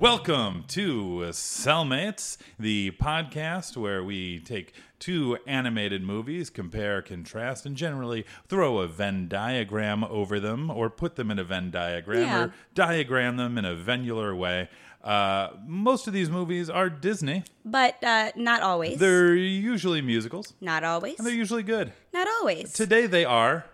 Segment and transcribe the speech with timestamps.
[0.00, 8.26] Welcome to Cellmates, the podcast where we take two animated movies, compare, contrast, and generally
[8.48, 12.40] throw a Venn diagram over them or put them in a Venn diagram Yeah.
[12.46, 14.68] or diagram them in a venular way.
[15.02, 17.42] Uh, most of these movies are Disney.
[17.64, 18.98] But uh, not always.
[18.98, 21.18] They're usually musicals, not always.
[21.18, 21.92] and they're usually good.
[22.12, 22.72] Not always.
[22.72, 23.64] Today they are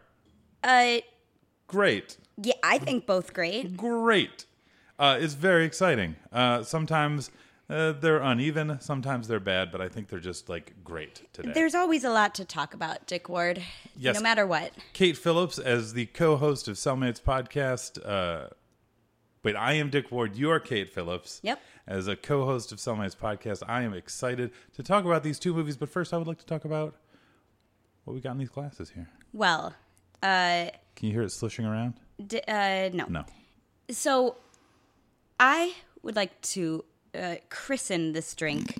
[0.64, 0.98] uh,
[1.66, 2.16] great.
[2.41, 3.77] yeah, I think both great.
[3.77, 4.46] great.
[4.98, 6.16] Uh, it's very exciting.
[6.33, 7.30] Uh, sometimes
[7.70, 11.52] uh, they're uneven, sometimes they're bad, but I think they're just like great today.
[11.52, 13.62] There's always a lot to talk about, Dick Ward.
[13.97, 14.16] Yes.
[14.16, 14.72] No matter what.
[14.95, 17.98] Kate Phillips, as the co-host of Cellmates podcast.
[19.42, 20.37] Wait, I am Dick Ward.
[20.37, 21.41] You are Kate Phillips.
[21.42, 21.60] Yep.
[21.87, 25.77] As a co-host of Cellmates podcast, I am excited to talk about these two movies.
[25.77, 26.97] But first, I would like to talk about
[28.05, 29.08] what we got in these glasses here.
[29.33, 29.75] Well,
[30.22, 31.95] uh, Can you hear it slushing around?
[32.27, 33.06] d- uh, no.
[33.08, 33.25] No.
[33.91, 34.36] So,
[35.39, 38.77] I would like to uh, christen this drink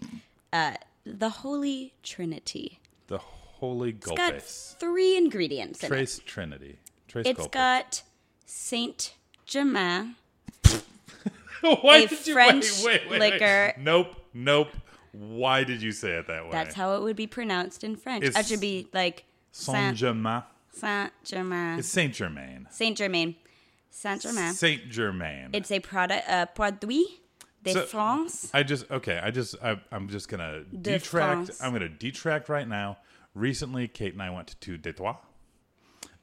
[0.53, 0.75] uh,
[1.07, 2.81] the Holy Trinity.
[3.07, 5.89] The Holy It's got three ingredients in it.
[5.89, 6.79] Trace Trinity.
[7.07, 7.51] Trace It's Gulface.
[7.53, 8.03] got
[8.45, 9.15] Saint
[9.47, 10.17] Germain.
[11.61, 13.75] Why a did you French wait, wait, wait, liquor.
[13.79, 14.69] Nope, nope.
[15.13, 16.51] Why did you say it that way?
[16.53, 18.25] That's how it would be pronounced in French.
[18.25, 20.43] It's It should be like Saint Germain.
[20.71, 21.79] Saint Germain.
[21.79, 22.69] It's Saint Germain.
[22.71, 23.35] Saint Germain.
[23.91, 24.53] Saint Germain.
[24.53, 25.51] Saint Germain.
[25.53, 27.07] It's a product, uh, produit
[27.65, 28.51] de So- France.
[28.55, 29.19] I just okay.
[29.21, 31.47] I just I, I'm just gonna De detract.
[31.47, 31.61] France.
[31.63, 32.99] I'm gonna detract right now.
[33.35, 35.19] Recently, Kate and I went to Detroit, uh,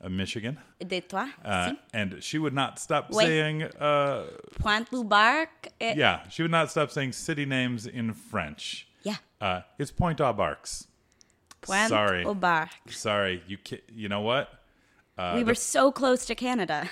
[0.09, 1.27] Michigan, De toi.
[1.43, 1.79] uh, si.
[1.93, 3.25] and she would not stop Wait.
[3.25, 3.63] saying.
[3.63, 4.25] Uh,
[4.59, 5.47] Pointe Loubarc.
[5.81, 8.87] eh, yeah, she would not stop saying city names in French.
[9.03, 9.15] Yeah.
[9.41, 10.87] Uh, it's Pointe aux Barques.
[11.61, 12.23] Pointe Sorry.
[12.23, 12.69] au Barc.
[12.89, 14.49] Sorry, you ki- you know what?
[15.17, 16.89] Uh, we were so close to Canada.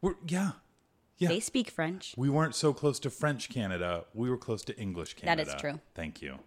[0.00, 0.52] We're, yeah,
[1.18, 1.28] yeah.
[1.28, 2.14] They speak French.
[2.16, 4.04] We weren't so close to French Canada.
[4.14, 5.44] We were close to English Canada.
[5.44, 5.80] That is true.
[5.94, 6.38] Thank you.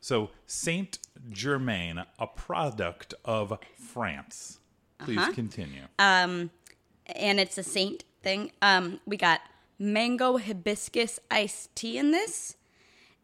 [0.00, 0.98] So, Saint
[1.30, 4.58] Germain, a product of France.
[4.98, 5.32] Please Uh-huh.
[5.32, 5.82] continue.
[5.98, 6.50] Um,
[7.06, 8.52] and it's a saint thing.
[8.62, 9.40] Um, we got
[9.78, 12.56] mango hibiscus iced tea in this.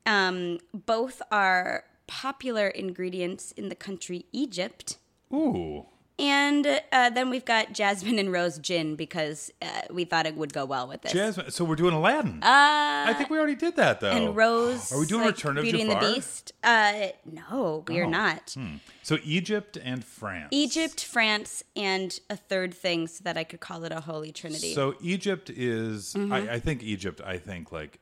[0.07, 4.99] Um, both are popular ingredients in the country Egypt.
[5.33, 5.87] Ooh.
[6.23, 10.53] And uh, then we've got jasmine and rose gin because uh, we thought it would
[10.53, 11.13] go well with this.
[11.13, 11.51] Jasmine.
[11.51, 12.43] So, we're doing Aladdin.
[12.43, 14.13] uh, I think we already did that, though.
[14.13, 14.93] and rose.
[14.93, 16.53] Are we doing like Return of Beauty and the Beast?
[16.63, 18.09] Uh, no, we are Oh.
[18.09, 18.55] not.
[19.03, 20.49] So, Egypt and France.
[20.53, 24.75] Egypt, France, and a third thing so that I could call it a holy trinity.
[24.75, 26.33] So, Egypt is, Mm-hmm.
[26.33, 27.99] I, I think Egypt, I think like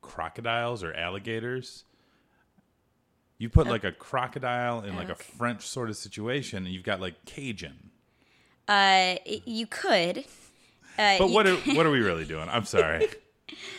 [0.00, 1.84] crocodiles or alligators.
[3.38, 7.00] You put like a crocodile in like a French sort of situation, and you've got
[7.00, 7.90] like Cajun.
[8.68, 10.18] uh, you could.
[10.98, 12.48] Uh, But you- what are, what are we really doing?
[12.48, 13.08] I'm sorry.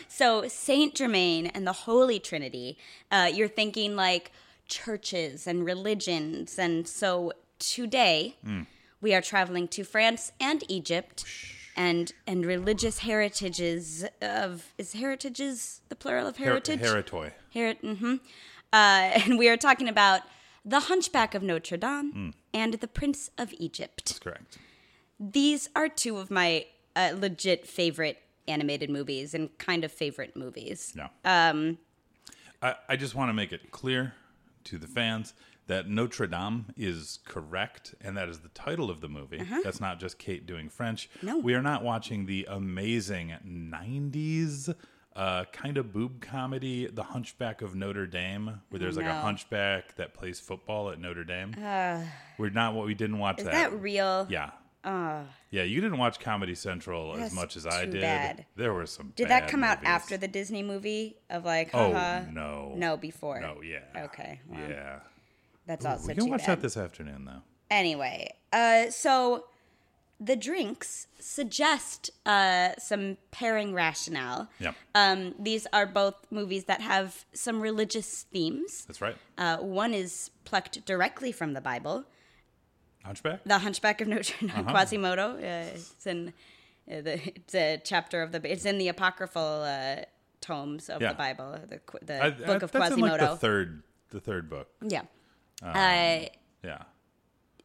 [0.07, 2.77] So Saint Germain and the Holy Trinity,
[3.09, 4.31] uh, you're thinking like
[4.67, 8.61] churches and religions, and so today Hmm.
[9.01, 11.25] we are traveling to France and Egypt,
[11.75, 16.81] and and religious heritages of is heritages the plural of Her- heritage?
[16.81, 17.31] Heritoy.
[17.55, 18.19] Herit- mhm.
[18.73, 20.21] Uh, and we are talking about
[20.65, 22.29] the Hunchback of Notre Dame Hmm.
[22.53, 24.05] and the Prince of Egypt.
[24.05, 24.57] That's correct.
[25.19, 28.17] These are two of my uh, legit favorite
[28.47, 30.93] animated movies and kind of favorite movies.
[30.95, 31.07] No.
[31.23, 31.77] Um,
[32.61, 34.13] I, I just want to make it clear
[34.65, 35.33] to the fans
[35.67, 39.41] that Notre Dame is correct, and that is the title of the movie.
[39.63, 41.09] That's not just Kate doing French.
[41.17, 41.27] Uh-huh.
[41.27, 41.37] No.
[41.39, 44.73] We are not watching the amazing 90s
[45.15, 49.95] uh, kind of boob comedy, The Hunchback of Notre Dame, where there's like a hunchback
[49.97, 51.53] that plays football at Notre Dame.
[52.37, 53.53] We're not what we didn't watch Is that.
[53.71, 54.27] that real?
[54.29, 54.51] yeah.
[54.85, 58.01] yeah, you didn't watch Comedy Central as much as I did.
[58.01, 58.45] bad.
[58.55, 59.13] There were some.
[59.15, 62.25] Did that come out after the Disney movie of like, Oh haha?
[62.31, 62.73] no.
[62.75, 63.39] No, before.
[63.39, 64.03] No, yeah.
[64.05, 64.99] Okay, well, Yeah.
[65.65, 66.57] That's also we can watch bad.
[66.57, 67.41] that this afternoon though.
[67.71, 69.45] Anyway, uh, so
[70.23, 74.49] the drinks suggest uh, some pairing rationale.
[74.59, 74.75] Yep.
[74.95, 78.85] Um, these are both movies that have some religious themes.
[78.85, 79.17] That's right.
[79.37, 82.05] Uh, one is plucked directly from the Bible,
[83.03, 83.43] Hunchback?
[83.45, 84.71] The Hunchback of Notre Dame, Uh-huh.
[84.71, 85.35] Quasimodo.
[85.35, 86.33] Uh, it's in
[86.89, 90.03] uh, the it's a chapter of the it's in the apocryphal uh,
[90.39, 91.09] tomes of Yeah.
[91.09, 93.23] the Bible, the the I- book I- of that's in Quasimodo.
[93.23, 94.67] like the third the third book.
[94.81, 95.01] yeah.
[95.61, 96.25] Um, uh,
[96.63, 96.83] Yeah.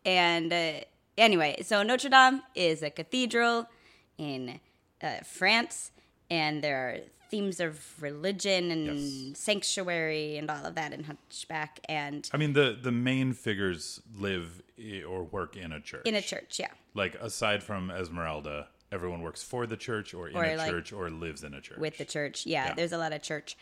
[0.04, 0.80] and uh,
[1.18, 3.68] anyway, so Notre Dame is a cathedral
[4.16, 4.60] in
[5.02, 5.90] uh, France,
[6.30, 6.98] and there are
[7.30, 9.38] themes of religion and Yes.
[9.38, 14.62] sanctuary and all of that in Hunchback, and I mean, the the main figures live
[15.06, 16.06] or work in a church.
[16.06, 20.36] in a church, yeah, like aside from Esmeralda, everyone works for the church or in
[20.36, 21.78] Or, a like, church or lives in a church.
[21.78, 22.46] with the church.
[22.46, 22.74] Yeah, Yeah.
[22.74, 23.56] there's a lot of church.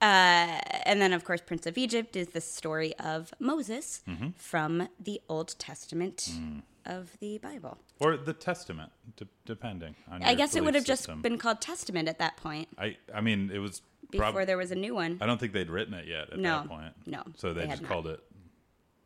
[0.00, 4.28] Uh, and then, of course, Prince of Egypt is the story of Moses Mm-hmm.
[4.36, 6.62] from the Old Testament Mm.
[6.86, 7.76] of the Bible.
[7.98, 9.94] or the Testament, de- depending.
[10.10, 13.20] on I guess it would have just been called Testament at that point I I
[13.20, 15.18] mean, it was before prob- there was a new one.
[15.20, 16.92] I don't think they'd written it yet at No, that point.
[17.06, 18.20] no, So they, they just called it.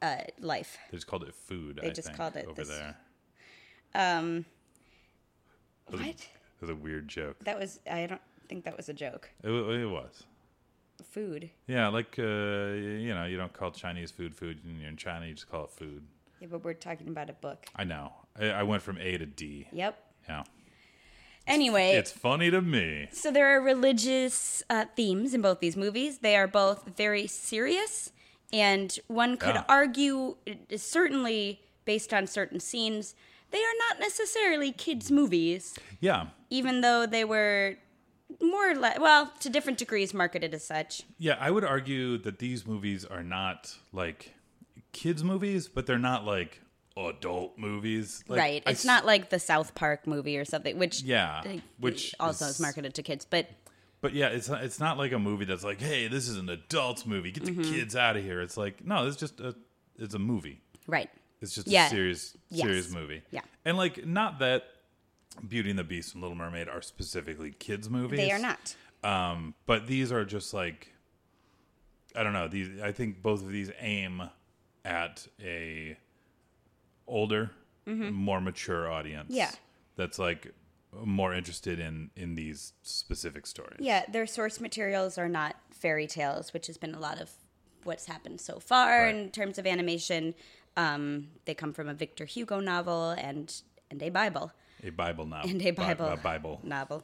[0.00, 0.78] Uh, life.
[0.90, 1.80] They just called it food.
[1.82, 2.96] They I just think, called it over this- there.
[3.96, 4.44] Um,
[5.88, 6.08] It was, what?
[6.10, 7.42] It was a weird joke.
[7.44, 7.80] That was.
[7.90, 9.30] I don't think that was a joke.
[9.42, 10.24] It, it was.
[11.02, 11.50] Food.
[11.66, 14.60] Yeah, like uh, you know, you don't call Chinese food food.
[14.64, 16.02] In China, you just call it food.
[16.40, 17.66] Yeah, but we're talking about a book.
[17.76, 18.12] I know.
[18.38, 19.68] I, I went from A to D.
[19.72, 19.96] Yep.
[20.28, 20.42] Yeah,
[21.46, 23.08] Anyway, it's funny to me.
[23.12, 26.18] So there are religious uh, themes in both these movies.
[26.18, 28.12] They are both very serious,
[28.52, 29.64] and one could Yeah.
[29.68, 33.14] argue, uh, certainly based on certain scenes,
[33.50, 37.76] they are not necessarily kids' movies, Yeah, even though they were
[38.42, 41.02] more or less, well, to different degrees, marketed as such.
[41.18, 41.36] yeah.
[41.40, 44.34] I would argue that these movies are not like
[44.92, 46.60] kids movies, but they're not like
[46.96, 48.22] adult movies.
[48.28, 48.62] Like, right.
[48.66, 52.44] It's s- not like the South Park movie or something, which Yeah, uh, which also
[52.46, 53.48] is- is marketed to kids, but
[54.00, 56.48] But yeah, it's not, it's not like a movie that's like, hey, this is an
[56.50, 57.30] adults movie.
[57.32, 57.72] Get the Mm-hmm.
[57.72, 58.40] kids out of here.
[58.42, 59.54] It's like, no, it's just a
[59.98, 60.60] it's a movie.
[60.86, 61.08] right.
[61.40, 61.86] It's just Yeah.
[61.86, 62.62] a serious Yes.
[62.66, 63.22] serious movie.
[63.30, 63.40] Yeah.
[63.64, 64.64] And like not that
[65.48, 68.18] Beauty and the Beast and Little Mermaid are specifically kids movies.
[68.18, 68.74] They are not.
[69.02, 70.88] Um, but these are just like
[72.16, 74.22] I don't know, these I think both of these aim
[74.84, 75.96] at a
[77.06, 77.50] older,
[77.86, 79.24] more mature audience.
[79.28, 79.36] Mm-hmm.
[79.36, 79.50] Yeah.
[79.96, 80.52] That's like
[81.04, 83.78] more interested in in these specific stories.
[83.80, 87.30] Yeah, their source materials are not fairy tales, which has been a lot of
[87.82, 89.14] what's happened so far Right.
[89.14, 90.34] in terms of animation.
[90.76, 93.52] Um, they come from a Victor Hugo novel and
[93.90, 94.52] and a Bible
[94.84, 95.50] A Bible novel.
[95.50, 96.60] and a Bi- Bible a Bible.
[96.62, 97.02] novel.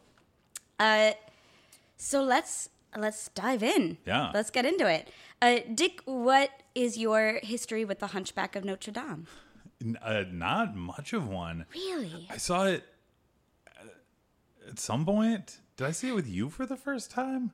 [0.78, 1.12] Uh,
[1.96, 3.98] so let's let's dive in.
[4.06, 4.30] Yeah.
[4.34, 5.08] let's get into it.
[5.40, 9.26] Uh, Dick, what is your history with the Hunchback of Notre Dame?
[9.82, 11.64] N- Uh, not much of one.
[11.74, 12.26] Really?
[12.28, 12.84] I saw it
[13.66, 15.58] uh, at some point.
[15.76, 17.52] Did I see it with you for the first time?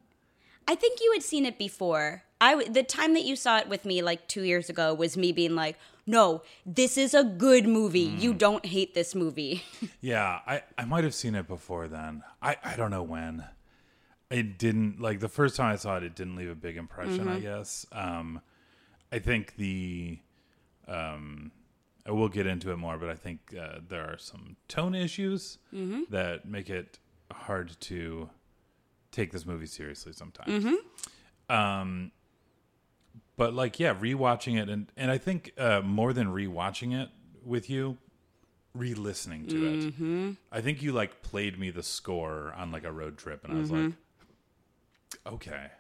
[0.67, 2.25] I think you had seen it before.
[2.41, 5.17] I w- the time that you saw it with me like 2 years ago was
[5.17, 5.77] me being like,
[6.07, 8.01] "No, this is a good movie.
[8.01, 8.39] You Hmm.
[8.39, 9.63] don't hate this movie."
[10.01, 12.23] Yeah, I, I might have seen it before then.
[12.41, 13.45] I, I don't know when.
[14.31, 16.03] It didn't like the first time I saw it.
[16.05, 17.27] It didn't leave a big impression.
[17.29, 17.87] I guess.
[17.93, 18.41] Um,
[19.13, 20.19] I think the,
[20.89, 21.51] um,
[22.05, 25.59] I will get into it more, but I think uh, there are some tone issues
[26.11, 26.99] that make it
[27.33, 28.31] hard to
[29.13, 30.77] take this movie seriously sometimes.
[31.49, 32.11] Um,
[33.37, 37.11] but like, yeah, rewatching it, and and I think uh, more than rewatching it
[37.45, 37.99] with you,
[38.75, 40.37] re-listening to it.
[40.53, 43.61] I think you like played me the score on like a road trip, and I
[43.61, 43.93] was like,
[45.27, 45.71] okay,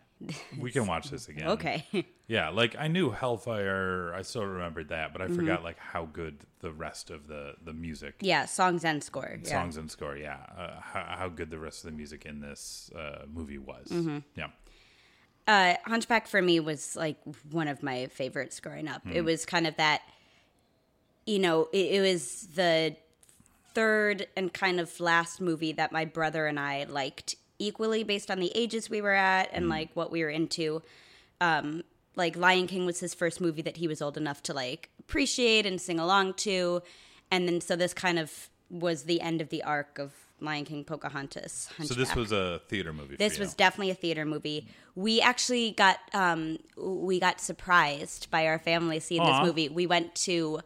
[0.59, 1.49] we can watch this again.
[1.57, 1.85] okay.
[2.27, 4.13] Yeah, like I knew Hellfire.
[4.15, 7.73] I still remembered that, but I forgot like how good the rest of the the
[7.73, 9.39] music, yeah, songs and score.
[9.43, 9.49] Yeah.
[9.49, 10.17] songs and score.
[10.17, 13.93] Yeah, uh, how, how good the rest of the music in this uh, movie was.
[14.35, 14.49] Yeah,
[15.47, 17.17] uh, Hunchback for me was like
[17.51, 19.03] one of my favorites growing up.
[19.13, 20.03] It was kind of that,
[21.25, 22.97] you know, it, it was the
[23.75, 28.41] third and kind of last movie that my brother and I liked equally based on
[28.41, 30.83] the ages we were at and like what we were into.
[31.41, 31.85] Um,
[32.17, 35.67] like Lion King was his first movie that he was old enough to like appreciate
[35.67, 36.83] and sing along to,
[37.31, 40.85] and then so this kind of was the end of the arc of Lion King,
[40.85, 41.71] Pocahontas.
[41.85, 43.17] so this was a theater movie.
[43.17, 44.67] This was definitely a theater movie.
[44.95, 49.41] We actually got um, we got surprised by our family seeing Aw.
[49.41, 49.69] this movie.
[49.69, 50.61] We went to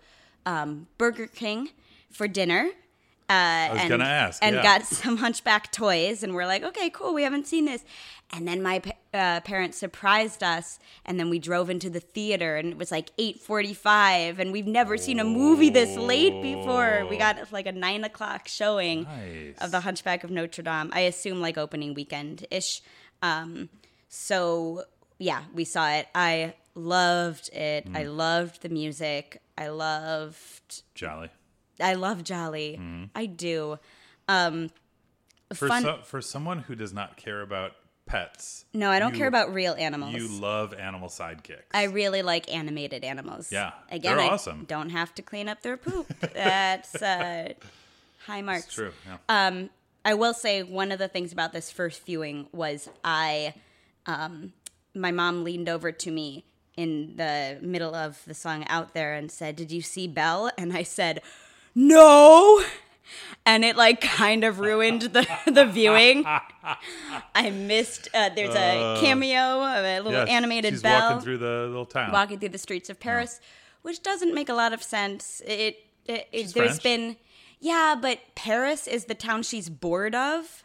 [0.47, 1.71] um, Burger King
[2.11, 2.71] for dinner.
[3.29, 4.63] Uh, I was and, ask, and yeah.
[4.63, 7.85] got some Hunchback toys, and we're like, okay, cool, we haven't seen this.
[8.33, 12.69] And then my uh, parents surprised us, and then we drove into the theater, and
[12.69, 17.07] it was like eight forty-five, and we've never seen a movie this late before.
[17.11, 19.57] We got like a nine o'clock showing Nice.
[19.61, 20.91] of the Hunchback of Notre Dame.
[20.93, 22.83] I assume like opening weekend ish.
[23.23, 23.69] Um,
[24.09, 24.85] so
[25.19, 26.07] yeah, we saw it.
[26.15, 27.87] I loved it.
[27.95, 28.17] I Mm.
[28.17, 29.43] loved the music.
[29.59, 30.83] I loved.
[30.97, 31.31] Djali.
[31.81, 32.79] I love Djali.
[32.79, 33.05] Mm-hmm.
[33.15, 33.79] I do.
[35.53, 37.73] For Fun- so, for someone who does not care about
[38.11, 40.15] pets, No, I don't you- care about real animals.
[40.15, 41.63] You love animal sidekicks.
[41.73, 43.51] I really like animated animals.
[43.53, 44.65] Yeah, Again, they're I awesome.
[44.69, 46.07] don't have to clean up their poop.
[46.35, 47.53] That's uh,
[48.27, 48.67] high marks.
[48.67, 48.93] It's true.
[49.29, 49.63] Yeah.
[50.05, 53.53] I will say one of the things about this first viewing was I,
[54.07, 54.55] um,
[54.95, 56.45] my mom leaned over to me
[56.77, 60.73] in the middle of the song out there and said, "Did you see Belle?" And
[60.73, 61.21] I said,
[61.75, 62.63] "No."
[63.47, 66.25] And it like kind of ruined the the viewing.
[67.35, 68.09] I missed.
[68.15, 71.87] Uh, there's a cameo of a little Yes, animated she's Belle walking through the little
[71.87, 72.13] town.
[72.13, 73.41] walking through the streets of Paris,
[73.83, 75.41] which doesn't make a lot of sense.
[75.47, 75.77] It,
[76.07, 76.83] it, it there's French.
[76.83, 77.17] been,
[77.61, 80.65] yeah, but Paris is the town she's bored of.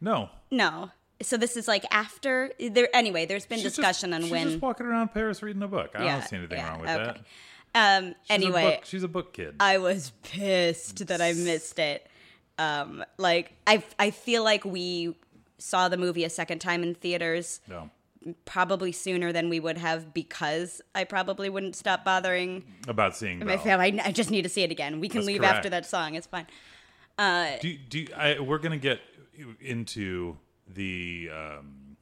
[0.00, 0.30] no.
[0.52, 0.90] No,
[1.22, 2.88] so this is like after there.
[2.92, 4.48] Anyway, there's been She's just- discussion on she's when.
[4.48, 5.90] just walking around Paris reading a book.
[5.94, 7.04] I yeah, don't see anything yeah, wrong with okay.
[7.04, 7.18] that.
[7.74, 8.14] Um.
[8.24, 9.54] She's a anyway, book- she's a book kid.
[9.60, 12.06] I was pissed that I missed it.
[12.58, 13.04] Um.
[13.18, 15.14] Like I, I feel like we
[15.58, 17.90] saw the movie a second time in theaters no.
[18.46, 23.58] probably sooner than we would have because I probably wouldn't stop bothering About seeing my
[23.58, 24.00] family.
[24.00, 25.00] I, I just need to see it again.
[25.00, 25.56] We can That's leave correct.
[25.56, 26.14] after that song.
[26.14, 26.46] It's fine.
[27.18, 29.00] Uh, Do, do I, we're gonna get
[29.60, 30.36] into
[30.66, 31.96] the um,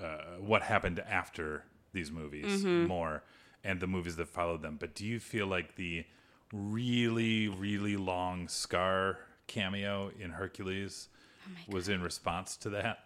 [0.00, 2.86] uh, what happened after these movies Mm-hmm.
[2.86, 3.22] more
[3.64, 4.76] and the movies that followed them.
[4.78, 6.04] But do you feel like the
[6.52, 11.08] really really long Scar cameo in Hercules
[11.46, 13.04] Oh was in response to that?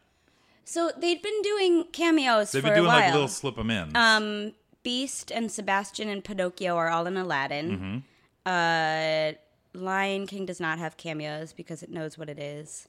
[0.64, 3.96] So they'd been doing cameos They've for been doing like little slip 'em in.
[3.96, 7.70] um, Beast and Sebastian and Pinocchio are all in Aladdin.
[7.70, 7.98] Mm-hmm.
[8.46, 9.32] Uh,
[9.80, 12.88] Lion King does not have cameos because it knows what it is.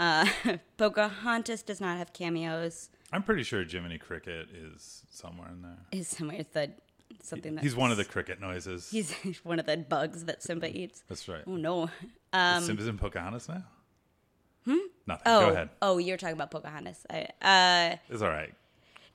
[0.00, 0.26] Uh,
[0.76, 2.88] Pocahontas does not have cameos.
[3.12, 5.78] I'm pretty sure Jiminy Cricket is somewhere in there.
[5.92, 6.70] Is somewhere the
[7.22, 8.90] something that He's one of the cricket noises.
[8.90, 9.12] He's
[9.44, 11.02] one of the bugs that Simba eats.
[11.08, 11.42] That's right.
[11.46, 11.84] Oh no.
[12.34, 13.64] Is Simba's in Pocahontas now?
[14.64, 14.76] Hmm?
[15.06, 15.22] Nothing.
[15.26, 15.68] Oh, Go ahead.
[15.82, 17.04] oh, you're talking about Pocahontas.
[17.10, 18.54] I, uh, It's all right.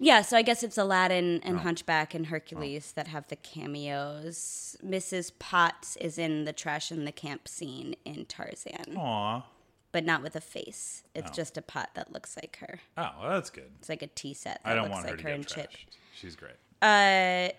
[0.01, 1.59] Yeah, so I guess it's Aladdin and Oh.
[1.59, 4.77] Hunchback and Hercules that have the cameos.
[4.85, 5.31] Mrs.
[5.39, 9.43] Potts is in the trash in the camp scene in Tarzan, Aw.
[9.91, 11.03] but not with a face.
[11.13, 11.33] It's Oh.
[11.33, 12.79] just a pot that looks like her.
[12.97, 13.71] Oh, well, that's good.
[13.79, 15.35] It's like a tea set that I don't looks want her like to her, get
[15.35, 15.71] and Chip.
[16.15, 16.55] She's great.
[16.81, 17.49] Uh,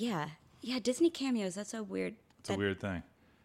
[0.00, 0.28] yeah,
[0.60, 1.54] yeah, Disney cameos.
[1.54, 2.14] That's so weird.
[2.40, 3.02] It's a weird thing.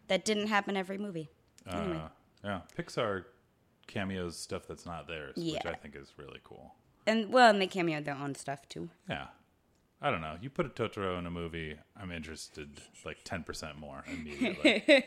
[0.08, 1.30] that didn't happen every movie.
[1.70, 1.96] Anyway.
[1.96, 2.08] Uh,
[2.44, 3.24] yeah, Pixar
[3.86, 6.74] cameos stuff that's not theirs, which I think is really cool.
[7.06, 8.88] And well, and they cameo their own stuff too.
[9.08, 9.26] Yeah.
[10.02, 10.36] I don't know.
[10.42, 14.84] You put a Totoro in a movie, I'm interested like 10% more immediately.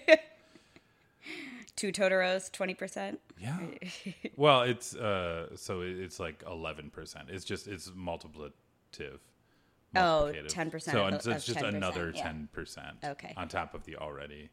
[1.76, 3.20] Two Totoros, twenty percent.
[3.40, 3.60] yeah.
[4.36, 7.30] Well, it's uh so it's like 11%.
[7.30, 9.20] It's just it's multiplicative.
[9.96, 12.32] Oh, 10% So of- it's, of it's just 10%, another yeah.
[12.32, 13.34] 10% Okay.
[13.38, 14.50] on top of the already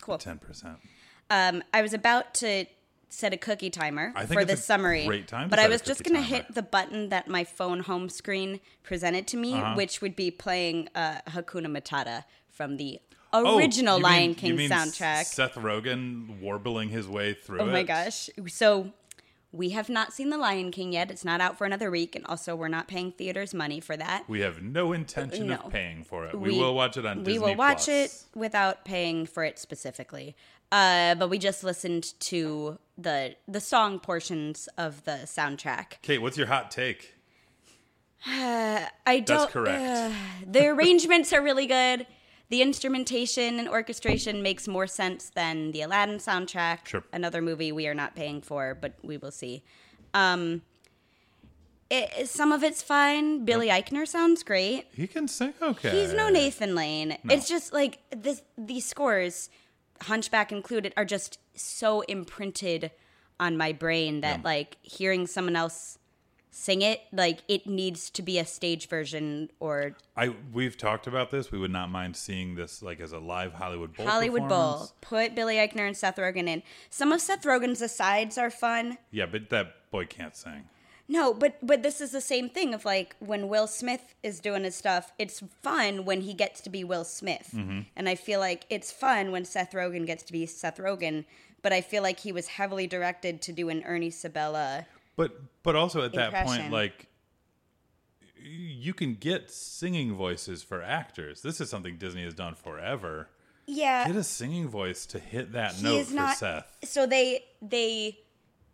[0.00, 0.18] Cool.
[0.18, 0.76] 10%.
[1.30, 2.66] Um, I was about to
[3.10, 6.54] set a cookie timer for a summary, great time but I was just gonna hit
[6.54, 9.74] the button that my phone home screen presented to me, Uh-huh.
[9.74, 13.00] which would be playing uh, Hakuna Matata from the
[13.32, 15.24] Oh, original you Lion mean- you King mean soundtrack.
[15.24, 18.30] Seth Rogen warbling his way through oh my gosh!
[18.46, 18.92] So
[19.52, 21.10] we have not seen the Lion King yet.
[21.10, 24.24] It's not out for another week, and also we're not paying theaters money for that.
[24.28, 25.56] We have no intention No.
[25.56, 26.38] of paying for it.
[26.38, 27.88] We, will watch it on we Disney will watch Plus.
[27.88, 30.36] it without paying for it specifically.
[30.70, 36.02] Uh, but we just listened to the the song portions of the soundtrack.
[36.02, 37.14] Kate, what's your hot take?
[38.26, 39.26] I don't.
[39.26, 39.80] That's correct.
[39.82, 40.12] uh,
[40.46, 42.06] the arrangements are really good.
[42.50, 46.86] The instrumentation and orchestration makes more sense than the Aladdin soundtrack.
[46.86, 47.04] Sure.
[47.12, 49.62] Another movie we are not paying for, but we will see.
[50.14, 50.62] Um,
[51.90, 53.44] it, some of it's fine.
[53.44, 54.86] Billy Eichner sounds great.
[54.92, 55.90] He can sing okay.
[55.90, 57.18] He's no Nathan Lane.
[57.30, 58.42] It's just like this.
[58.56, 59.48] These scores,
[60.02, 62.90] Hunchback included, are just so imprinted
[63.40, 64.44] on my brain that Yeah.
[64.44, 65.98] like hearing someone else
[66.50, 71.30] sing it, like it needs to be a stage version or I we've talked about
[71.30, 71.52] this.
[71.52, 74.06] We would not mind seeing this like as a live Hollywood Bowl.
[74.06, 74.90] Hollywood Bowl.
[75.00, 76.62] Put Billy Eichner and Seth Rogen in.
[76.90, 78.98] Some of Seth Rogen's asides are fun.
[79.10, 80.64] Yeah, but that boy can't sing.
[81.10, 84.64] No, but but this is the same thing of like when Will Smith is doing
[84.64, 87.50] his stuff, it's fun when he gets to be Will Smith.
[87.54, 87.80] Mm-hmm.
[87.96, 91.24] And I feel like it's fun when Seth Rogen gets to be Seth Rogen,
[91.62, 94.86] but I feel like he was heavily directed to do an Ernie Sabella.
[95.18, 95.32] But
[95.62, 97.06] but also at that point, like
[98.40, 101.42] you can get singing voices for actors.
[101.42, 103.28] This is something Disney has done forever.
[103.66, 104.06] Yeah.
[104.06, 106.78] Get a singing voice to hit that he note is for not Seth.
[106.84, 108.18] so they they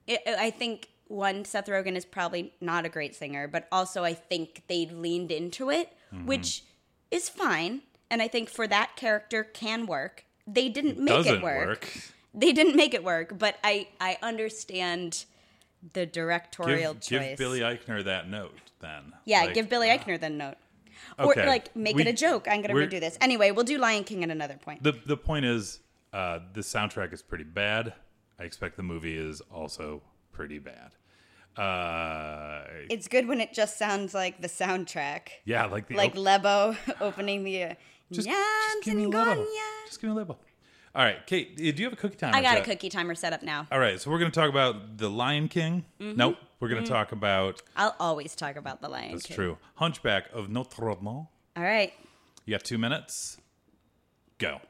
[0.09, 4.15] I I think one Seth Rogen is probably not a great singer, but also I
[4.15, 6.27] think they leaned into it, Mm-hmm.
[6.27, 6.63] which
[7.11, 10.25] is fine, and I think for that character can work.
[10.47, 11.67] They didn't make Doesn't it work.
[11.67, 11.99] work.
[12.33, 15.25] They didn't make it work, but I I understand
[15.93, 17.29] the directorial Give, choice.
[17.31, 19.13] give Billy Eichner that note then.
[19.25, 20.57] yeah, Like, give Billy Eichner the note.
[21.19, 21.43] Okay.
[21.43, 22.47] Or like make We- it a joke.
[22.49, 23.19] I'm gonna redo this.
[23.21, 24.83] Anyway, we'll do Lion King at another point.
[24.83, 25.81] The the point is,
[26.13, 27.93] uh, the soundtrack is pretty bad.
[28.39, 30.93] I expect the movie is also pretty bad.
[31.57, 35.29] Uh, It's good when it just sounds like the soundtrack.
[35.45, 37.63] yeah, like the Like op- Lebo opening the.
[37.65, 37.75] Uh,
[38.13, 39.47] just, just give me little.
[39.87, 40.39] Just give me little.
[40.97, 42.37] All right, Kate, do you have a cookie timer?
[42.37, 43.67] I got a cookie timer set up now.
[43.73, 45.85] All right, so we're going to talk about the Lion King.
[46.01, 46.17] Mm-hmm.
[46.17, 49.35] Nope, we're going to talk about I'll always talk about the Lion that's King.
[49.35, 51.07] true Hunchback of Notre Dame.
[51.07, 51.93] All right.
[52.45, 53.39] You got two minutes.
[54.39, 54.61] Go.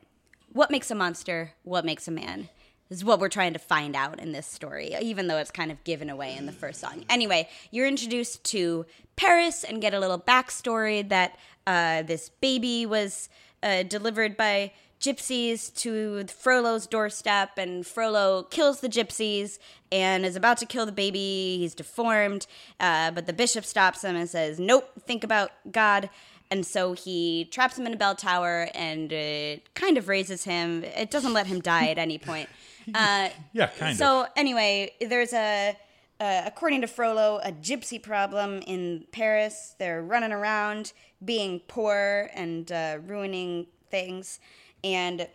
[0.50, 1.52] What makes a monster?
[1.62, 2.48] What makes a man?
[2.88, 5.70] This is what we're trying to find out in this story, even though it's kind
[5.70, 7.04] of given away in the first song.
[7.10, 13.28] Anyway, you're introduced to Paris and get a little backstory that uh, this baby was
[13.62, 19.58] uh, delivered by gypsies to Frollo's doorstep, and Frollo kills the gypsies
[19.92, 21.58] and is about to kill the baby.
[21.58, 22.46] He's deformed,
[22.80, 26.10] uh, but the bishop stops him and says, Nope, think about God.
[26.50, 30.84] And so he traps him in a bell tower and it kind of raises him.
[30.84, 32.48] It doesn't let him die at any point.
[32.94, 34.26] Uh, Yeah, kind so of.
[34.26, 35.74] So, anyway, there's a,
[36.20, 39.74] uh, according to Frollo, a gypsy problem in Paris.
[39.78, 40.92] They're running around
[41.24, 44.38] being poor and uh, ruining things,
[44.84, 45.26] and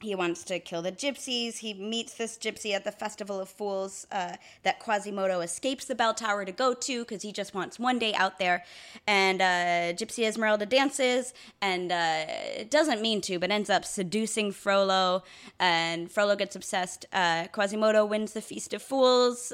[0.00, 1.58] he wants to kill the gypsies.
[1.58, 6.14] He meets this gypsy at the Festival of Fools uh, that Quasimodo escapes the bell
[6.14, 8.64] tower to go to because he just wants one day out there.
[9.06, 15.22] And uh, Gypsy Esmeralda dances and uh, doesn't mean to, but ends up seducing Frollo.
[15.58, 17.04] And Frollo gets obsessed.
[17.12, 19.52] Uh, Quasimodo wins the Feast of Fools.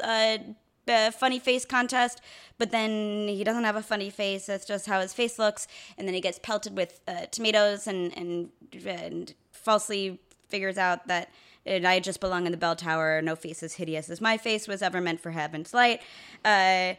[0.88, 2.20] Uh, funny face contest,
[2.58, 4.46] but then he doesn't have a funny face.
[4.46, 5.66] That's just how his face looks.
[5.98, 8.50] And then he gets pelted with uh, tomatoes and, and
[8.86, 11.30] and falsely figures out that
[11.66, 13.20] uh, I just belong in the bell tower.
[13.20, 16.00] No face as hideous as my face was ever meant for heaven's light.
[16.44, 16.94] Uh,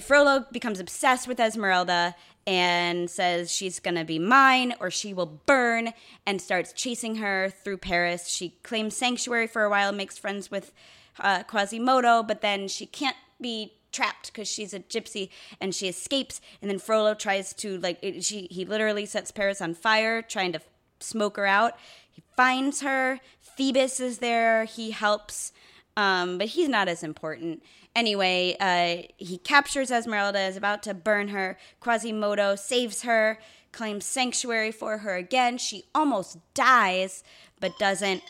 [0.00, 2.14] Frollo becomes obsessed with Esmeralda
[2.46, 5.92] and says she's gonna be mine or she will burn
[6.26, 8.28] and starts chasing her through Paris.
[8.28, 10.72] She claims sanctuary for a while, makes friends with
[11.20, 16.40] uh, Quasimodo, but then she can't be trapped because she's a gypsy and she escapes.
[16.60, 20.52] And then Frollo tries to like it, she he literally sets Paris on fire, trying
[20.52, 20.60] to
[21.00, 21.74] smoke her out.
[22.10, 23.20] He finds her.
[23.40, 24.64] Phoebus is there.
[24.64, 25.52] He helps.
[25.96, 27.62] Um, but he's not as important.
[27.96, 31.58] Anyway, uh, he captures Esmeralda, is about to burn her.
[31.80, 33.40] Quasimodo saves her,
[33.72, 35.58] claims sanctuary for her again.
[35.58, 37.24] She almost dies,
[37.58, 38.22] but doesn't.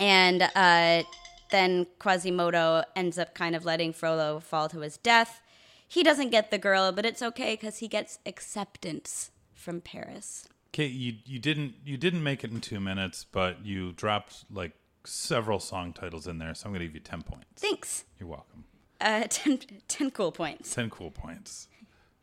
[0.00, 1.02] And uh,
[1.50, 5.40] then Quasimodo ends up kind of letting Frollo fall to his death.
[5.88, 10.48] He doesn't get the girl, but it's okay because he gets acceptance from Paris.
[10.72, 14.72] Kate, you you didn't you didn't make it in two minutes, but you dropped like
[15.04, 17.46] several song titles in there, so I'm going to give you ten points.
[17.56, 18.04] Thanks.
[18.18, 18.64] You're welcome.
[19.00, 20.74] Uh, 10, 10 cool points.
[20.74, 21.68] Ten cool points.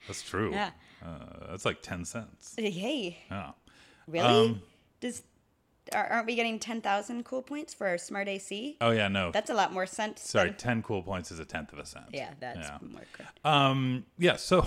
[0.07, 0.51] That's true.
[0.51, 0.71] Yeah.
[1.03, 2.53] Uh, that's like ten cents.
[2.57, 3.51] Hey, Yeah.
[4.07, 4.25] really?
[4.49, 4.61] Um,
[4.99, 5.23] Does
[5.93, 8.77] aren't we getting ten thousand cool points for our smart AC?
[8.81, 9.31] Oh yeah, no.
[9.31, 10.21] That's a lot more sense.
[10.21, 12.05] Sorry, than- ten cool points is a tenth of a cent.
[12.13, 12.77] yeah, that's Yeah.
[12.81, 13.27] more good.
[13.43, 14.05] Um.
[14.17, 14.35] Yeah.
[14.37, 14.65] So.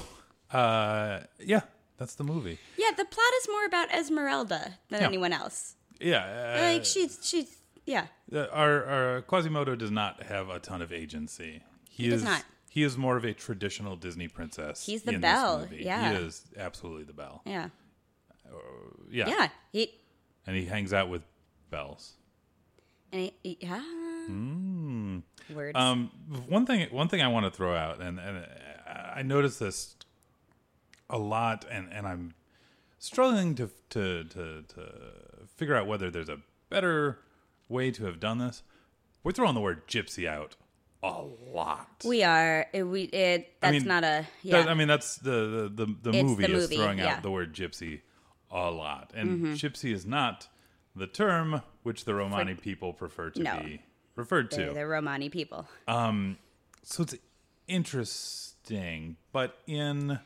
[0.51, 1.21] Uh.
[1.41, 1.61] Yeah.
[1.99, 2.59] That's the movie.
[2.77, 5.07] Yeah, the plot is more about Esmeralda than Yeah.
[5.07, 5.77] anyone else.
[5.99, 6.25] Yeah.
[6.59, 8.07] Uh, like she's she's yeah.
[8.33, 11.63] uh, our our Quasimodo does not have a ton of agency.
[11.91, 12.45] He, does is not.
[12.69, 14.85] he is more of a traditional Disney princess.
[14.85, 15.85] He's the in Belle, This movie.
[15.85, 16.11] yeah.
[16.19, 17.41] He is absolutely the Belle.
[17.47, 17.71] Yeah.
[19.11, 19.29] Yeah.
[19.29, 19.49] Yeah.
[19.73, 19.95] He
[20.47, 21.23] And he hangs out with
[21.71, 22.13] bells.
[23.13, 23.83] and he, yeah.
[25.55, 25.77] Words.
[25.77, 26.11] Um,
[26.49, 28.45] one thing, one thing I want to throw out, and, and
[28.87, 29.95] I noticed this
[31.09, 32.35] a lot, and, and I'm
[32.99, 34.83] struggling to, to to to
[35.57, 37.21] figure out whether there's a better
[37.69, 38.63] way to have done this.
[39.23, 40.57] We're throwing the word gypsy out
[41.03, 42.03] a lot.
[42.05, 44.63] we are it, we it that's mean, not a yeah.
[44.63, 47.15] That- I mean, that's the the the, the movie the is movie, throwing yeah.
[47.17, 48.01] Out the word gypsy
[48.51, 50.49] a lot, and gypsy is not
[50.95, 53.59] the term which the Romani people prefer to No.
[53.63, 53.83] be
[54.15, 54.57] referred to.
[54.57, 55.67] they're, they're Romani people.
[55.89, 56.39] Um,
[56.83, 57.15] so it's
[57.69, 60.19] interesting, but in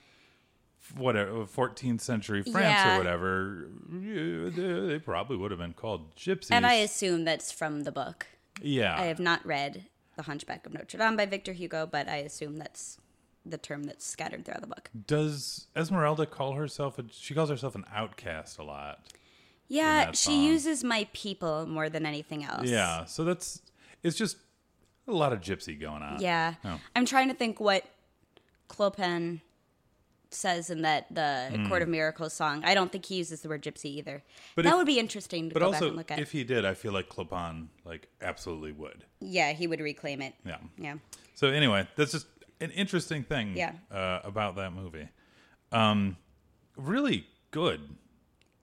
[0.96, 2.94] whatever 14th century France Yeah.
[2.94, 6.48] or whatever, they they probably would have been called gypsies.
[6.50, 8.26] and I assume that's from the book.
[8.60, 12.16] yeah, I have not read The Hunchback of Notre Dame by Victor Hugo, but I
[12.16, 12.98] assume that's
[13.46, 14.90] the term that's scattered throughout the book.
[15.06, 16.98] Does Esmeralda call herself?
[16.98, 19.00] A, she calls herself an outcast a lot.
[19.68, 20.42] Yeah, she song.
[20.42, 22.68] uses my people more than anything else.
[22.68, 23.62] Yeah, so that's
[24.02, 24.36] it's just
[25.06, 26.20] a lot of gypsy going on.
[26.20, 26.54] Yeah.
[26.64, 26.80] Oh.
[26.96, 27.84] I'm trying to think what
[28.68, 29.40] Clopin
[30.30, 31.68] says in that the hmm.
[31.68, 32.62] Court of Miracles song.
[32.64, 34.22] I don't think he uses the word gypsy either.
[34.54, 36.18] But that if- would be interesting to But go back also, and look at.
[36.18, 39.04] if he did, I feel like Clopin like absolutely would.
[39.20, 40.34] yeah, he would reclaim it.
[40.44, 40.58] Yeah.
[40.78, 40.94] Yeah.
[41.34, 42.26] So anyway, that's just
[42.60, 43.72] an interesting thing Yeah.
[43.90, 45.08] uh, about that movie.
[45.72, 46.16] Um,
[46.76, 47.80] really good.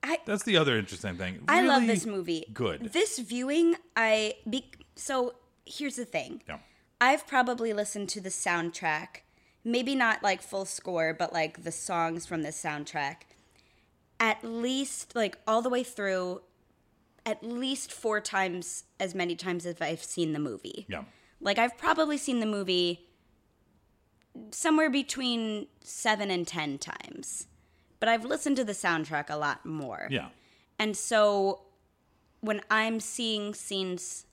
[0.04, 1.44] I That's the other interesting thing.
[1.48, 2.46] I love this movie.
[2.54, 2.94] Good.
[2.94, 5.34] This viewing, I be, so
[5.66, 6.42] here's the thing.
[6.48, 6.60] Yeah.
[7.02, 9.22] I've probably listened to the soundtrack,
[9.64, 13.24] maybe not like full score, but like the songs from the soundtrack,
[14.20, 16.42] at least like all the way through,
[17.26, 20.86] at least four times as many times as I've seen the movie.
[20.88, 21.04] Yeah.
[21.42, 23.07] Like I've probably seen the movie
[24.52, 27.48] somewhere between seven and ten times,
[28.00, 30.08] but I've listened to the soundtrack a lot more.
[30.10, 30.30] Yeah.
[30.80, 31.62] And so
[32.42, 34.26] when I'm seeing scenes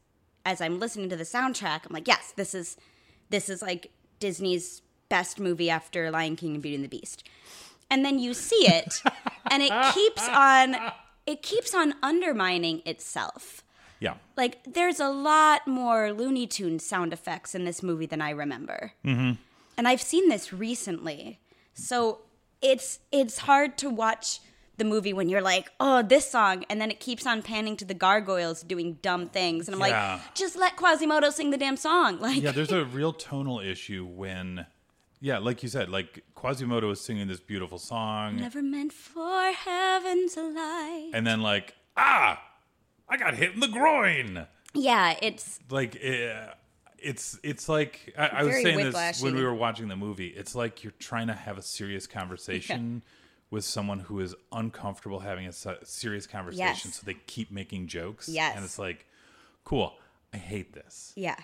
[0.44, 2.76] as I'm listening to the soundtrack, I'm like, yes, this is
[3.30, 3.90] this is like
[4.20, 7.28] Disney's best movie after Lion King and Beauty and the Beast.
[7.90, 9.02] And then you see it
[9.50, 10.76] and it keeps on
[11.26, 13.62] it keeps on undermining itself.
[14.00, 14.14] Yeah.
[14.36, 18.92] Like there's a lot more Looney Tunes sound effects in this movie than I remember.
[19.04, 19.32] Mm-hmm.
[19.76, 21.40] And I've seen this recently.
[21.74, 22.20] So
[22.62, 24.40] it's it's hard to watch
[24.76, 27.84] the movie when you're like, oh, this song, and then it keeps on panning to
[27.84, 30.14] the gargoyles doing dumb things, and I'm Yeah.
[30.14, 32.18] like, just let Quasimodo sing the damn song.
[32.20, 34.66] Like, Yeah, there's a real tonal issue when,
[35.20, 40.28] yeah, like you said, like Quasimodo is singing this beautiful song, never meant for heaven
[40.30, 41.10] to lie.
[41.14, 42.42] and then like, ah,
[43.08, 44.46] I got hit in the groin.
[44.74, 46.48] Yeah, it's Like, eh,
[47.04, 50.28] it's it's like I, I was saying this when we were watching the movie.
[50.28, 53.02] It's like you're trying to have a serious conversation.
[53.50, 55.52] With someone who is uncomfortable having a
[55.84, 56.94] serious conversation, Yes.
[56.96, 58.28] so they keep making jokes.
[58.28, 58.56] Yes.
[58.56, 59.06] and it's like,
[59.62, 59.94] cool.
[60.32, 61.12] I hate this.
[61.14, 61.36] yeah,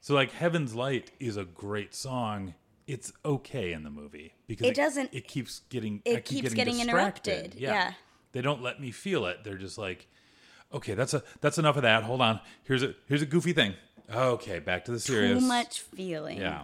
[0.00, 2.54] So like Heaven's Light is a great song.
[2.86, 6.00] It's okay in the movie because It doesn't- It keeps getting.
[6.06, 7.92] it keep keeps getting, getting interrupted, yeah.
[8.32, 9.44] They don't let me feel it.
[9.44, 10.06] They're just like,
[10.72, 12.04] okay, that's a that's enough of that.
[12.04, 12.40] Hold on.
[12.62, 13.74] Here's a here's a goofy thing.
[14.12, 15.40] Okay, back to the serious.
[15.40, 16.38] too much feeling.
[16.38, 16.62] Yeah.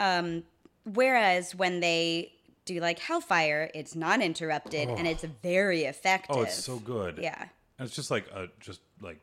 [0.00, 0.42] Um,
[0.84, 2.32] whereas when they
[2.64, 6.36] do like Hellfire, it's not interrupted and it's very effective.
[6.36, 7.18] Oh, it's so good.
[7.18, 7.40] Yeah.
[7.78, 9.20] And it's just like a just like,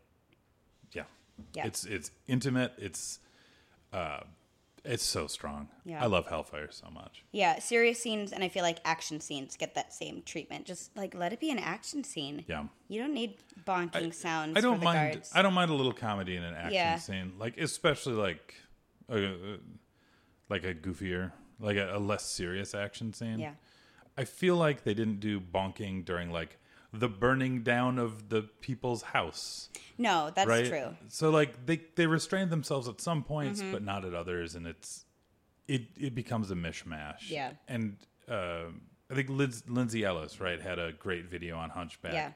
[0.93, 1.03] yeah.
[1.53, 1.67] Yeah.
[1.67, 2.73] It's it's intimate.
[2.77, 3.19] It's
[3.91, 4.21] uh,
[4.85, 5.69] it's so strong.
[5.85, 6.03] Yeah.
[6.03, 7.23] I love Hellfire so much.
[7.31, 10.65] Yeah, serious scenes and I feel like action scenes get that same treatment.
[10.65, 12.43] Just like let it be an action scene.
[12.47, 12.65] Yeah.
[12.89, 15.13] You don't need bonking sounds I don't for the mind.
[15.13, 15.31] guards.
[15.33, 16.97] I don't mind a little comedy in an action Yeah.
[16.97, 18.55] scene, like especially like,
[19.09, 19.57] a,
[20.49, 23.39] like a goofier, like a, a less serious action scene.
[23.39, 23.53] yeah.
[24.17, 26.57] I feel like they didn't do bonking during like
[26.93, 30.65] the burning down of the people's house, No, that's right?
[30.65, 30.77] true.
[30.77, 31.05] Mm-hmm.
[31.09, 35.05] So like they they restrained themselves at some points, but not at others, and it's
[35.67, 37.29] it it becomes a mishmash.
[37.29, 37.51] Yeah.
[37.67, 37.97] and
[38.29, 38.65] uh,
[39.09, 42.31] I think Liz, Lindsay Ellis right had a great video on Hunchback Yeah.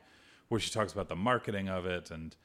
[0.50, 2.36] where she talks about the marketing of it and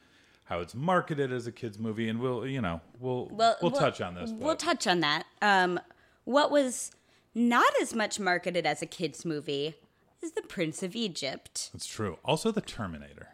[0.44, 4.00] how it's marketed as a kids movie, and we'll you know we'll Well, we'll, touch
[4.02, 4.30] on this.
[4.30, 5.24] We'll touch on that.
[5.40, 5.80] Um,
[6.24, 6.90] what was
[7.34, 9.74] not as much marketed as a kids movie
[10.22, 11.70] is The Prince of Egypt.
[11.74, 12.18] It's true.
[12.24, 13.28] Also, the Terminator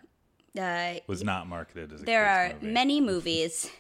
[0.59, 2.67] Uh, was not marketed as a there are movie.
[2.73, 3.71] many movies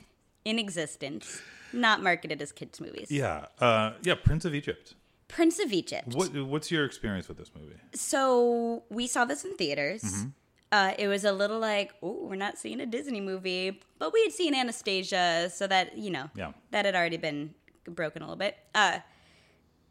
[0.44, 1.40] in existence
[1.72, 3.10] not marketed as kids movies.
[3.10, 4.14] Yeah, uh, yeah.
[4.14, 4.94] Prince of Egypt.
[5.28, 6.14] Prince of Egypt.
[6.14, 7.76] What what's your experience with this movie?
[7.94, 10.02] So we saw this in theaters.
[10.02, 10.28] Mm-hmm.
[10.70, 14.22] Uh, it was a little like, oh, we're not seeing a Disney movie, but we
[14.22, 16.52] had seen Anastasia, so that you know, Yeah.
[16.70, 18.56] that had already been broken a little bit.
[18.74, 18.98] Uh,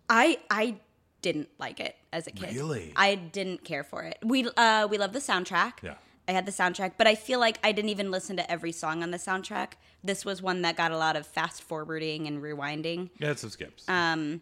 [0.09, 0.79] I I
[1.21, 2.55] didn't like it as a kid.
[2.55, 2.93] Really?
[2.95, 4.17] I didn't care for it.
[4.23, 5.73] We uh, we love the soundtrack.
[5.83, 5.95] Yeah.
[6.27, 9.01] I had the soundtrack, but I feel like I didn't even listen to every song
[9.01, 9.73] on the soundtrack.
[10.03, 13.09] This was one that got a lot of fast forwarding and rewinding.
[13.17, 13.87] Yeah, it's some skips.
[13.87, 14.41] Um,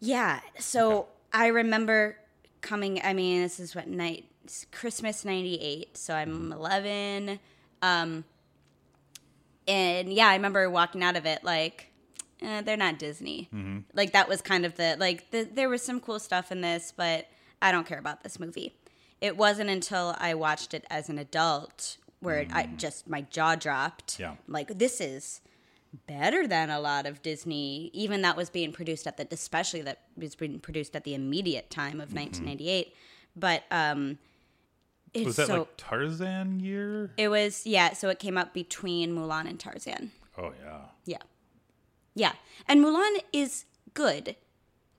[0.00, 0.40] Yeah.
[0.58, 2.16] So I remember
[2.60, 3.00] coming.
[3.02, 5.96] I mean, this is what night it's Christmas '98.
[5.96, 7.38] So I'm 11.
[7.82, 8.24] Um,
[9.66, 11.87] and yeah, I remember walking out of it like
[12.42, 13.48] eh, they're not Disney.
[13.94, 16.92] Like that was kind of the like the, there was some cool stuff in this,
[16.96, 17.28] but
[17.60, 18.74] I don't care about this movie.
[19.20, 24.18] It wasn't until I watched it as an adult where I just my jaw dropped.
[24.18, 24.34] Yeah.
[24.46, 25.40] Like this is
[26.06, 30.02] better than a lot of Disney, even that was being produced at the, especially that
[30.16, 32.94] was being produced at the immediate time of 1998.
[33.34, 34.18] But um,
[35.14, 37.10] it's was that so like Tarzan year?
[37.16, 37.92] it was yeah.
[37.94, 40.12] So it came out between Mulan and Tarzan.
[40.36, 40.80] Oh yeah.
[41.06, 41.18] Yeah,
[42.18, 42.32] yeah,
[42.66, 44.36] and Mulan is good.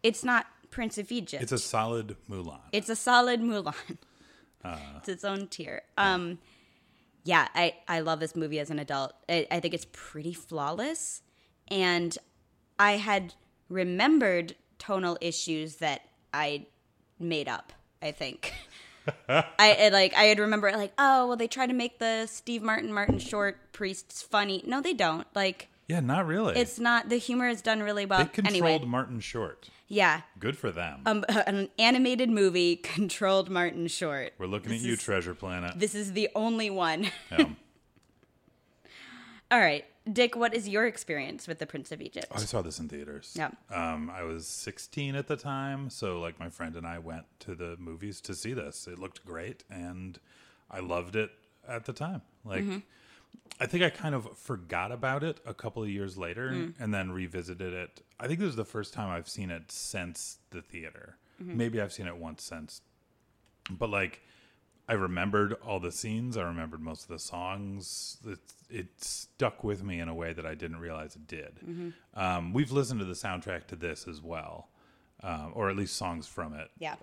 [0.01, 1.43] It's not Prince of Egypt.
[1.43, 2.61] It's a solid Mulan.
[2.71, 3.97] It's a solid Mulan.
[4.63, 4.77] Uh.
[4.97, 5.83] it's its own tier.
[5.97, 6.39] Um,
[7.23, 9.13] yeah, I, I love this movie as an adult.
[9.29, 11.21] I, I think it's pretty flawless.
[11.69, 12.17] And
[12.77, 13.33] I had
[13.69, 16.01] remembered tonal issues that
[16.33, 16.65] I
[17.19, 18.53] made up, I think.
[19.29, 22.61] I I, like I had remember like, oh well they try to make the Steve
[22.61, 24.63] Martin Martin Short priests funny.
[24.65, 25.25] No, they don't.
[25.33, 26.55] Like yeah, not really.
[26.57, 28.19] it's not the humor is done really well.
[28.19, 29.69] they controlled anyway, Martin Short.
[29.87, 30.21] yeah.
[30.39, 31.01] Good for them.
[31.05, 34.33] Um, an animated movie controlled Martin Short.
[34.37, 35.73] We're looking this at you, is- Treasure Planet.
[35.77, 37.07] This is the only one.
[37.31, 37.45] Yeah.
[39.51, 40.35] All right, Dick.
[40.35, 42.27] What is your experience with the Prince of Egypt?
[42.31, 43.33] I saw this in theaters.
[43.35, 43.49] Yeah.
[43.73, 47.55] Um, I was 16 at the time, so like my friend and I went to
[47.55, 48.87] the movies to see this.
[48.87, 50.19] It looked great, and
[50.69, 51.31] I loved it
[51.67, 52.21] at the time.
[52.45, 52.63] Like,
[53.59, 57.11] I think I kind of forgot about it a couple of years later, and then
[57.11, 58.01] revisited it.
[58.19, 61.17] I think this is the first time I've seen it since the theater.
[61.39, 62.81] Maybe I've seen it once since,
[63.69, 64.21] but like.
[64.87, 66.35] I remembered all the scenes.
[66.35, 68.17] I remembered most of the songs.
[68.25, 68.39] It,
[68.71, 71.93] it stuck with me in a way that I didn't realize it did.
[72.15, 74.69] Um, we've listened to the soundtrack to this as well,
[75.21, 76.71] um, or at least songs from it.
[76.79, 76.95] Yeah.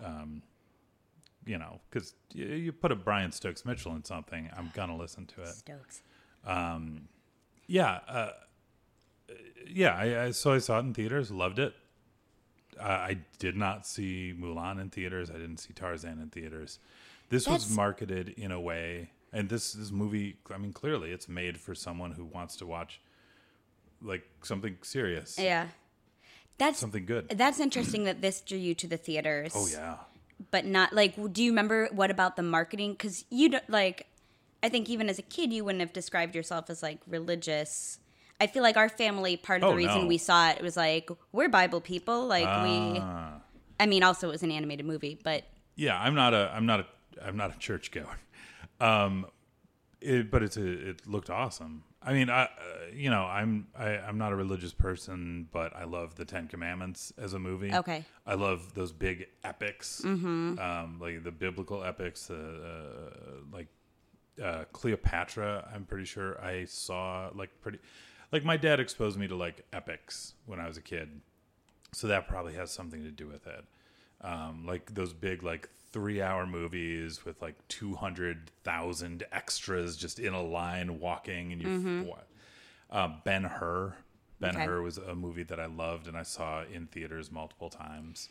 [1.47, 5.27] You know, because you, you put a Brian Stokes Mitchell in something, I'm gonna listen
[5.27, 5.55] to it.
[5.55, 6.03] Stokes.
[6.47, 8.31] Yeah, uh,
[9.69, 9.95] yeah.
[9.97, 11.75] I, I so I saw it in theaters, loved it.
[12.79, 15.31] Uh, I did not see Mulan in theaters.
[15.31, 16.79] I didn't see Tarzan in theaters.
[17.31, 20.37] This was marketed in a way, and this this movie.
[20.55, 23.01] I mean, clearly, it's made for someone who wants to watch
[24.03, 25.69] like something serious, Yeah.
[26.59, 27.29] That's something good.
[27.31, 29.53] that's interesting that this drew you to the theaters.
[29.55, 29.97] Oh yeah.
[30.51, 31.15] but not like.
[31.33, 32.93] Do you remember what about the marketing?
[32.93, 34.07] Because you don't like.
[34.63, 37.99] I think even as a kid, you wouldn't have described yourself as like religious.
[38.41, 40.07] I feel like our family, part of Oh, the reason no.
[40.07, 42.27] we saw it was like we're Bible people.
[42.27, 42.99] Like we.
[43.01, 43.41] Ah.
[43.79, 45.45] I mean, also it was an animated movie, but
[45.77, 46.87] yeah i'm not a i'm not a
[47.23, 48.17] i'm not a churchgoer
[48.81, 49.27] um
[50.01, 52.49] it, but it's a, it looked awesome i mean i uh,
[52.95, 57.13] you know i'm I, i'm not a religious person but i love the ten commandments
[57.19, 58.05] as a movie Okay.
[58.27, 60.59] i love those big epics mm-hmm.
[60.59, 63.11] um like the biblical epics uh, uh
[63.53, 63.69] like
[64.43, 67.79] uh cleopatra i'm pretty sure i saw like pretty
[68.33, 71.21] like my dad exposed me to like epics when i was a kid.
[71.93, 73.65] So that probably has something to do with it.
[74.21, 80.43] Um, like those big like three hour movies with like 200000 extras just in a
[80.43, 81.69] line walking and you
[82.91, 83.97] uh, ben hur
[84.41, 84.65] ben Okay.
[84.65, 88.29] hur was a movie that i loved and i saw in theaters multiple times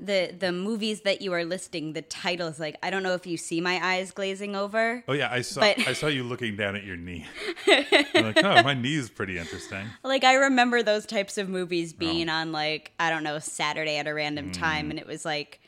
[0.00, 2.60] the the movies that you are listing, the titles.
[2.60, 5.02] like I don't know if you see my eyes glazing over.
[5.08, 7.26] oh yeah i saw But- i saw you looking down at your knee
[7.66, 11.92] I'm like oh my knee is pretty interesting Like I remember those types of movies
[11.94, 11.98] Oh.
[11.98, 14.52] being on like I don't know Saturday at a random Mm.
[14.52, 15.60] time, and it was like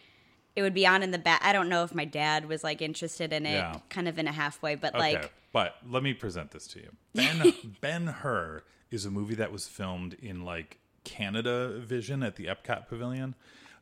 [0.57, 1.41] it would be on in the back.
[1.45, 3.79] I don't know if my dad was like interested in it, Yeah.
[3.89, 6.91] kind of in a halfway, but Okay, like but let me present this to you.
[7.15, 8.63] Ben Ben Hur
[8.93, 13.35] is a movie that was filmed in like Canada Vision at the Epcot Pavilion.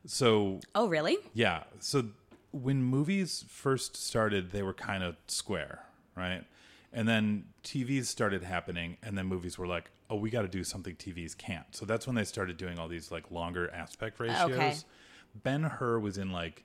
[0.05, 1.17] So oh really?
[1.33, 2.05] yeah, so
[2.51, 5.83] when movies first started, they were kind of square,
[6.15, 6.43] right?
[6.91, 10.63] And then TVs started happening, and then movies were like, "Oh, we got to do
[10.63, 14.51] something TVs can't." So that's when they started doing all these like longer aspect ratios.
[14.51, 14.75] Okay.
[15.35, 16.63] Ben Hur was in like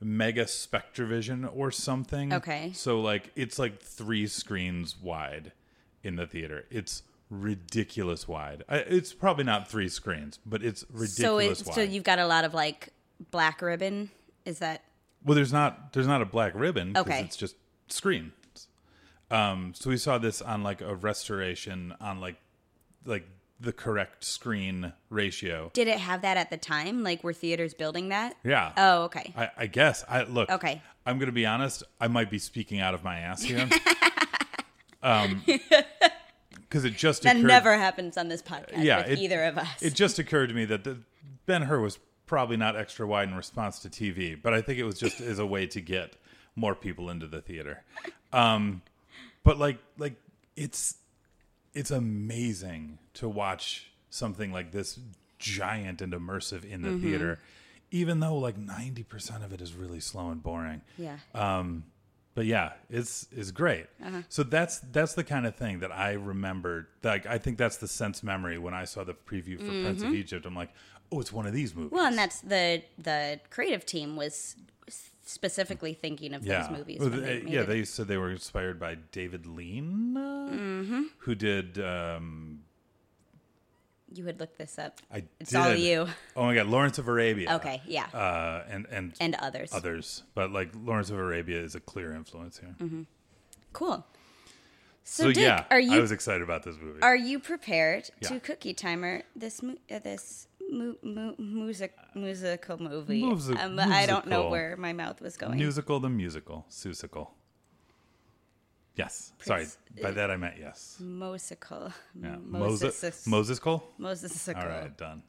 [0.00, 2.32] Mega Spectrovision or something.
[2.32, 2.72] Okay.
[2.74, 5.52] So like it's like three screens wide
[6.02, 6.66] in the theater.
[6.70, 8.62] It's ridiculous wide.
[8.68, 10.86] I, it's probably not three screens, but it's So
[11.36, 11.74] ridiculous it, wide.
[11.74, 12.90] so you've got a lot of like
[13.30, 14.10] black ribbon.
[14.44, 14.82] Is that
[15.24, 17.20] Well, there's not there's not a black ribbon because Okay.
[17.22, 17.56] it's just
[17.88, 18.32] screens.
[19.30, 22.36] Um, so we saw this on like a restoration on like
[23.04, 23.26] like
[23.58, 25.70] the correct screen ratio.
[25.72, 27.02] did it have that at the time?
[27.02, 28.36] Like were theaters building that?
[28.44, 28.72] Yeah.
[28.76, 29.32] Oh okay.
[29.36, 30.48] I, I guess I look.
[30.50, 30.80] Okay.
[31.04, 31.82] I'm gonna be honest.
[32.00, 33.68] I might be speaking out of my ass here.
[35.02, 35.42] um,
[36.68, 39.58] because it just That occurred, never happens on this podcast Yeah, with it- either of
[39.58, 39.82] us.
[39.82, 40.98] It just occurred to me that the,
[41.46, 44.84] Ben Hur was probably not extra wide in response to TV, but I think it
[44.84, 46.16] was just as a way to get
[46.56, 47.84] more people into the theater.
[48.32, 48.82] Um,
[49.44, 50.14] but like, like
[50.56, 50.96] it's
[51.74, 54.98] it's amazing to watch something like this
[55.38, 56.94] giant and immersive in Mm-hmm.
[57.00, 57.38] the theater,
[57.90, 60.80] even though like ninety percent of it is really slow and boring.
[60.98, 61.18] yeah.
[61.34, 61.84] Um,
[62.36, 63.86] but yeah, it's it's great.
[64.04, 64.22] Uh-huh.
[64.28, 66.86] So that's that's the kind of thing that I remembered.
[67.02, 70.12] Like I think that's the sense memory when I saw the preview for Prince of
[70.14, 70.44] Egypt.
[70.46, 70.70] I'm like,
[71.10, 71.88] oh, it's one of these movies.
[71.88, 71.96] Mm-hmm.
[71.96, 74.54] Well, and that's the the creative team was
[75.24, 77.00] specifically thinking of yeah, those movies.
[77.00, 77.62] Well, they- they yeah.
[77.62, 77.66] it.
[77.68, 81.02] They said they were inspired by David Lean, Mm-hmm.
[81.18, 81.78] who did.
[81.82, 82.60] Um,
[84.16, 85.00] you would look this up.
[85.12, 85.58] I It's did.
[85.58, 86.06] all you.
[86.36, 87.54] Oh my God, Lawrence of Arabia.
[87.56, 89.72] Okay, yeah, Uh, and and and others.
[89.72, 92.74] others, but like Lawrence of Arabia is a clear influence here.
[93.72, 94.04] Cool.
[95.04, 97.00] So, So, Dick, yeah, are you I was excited about this movie.
[97.00, 98.28] are you prepared Yeah.
[98.30, 103.22] to cookie timer this uh, this mu- mu- music musical movie?
[103.22, 105.56] Musi- um, I don't know where my mouth was going.
[105.58, 107.28] Musical, the musical, Seussical.
[108.96, 109.32] Yes.
[109.42, 109.66] Sorry.
[110.02, 110.96] By that I meant yes.
[111.02, 111.92] Mosical.
[112.20, 112.36] Yeah.
[112.42, 113.02] Moses.
[113.02, 113.26] Moses.
[113.60, 113.82] Mosesical?
[113.98, 114.44] Moses.
[114.46, 114.54] Cole.
[114.62, 115.22] All right, done.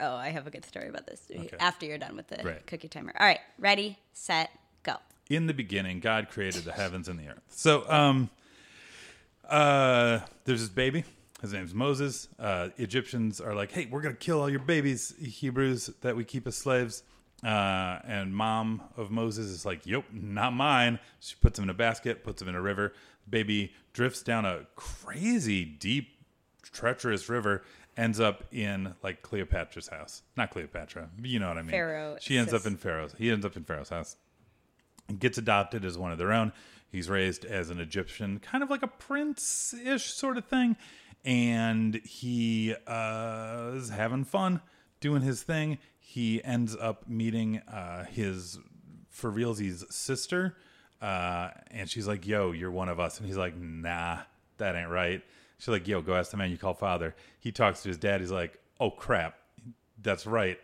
[0.00, 1.56] Oh, I have a good story about this Okay.
[1.60, 2.66] after you're done with the Great.
[2.66, 3.12] cookie timer.
[3.20, 4.50] All right, ready, set,
[4.82, 4.96] go.
[5.30, 7.42] In the beginning, God created the heavens and the earth.
[7.48, 8.30] So, um,
[9.48, 11.04] Uh, there's this baby.
[11.40, 12.26] His name's Moses.
[12.36, 16.24] Uh, Egyptians are like, hey, we're going to kill all your babies, Hebrews, that we
[16.24, 17.04] keep as slaves.
[17.44, 20.98] Uh, and mom of Moses is like, yep, not mine.
[21.20, 22.94] She puts him in a basket, puts him in a river.
[23.28, 26.08] Baby drifts down a crazy, deep,
[26.62, 27.62] treacherous river,
[27.96, 30.22] ends up in like Cleopatra's house.
[30.36, 31.70] Not Cleopatra, you know what I mean.
[31.70, 33.14] Pharaoh She ends up in Pharaoh's.
[33.18, 34.16] He ends up in Pharaoh's house
[35.18, 36.52] gets adopted as one of their own.
[36.90, 40.76] He's raised as an Egyptian, kind of like a prince ish sort of thing.
[41.24, 44.60] And he uh, is having fun
[45.00, 45.78] doing his thing.
[46.08, 48.60] He ends up meeting uh, his,
[49.10, 50.56] for realsies, sister.
[51.02, 53.18] Uh, and she's like, yo, you're one of us.
[53.18, 54.18] And he's like, nah,
[54.58, 55.20] that ain't right.
[55.58, 57.16] She's like, yo, go ask the man you call father.
[57.40, 58.20] He talks to his dad.
[58.20, 59.36] He's like, oh, crap.
[60.00, 60.60] That's right.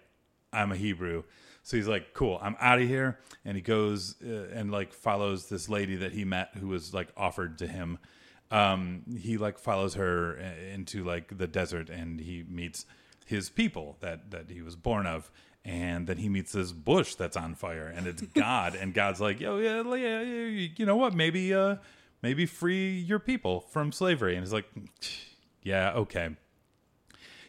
[0.53, 1.25] I'm a Hebrew.
[1.65, 3.19] So he's like, cool, I'm out of here.
[3.45, 7.09] And he goes uh, and like follows this lady that he met who was like
[7.17, 7.99] offered to him.
[8.53, 12.87] Um, he like follows her uh, into like the desert and he meets
[13.33, 15.31] his people that, that he was born of.
[15.65, 18.75] And then he meets this bush that's on fire and it's God.
[18.75, 21.15] and God's like, yo, yeah, yeah, yeah, you know what?
[21.15, 21.77] Maybe, uh,
[22.21, 24.35] maybe free your people from slavery.
[24.35, 24.67] And he's like,
[25.63, 26.31] yeah, okay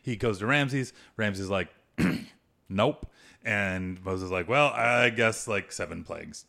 [0.03, 0.93] he goes to Ramses.
[1.17, 1.69] Ramses like,
[2.69, 3.07] nope.
[3.43, 6.45] And Moses like, well, I guess like seven plagues.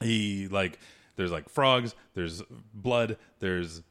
[0.00, 0.78] He like,
[1.16, 2.42] there's like frogs, there's
[2.72, 3.82] blood, there's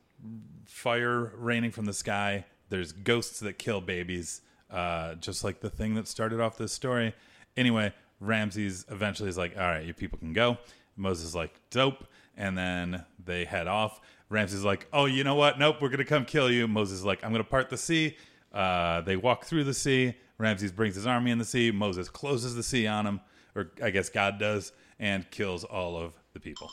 [0.66, 4.42] fire raining from the sky, there's ghosts that kill babies,
[4.72, 7.14] uh, just like the thing that started off this story.
[7.58, 10.58] Anyway, Ramses eventually is like, all right, you people can go.
[10.96, 12.06] Moses is like, dope.
[12.38, 14.00] And then they head off.
[14.30, 15.60] Ramses is like, oh, you know what?
[15.60, 16.68] Nope, we're going to come kill you.
[16.68, 18.16] Moses is like, I'm going to part the sea.
[18.54, 20.16] Uh, they walk through the sea.
[20.38, 21.72] Ramses brings his army in the sea.
[21.72, 23.22] Moses closes the sea on him,
[23.56, 26.70] or I guess God does, and kills all of the people.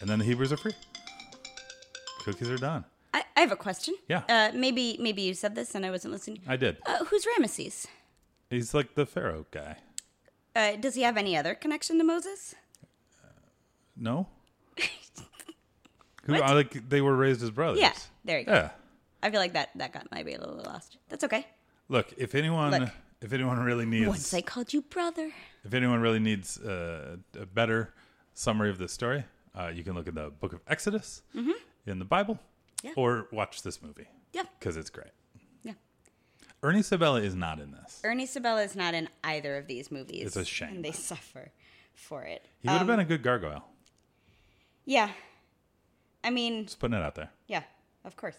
[0.00, 0.74] And then the Hebrews are free.
[2.24, 2.84] Cookies are done.
[3.14, 3.94] I, I have a question.
[4.08, 4.22] Yeah.
[4.28, 6.40] Uh, maybe maybe you said this and I wasn't listening.
[6.46, 6.78] I did.
[6.86, 7.86] Uh, who's Ramesses?
[8.50, 9.76] He's like the Pharaoh guy.
[10.54, 12.54] Uh, does he have any other connection to Moses?
[13.96, 14.26] No?
[16.24, 16.42] Who What?
[16.42, 17.80] I like they were raised as brothers.
[17.80, 17.92] Yeah,
[18.24, 18.52] there you go.
[18.52, 18.70] Yeah.
[19.22, 20.98] I feel like that that got might be a little lost.
[21.08, 21.46] That's okay.
[21.88, 22.88] Look, if anyone Look.
[23.20, 25.30] if anyone really needs Once I called you brother.
[25.64, 27.92] if anyone really needs uh, a better
[28.34, 29.24] summary of this story,
[29.58, 31.22] uh, you can look at the book of Exodus
[31.86, 32.48] in the Bible Mm-hmm.
[32.82, 32.92] Yeah.
[32.96, 35.12] or watch this movie Yeah, because it's great.
[35.62, 35.72] yeah.
[36.62, 38.00] Ernie Sabella is not in this.
[38.04, 40.26] Ernie Sabella is not in either of these movies.
[40.26, 40.76] It's a shame.
[40.76, 41.52] and they suffer
[41.94, 42.44] for it.
[42.60, 43.64] He would have Um, been a good gargoyle.
[44.84, 45.10] Yeah,
[46.24, 47.30] I mean, Just putting it out there.
[47.46, 47.62] yeah,
[48.04, 48.36] of course.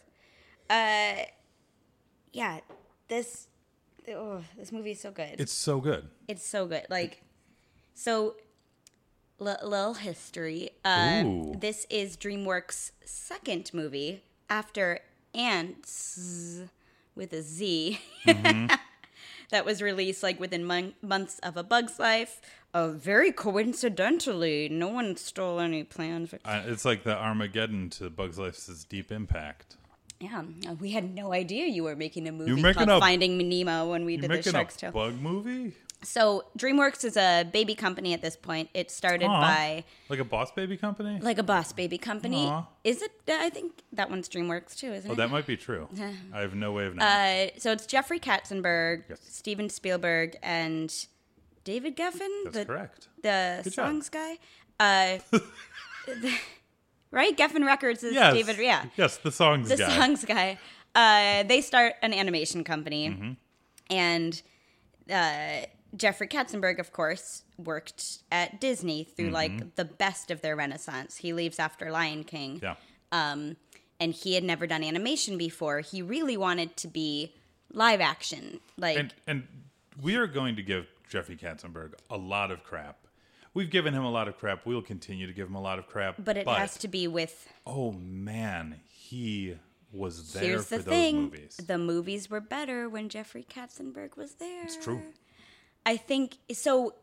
[0.70, 1.24] Uh,
[2.34, 2.60] yeah,
[3.08, 3.48] this
[4.10, 5.36] oh, this movie is so good.
[5.40, 6.10] It's so good.
[6.28, 6.86] It's so good.
[6.90, 7.24] Like,
[7.94, 8.36] so,
[9.40, 10.72] l- little history.
[10.84, 11.56] Uh, Ooh.
[11.58, 15.00] this is DreamWorks' second movie after
[15.34, 16.62] Ants
[17.16, 18.00] with a Z.
[18.26, 22.42] that was released like within mon- months of A Bug's Life.
[22.74, 26.30] Uh, very coincidentally, no one stole any plans.
[26.32, 29.78] For- Uh, it's like the Armageddon to Bugs Life's Deep Impact.
[30.20, 33.00] yeah, uh, we had no idea you were making a movie you're making called a-
[33.00, 34.92] Finding Nemo when we You did the making Shark's a Tale.
[34.92, 35.74] bug movie?
[36.04, 38.70] So DreamWorks is a baby company at this point.
[38.74, 39.42] It started Aw.
[39.42, 41.20] by Like a Boss Baby company?
[41.22, 42.48] like a boss baby company.
[42.48, 42.66] Aw.
[42.84, 43.12] Is it?
[43.30, 45.18] I think that one's DreamWorks too, isn't oh, it?
[45.18, 45.88] that might be true.
[46.34, 47.10] I have no way of knowing.
[47.10, 49.20] uh, so it's Jeffrey Katzenberg, Yes.
[49.28, 50.94] Steven Spielberg, and
[51.64, 53.08] David Geffen, That's the correct.
[53.22, 53.86] the Good job.
[53.88, 54.38] songs guy.
[54.80, 55.20] Uh,
[56.08, 56.34] the-
[57.12, 58.34] right, Geffen Records is Yes.
[58.34, 58.58] David.
[58.60, 59.98] Yeah, Yes, the songs the guy.
[59.98, 60.58] songs guy.
[60.96, 63.32] Uh, they start an animation company, Mm-hmm.
[63.90, 64.42] and
[65.10, 69.34] uh, Jeffrey Katzenberg, of course, worked at Disney through Mm-hmm.
[69.34, 71.18] like the best of their renaissance.
[71.18, 72.76] He leaves after Lion King, Yeah.
[73.12, 73.58] um,
[74.00, 75.82] and he had never done animation before.
[75.82, 77.34] He really wanted to be
[77.72, 79.48] live action, like And and
[80.02, 82.98] we are going to give Jeffrey Katzenberg a lot of crap.
[83.54, 84.66] We've given him a lot of crap.
[84.66, 86.16] We'll continue to give him a lot of crap.
[86.18, 87.48] but it has to be with.
[87.68, 89.58] Oh man, he
[89.92, 91.58] was there Here's for the those thing: movies.
[91.68, 94.64] the movies were better when Jeffrey Katzenberg was there.
[94.64, 95.04] It's true.
[95.86, 96.96] I think so.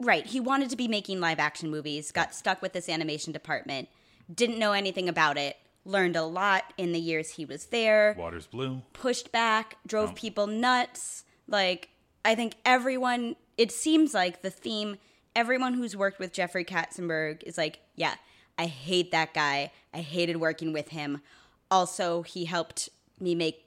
[0.00, 2.12] Right, he wanted to be making live action movies.
[2.12, 3.88] Got stuck with this animation department.
[4.32, 5.56] Didn't know anything about it.
[5.84, 8.14] Learned a lot in the years he was there.
[8.18, 8.82] Water's blue.
[8.92, 10.14] Pushed back, drove Oh.
[10.14, 11.24] people nuts.
[11.46, 11.88] Like
[12.24, 13.36] I think everyone.
[13.56, 14.98] It seems like the theme.
[15.34, 18.14] Everyone who's worked with Jeffrey Katzenberg is like, yeah,
[18.56, 19.72] I hate that guy.
[19.94, 21.22] I hated working with him.
[21.70, 22.88] Also, he helped
[23.20, 23.64] me make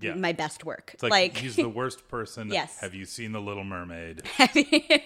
[0.00, 0.14] Yeah.
[0.14, 0.90] my best work.
[0.94, 2.50] It's like, he's the worst person.
[2.50, 2.78] Yes.
[2.80, 4.22] Have you seen The Little Mermaid?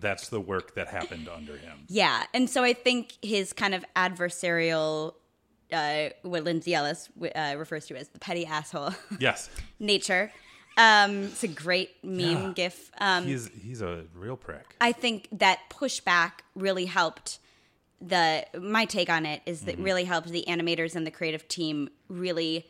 [0.00, 1.84] That's the work that happened under him.
[1.88, 5.14] Yeah, and so I think his kind of adversarial
[5.72, 10.30] uh, what Lindsay Ellis uh, refers to as the petty asshole Yes, nature.
[10.76, 12.52] Um, it's a great meme Yeah.
[12.54, 12.90] gif.
[12.98, 14.74] Um, he's he's a real prick.
[14.80, 17.38] I think that pushback really helped
[18.00, 19.66] the my take on it is Mm-hmm.
[19.66, 22.66] that really helped the animators and the creative team really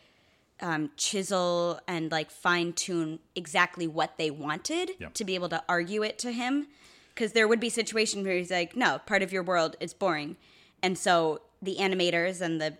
[0.61, 5.09] um, chisel and like fine tune exactly what they wanted Yeah.
[5.15, 6.69] to be able to argue it to him.
[7.15, 10.37] Because there would be situations where he's like no part of your world is boring.
[10.83, 12.77] And so the animators and the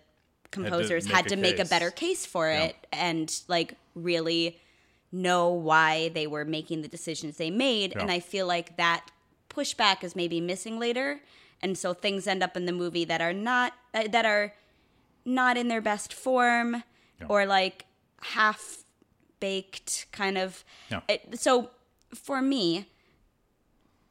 [0.51, 2.65] composers make had a to make a better case for Yeah.
[2.65, 4.59] it and like really
[5.11, 7.95] know why they were making the decisions they made.
[7.95, 9.09] And i feel like that
[9.49, 11.21] pushback is maybe missing later.
[11.61, 14.53] And so things end up in the movie that are not uh, that are
[15.23, 16.83] not in their best form
[17.21, 17.27] Yeah.
[17.29, 17.85] or like
[18.21, 18.83] half
[19.39, 21.01] baked kind of Yeah.
[21.07, 21.69] It- so
[22.13, 22.87] for me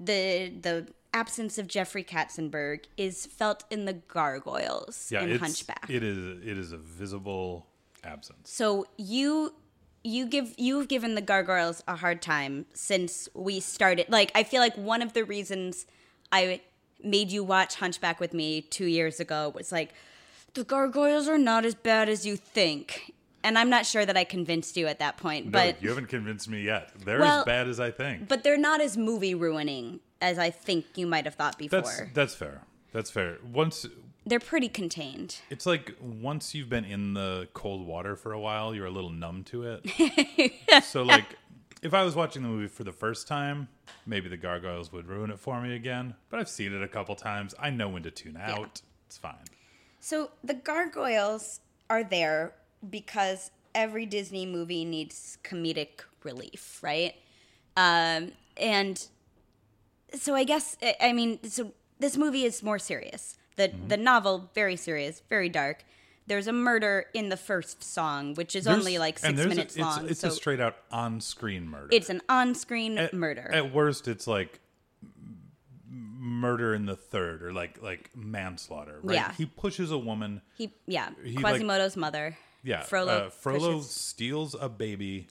[0.00, 5.86] the the absence of Jeffrey Katzenberg is felt in the gargoyles Yeah, in Hunchback.
[5.88, 7.66] It is it is a visible
[8.02, 8.50] absence.
[8.50, 9.54] So you
[10.02, 14.06] you give you've given the gargoyles a hard time since we started.
[14.08, 15.86] Like I feel like one of the reasons
[16.32, 16.60] I
[17.02, 19.94] made you watch Hunchback with me 2 years ago was like
[20.54, 23.12] the gargoyles are not as bad as you think.
[23.42, 26.06] And I'm not sure that I convinced you at that point, No, but you haven't
[26.08, 26.92] convinced me yet.
[27.04, 28.26] They're Well, as bad as I think.
[28.28, 31.80] but they're not as movie ruining as I think you might have thought before.
[31.82, 32.62] That's that's fair.
[32.92, 33.36] That's fair.
[33.52, 33.84] Once
[34.24, 35.40] they're pretty contained.
[35.50, 39.10] it's like once you've been in the cold water for a while, you're a little
[39.10, 40.52] numb to it.
[40.84, 41.36] so like
[41.82, 43.68] if I was watching the movie for the first time,
[44.06, 46.14] maybe the gargoyles would ruin it for me again.
[46.30, 47.54] But I've seen it a couple times.
[47.58, 48.80] I know when to tune out.
[49.06, 49.34] It's fine.
[50.04, 52.52] So the gargoyles are there
[52.90, 57.14] because every Disney movie needs comedic relief, right?
[57.74, 59.02] Um, and
[60.12, 63.38] so I guess I- mean, so this movie is more serious.
[63.56, 65.86] The the novel very serious, very dark.
[66.26, 69.74] There's a murder in the first song, which is only like six there's a- minutes
[69.74, 70.08] it's, long.
[70.10, 71.88] It's so a straight out on screen murder.
[71.90, 73.50] it's an on-screen murder.
[73.50, 74.60] At worst, it's like
[76.26, 78.98] murder in the third or like like manslaughter.
[79.02, 79.16] Right?
[79.16, 79.32] Yeah.
[79.32, 80.40] He pushes a woman.
[80.56, 82.36] he yeah, he, like- Quasimodo's mother.
[82.62, 82.82] Yeah.
[82.82, 83.26] Frollo.
[83.26, 85.28] uh, Frollo pushes- steals a baby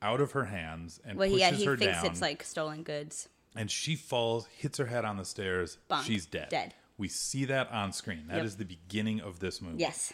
[0.00, 2.06] out of her hands and well, pushes yeah, he her thinks down.
[2.06, 3.28] it's like stolen goods.
[3.56, 5.78] and she falls, hits her head on the stairs.
[5.90, 6.04] Bonk.
[6.04, 6.48] She's dead.
[6.50, 6.74] Dead.
[6.98, 8.24] We see that on screen.
[8.28, 8.58] That is Yep.
[8.58, 9.78] the beginning of this movie.
[9.80, 10.12] Yes.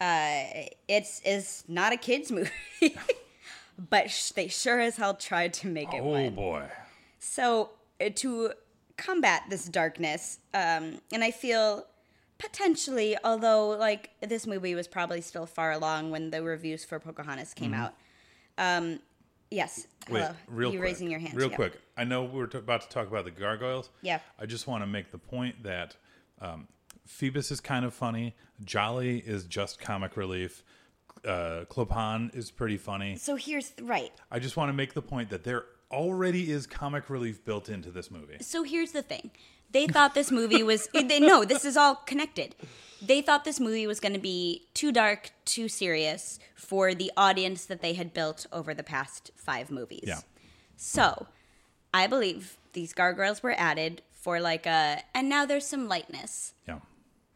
[0.00, 0.42] Uh,
[0.86, 2.50] it's is not a kids movie,
[3.90, 6.34] but sh- they sure as hell tried to make it Oh one.
[6.34, 6.68] boy.
[7.18, 7.70] So
[8.00, 8.52] uh, to
[8.96, 11.86] combat this darkness, um, and I feel
[12.38, 17.54] potentially, although like this movie was probably still far along when the reviews for Pocahontas
[17.54, 17.94] came out.
[18.58, 19.00] Um,
[19.50, 19.86] yes.
[20.04, 20.14] Mm-hmm.
[20.14, 20.34] Wait, Hello.
[20.48, 20.88] real you quick.
[20.88, 21.34] raising your hand?
[21.34, 21.56] Real yeah.
[21.56, 21.80] quick.
[21.96, 23.90] I know we're t- about to talk about the gargoyles.
[24.02, 24.20] Yeah.
[24.38, 25.96] I just want to make the point that
[26.40, 26.68] um,
[27.06, 28.34] Phoebus is kind of funny.
[28.64, 30.62] Djali is just comic relief.
[31.24, 33.16] Uh, Clopin is pretty funny.
[33.16, 34.12] So here's right.
[34.30, 37.90] I just want to make the point that there already is comic relief built into
[37.90, 38.38] this movie.
[38.40, 39.30] So here's the thing.
[39.70, 42.54] They thought this movie was they, no, this is all connected.
[43.02, 47.66] They thought this movie was going to be too dark, too serious for the audience
[47.66, 50.04] that they had built over the past 5 movies.
[50.06, 50.20] Yeah.
[50.76, 51.26] So,
[51.92, 56.54] I believe these gargoyles were added for like a and now there's some lightness.
[56.66, 56.80] Yeah.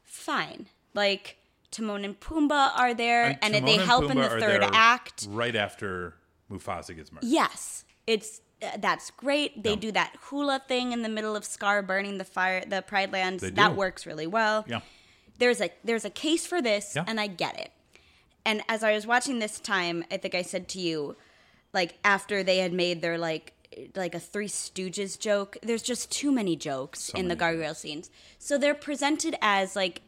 [0.02, 0.66] Fine.
[0.92, 1.38] Like
[1.70, 5.26] Timon and Pumbaa are there and, Timon they help in the third act.
[5.30, 6.16] Right after
[6.50, 7.28] Mufasa gets murdered.
[7.28, 9.62] Yes, it's uh, that's great.
[9.62, 9.76] They Yeah.
[9.86, 13.42] do that hula thing in the middle of Scar burning the fire, the Pride Lands.
[13.52, 14.64] That works really well.
[14.68, 14.80] Yeah.
[15.38, 17.04] There's a there's a case for this, Yeah.
[17.06, 17.70] and I get it.
[18.44, 21.16] And as I was watching this time, I think I said to you,
[21.72, 23.52] like after they had made their like
[23.94, 28.10] like a Three Stooges joke, there's just too many jokes in the many gargoyle scenes.
[28.38, 30.02] So they're presented as like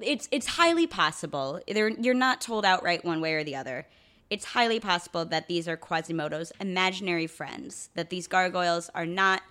[0.00, 1.60] it's it's highly possible.
[1.66, 3.86] They're, you're not told outright one way or the other.
[4.32, 7.90] It's highly possible that these are Quasimodo's imaginary friends.
[7.96, 9.42] That these gargoyles are not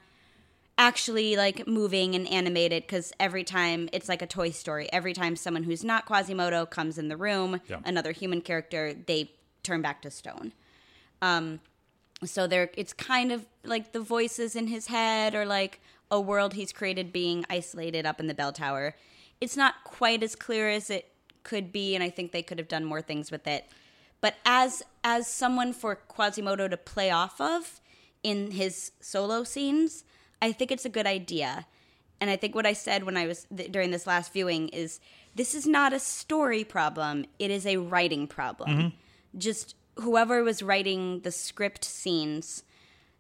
[0.75, 4.89] actually like moving and animated because every time it's like a Toy Story.
[4.91, 7.82] Every time someone who's not Quasimodo comes in the room, Yeah.
[7.86, 10.51] another human character, they turn back to stone.
[11.21, 11.59] Um,
[12.25, 15.79] so there, it's kind of like the voices in his head or like
[16.09, 18.95] a world he's created being isolated up in the bell tower.
[19.39, 21.13] It's not quite as clear as it
[21.43, 23.69] could be, and I think they could have done more things with it.
[24.22, 27.82] But as as someone for Quasimodo to play off of
[28.24, 30.03] in his solo scenes,
[30.41, 31.65] I think it's a good idea.
[32.19, 34.99] And I think what I said when I was th- during this last viewing is
[35.36, 38.93] this is not a story problem; it is a writing problem.
[39.36, 42.63] Just whoever was writing the script scenes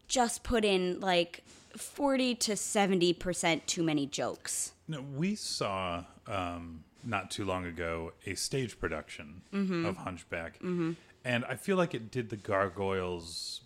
[0.07, 1.43] just put in like
[1.77, 4.73] 40 to 70% too many jokes.
[4.87, 9.85] No, we saw um, not too long ago a stage production Mm-hmm.
[9.85, 13.61] of Hunchback, and I feel like it did the gargoyles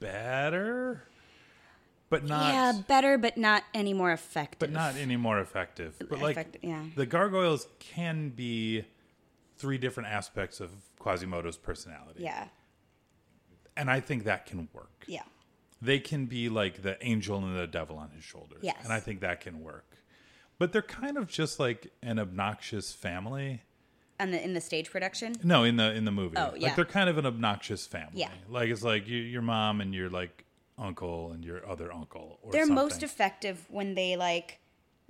[0.00, 1.04] better,
[2.08, 2.52] but not.
[2.52, 4.58] yeah, better, but not any more effective.
[4.58, 5.94] but not any more effective.
[5.98, 6.82] But like Effective, yeah.
[6.96, 8.84] the gargoyles can be
[9.58, 12.22] three different aspects of Quasimodo's personality.
[12.24, 12.46] Yeah,
[13.76, 15.04] And I think that can work.
[15.06, 15.22] yeah,
[15.82, 18.60] They can be like the angel and the devil on his shoulders.
[18.62, 18.78] Yes.
[18.84, 19.84] And I think that can work.
[20.60, 23.62] But they're kind of just like an obnoxious family.
[24.18, 25.34] and the, in the stage production.
[25.42, 26.36] No, in the in the movie.
[26.36, 26.68] Oh, yeah.
[26.68, 28.12] Like they're kind of an obnoxious family.
[28.20, 28.28] Yeah.
[28.48, 30.44] Like it's like you, your mom and your like
[30.78, 34.58] uncle and your other uncle or They're most effective when they like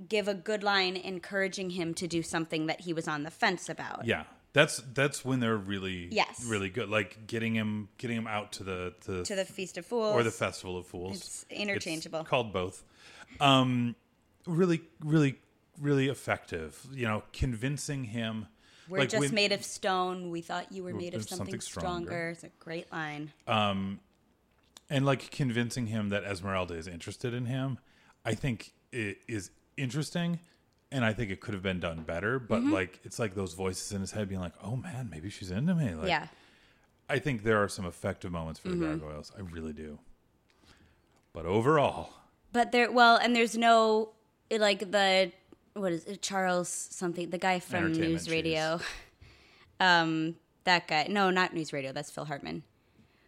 [0.09, 3.69] give a good line encouraging him to do something that he was on the fence
[3.69, 4.05] about.
[4.07, 4.23] Yeah.
[4.53, 6.45] That's that's when they're really Yes.
[6.49, 6.89] really good.
[6.89, 10.15] Like getting him getting him out to the to, To the Feast of Fools.
[10.15, 11.17] or the Festival of Fools.
[11.17, 12.21] It's interchangeable.
[12.21, 12.85] It's called both.
[13.41, 13.95] Um,
[14.47, 15.37] really, really,
[15.81, 16.87] really effective.
[16.93, 18.47] You know, convincing him.
[18.89, 20.31] We're like just when- made of stone.
[20.31, 22.07] We thought you were made of something, something stronger.
[22.07, 22.29] stronger.
[22.31, 23.33] It's a great line.
[23.47, 24.01] Um,
[24.89, 27.79] and like convincing him that Esmeralda is interested in him.
[28.25, 30.41] I think it is interesting,
[30.91, 32.41] and I think it could have been done better.
[32.41, 32.73] But Mm-hmm.
[32.73, 35.75] like, it's like those voices in his head being like, "Oh man, maybe she's into
[35.77, 36.27] me." Like, yeah.
[37.09, 38.99] I think there are some effective moments for the Mm-hmm.
[38.99, 39.31] gargoyles.
[39.37, 39.99] I really do.
[41.33, 42.11] But overall,
[42.53, 44.11] But there, well, and there's no
[44.59, 45.33] like the
[45.75, 48.81] what is it, Charles something, the guy from Entertainment News Radio.
[49.79, 51.07] Um, that guy.
[51.09, 51.93] No, not News Radio.
[51.93, 52.63] That's Phil Hartman.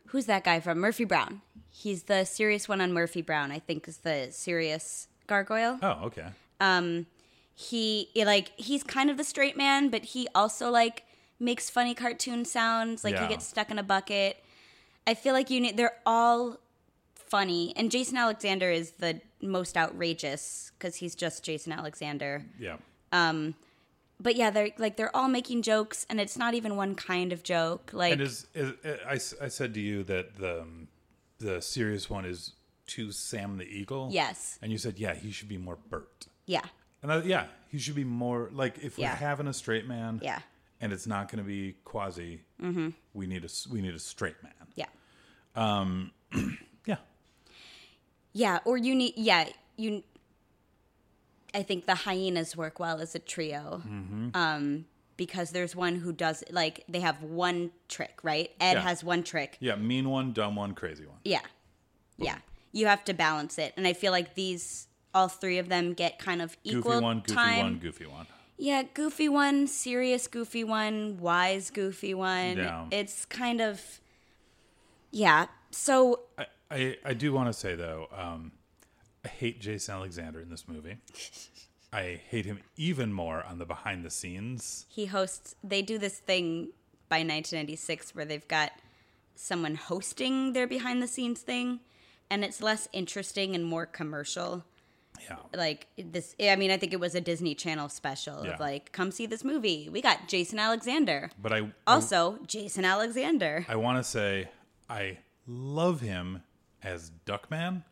[0.08, 1.40] Who's that guy from Murphy Brown?
[1.70, 3.50] He's the serious one on Murphy Brown.
[3.50, 5.78] I think is the serious gargoyle.
[5.82, 6.26] oh okay,
[6.60, 7.06] Um,
[7.54, 11.04] he like he's kind of the straight man, but he also like
[11.40, 13.02] makes funny cartoon sounds.
[13.02, 13.22] Like Yeah.
[13.22, 14.44] he gets stuck in a bucket.
[15.06, 15.78] I feel like you need.
[15.78, 16.58] They're all
[17.14, 22.44] funny, and Jason Alexander is the most outrageous because he's just Jason Alexander.
[22.58, 22.76] yeah.
[23.12, 23.54] Um,
[24.20, 27.42] but yeah, they're like they're all making jokes, and it's not even one kind of
[27.42, 27.90] joke.
[27.92, 28.72] Like And is, is
[29.06, 29.14] I,
[29.44, 30.88] I said to you that the um,
[31.38, 32.52] the serious one is
[32.88, 34.08] to Sam the Eagle.
[34.12, 36.26] yes, And you said, yeah, he should be more Bert.
[36.46, 36.62] yeah,
[37.02, 39.14] And I, yeah, he should be more like if we're Yeah.
[39.16, 40.20] having a straight man.
[40.22, 40.40] Yeah.
[40.80, 42.42] And it's not going to be quasi.
[42.60, 42.90] Mm-hmm.
[43.14, 44.52] We need a we need a straight man.
[44.74, 44.86] yeah,
[45.56, 46.12] Um.
[46.86, 46.96] Yeah.
[48.32, 48.58] Yeah.
[48.64, 50.02] Or you need yeah you.
[51.54, 53.82] I think the hyenas work well as a trio.
[53.86, 54.28] Mm-hmm.
[54.34, 54.86] Um,
[55.18, 58.50] because there's one who does like they have one trick, right?
[58.60, 58.80] Ed Yeah.
[58.80, 59.56] has one trick.
[59.60, 59.76] Yeah.
[59.76, 61.18] Mean one, dumb one, crazy one.
[61.24, 61.42] Yeah.
[62.16, 62.38] Yeah.
[62.72, 63.74] You have to balance it.
[63.76, 67.18] And I feel like these all three of them get kind of equal Goofy one,
[67.20, 67.58] goofy time.
[67.58, 68.26] one, goofy one.
[68.56, 72.56] Yeah, goofy one, serious goofy one, wise goofy one.
[72.56, 72.86] Yeah.
[72.90, 74.00] It's kind of
[75.10, 75.46] Yeah.
[75.70, 78.52] So I, I, I do want to say though, um,
[79.24, 80.96] I hate Jason Alexander in this movie.
[81.92, 84.86] I hate him even more on the behind the scenes.
[84.88, 86.68] he hosts they do this thing
[87.10, 88.72] by 1996 where they've got
[89.34, 91.80] someone hosting their behind the scenes thing
[92.30, 94.64] and it's less interesting and more commercial.
[95.28, 95.36] Yeah.
[95.54, 98.54] like this i mean i think it was a disney channel special Yeah.
[98.54, 103.64] of like come see this movie we got jason alexander But I also jason alexander
[103.68, 104.48] I want to say
[104.90, 106.42] I love him
[106.82, 107.84] as Duckman.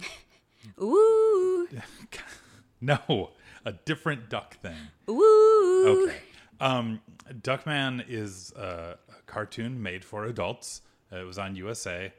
[0.80, 1.68] ooh
[2.80, 3.30] No,
[3.64, 4.76] a different duck thing.
[5.08, 6.16] ooh Okay.
[6.60, 10.82] Um, Duckman is a, a cartoon made for adults.
[11.12, 12.12] Uh, it was on USA.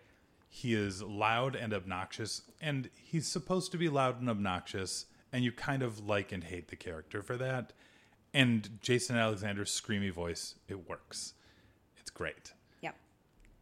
[0.49, 5.51] He is loud and obnoxious, and he's supposed to be loud and obnoxious, and you
[5.51, 7.71] kind of like and hate the character for that.
[8.33, 11.33] And Jason Alexander's screamy voice, it works.
[11.97, 12.53] It's great.
[12.81, 12.95] yep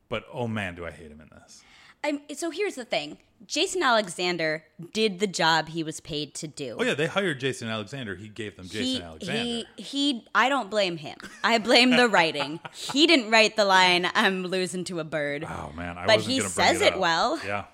[0.08, 1.64] But oh man, do I hate him in this.
[2.04, 6.76] I'm, so here's the thing jason alexander did the job he was paid to do
[6.80, 8.16] Oh yeah, they hired Jason Alexander.
[8.16, 9.42] He gave them Jason he, Alexander.
[9.42, 14.10] he he i don't blame him i blame the writing he didn't write the line
[14.14, 17.00] i'm losing to a bird oh man, I But he bring says it up.
[17.00, 17.40] well.
[17.46, 17.66] Yeah.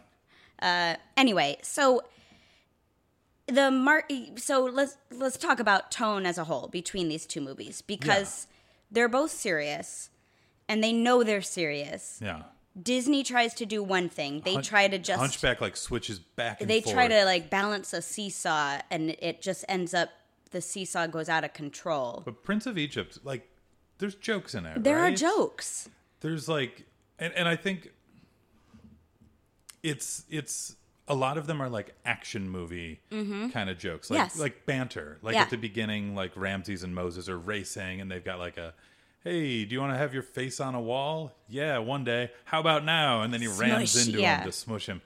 [0.62, 2.02] Uh, anyway, so
[3.48, 4.08] the mar-
[4.38, 8.48] so let's let's talk about tone as a whole between these two movies because
[8.90, 10.10] they're both serious
[10.70, 12.20] and they know they're serious.
[12.24, 12.44] Yeah.
[12.82, 14.42] Disney tries to do one thing.
[14.44, 17.94] They Hunch- try to just Hunchback like switches back and they try to like balance
[17.94, 20.10] a seesaw and it just ends up
[20.52, 22.22] the seesaw goes out of control.
[22.26, 23.50] But Prince of Egypt, like,
[23.98, 24.76] there's jokes in there.
[24.78, 25.90] There are jokes.
[26.22, 26.86] There's like,
[27.20, 27.92] and, and I think
[29.84, 30.76] it's it's
[31.08, 34.26] a lot of them are like action movie kind of jokes, like Mm-hmm.
[34.26, 34.40] Yes.
[34.40, 35.20] like banter.
[35.22, 35.44] Like Yeah.
[35.44, 38.74] at the beginning, like Ramses and Moses are racing, and they've got like a.
[39.26, 41.32] Hey, do you want to have your face on a wall?
[41.50, 42.32] Yeah, one day.
[42.46, 43.24] How about now?
[43.24, 44.38] And then he rams into yeah.
[44.38, 45.02] him to smush him.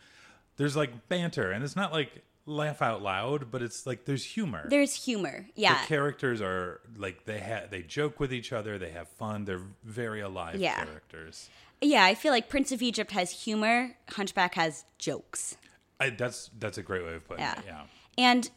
[0.57, 4.67] There's like banter, and it's not like laugh out loud, but it's like there's humor.
[4.69, 5.45] There's humor.
[5.55, 5.79] Yeah.
[5.81, 9.61] the characters are like they have they joke with each other, they have fun, they're
[9.85, 10.83] very alive Yeah.
[10.83, 11.49] characters.
[11.81, 15.55] yeah, I feel like Prince of Egypt has humor, Hunchback has jokes.
[16.01, 17.59] I, that's that's a great way of putting Yeah.
[17.59, 17.63] it.
[17.65, 17.81] Yeah.
[18.17, 18.49] And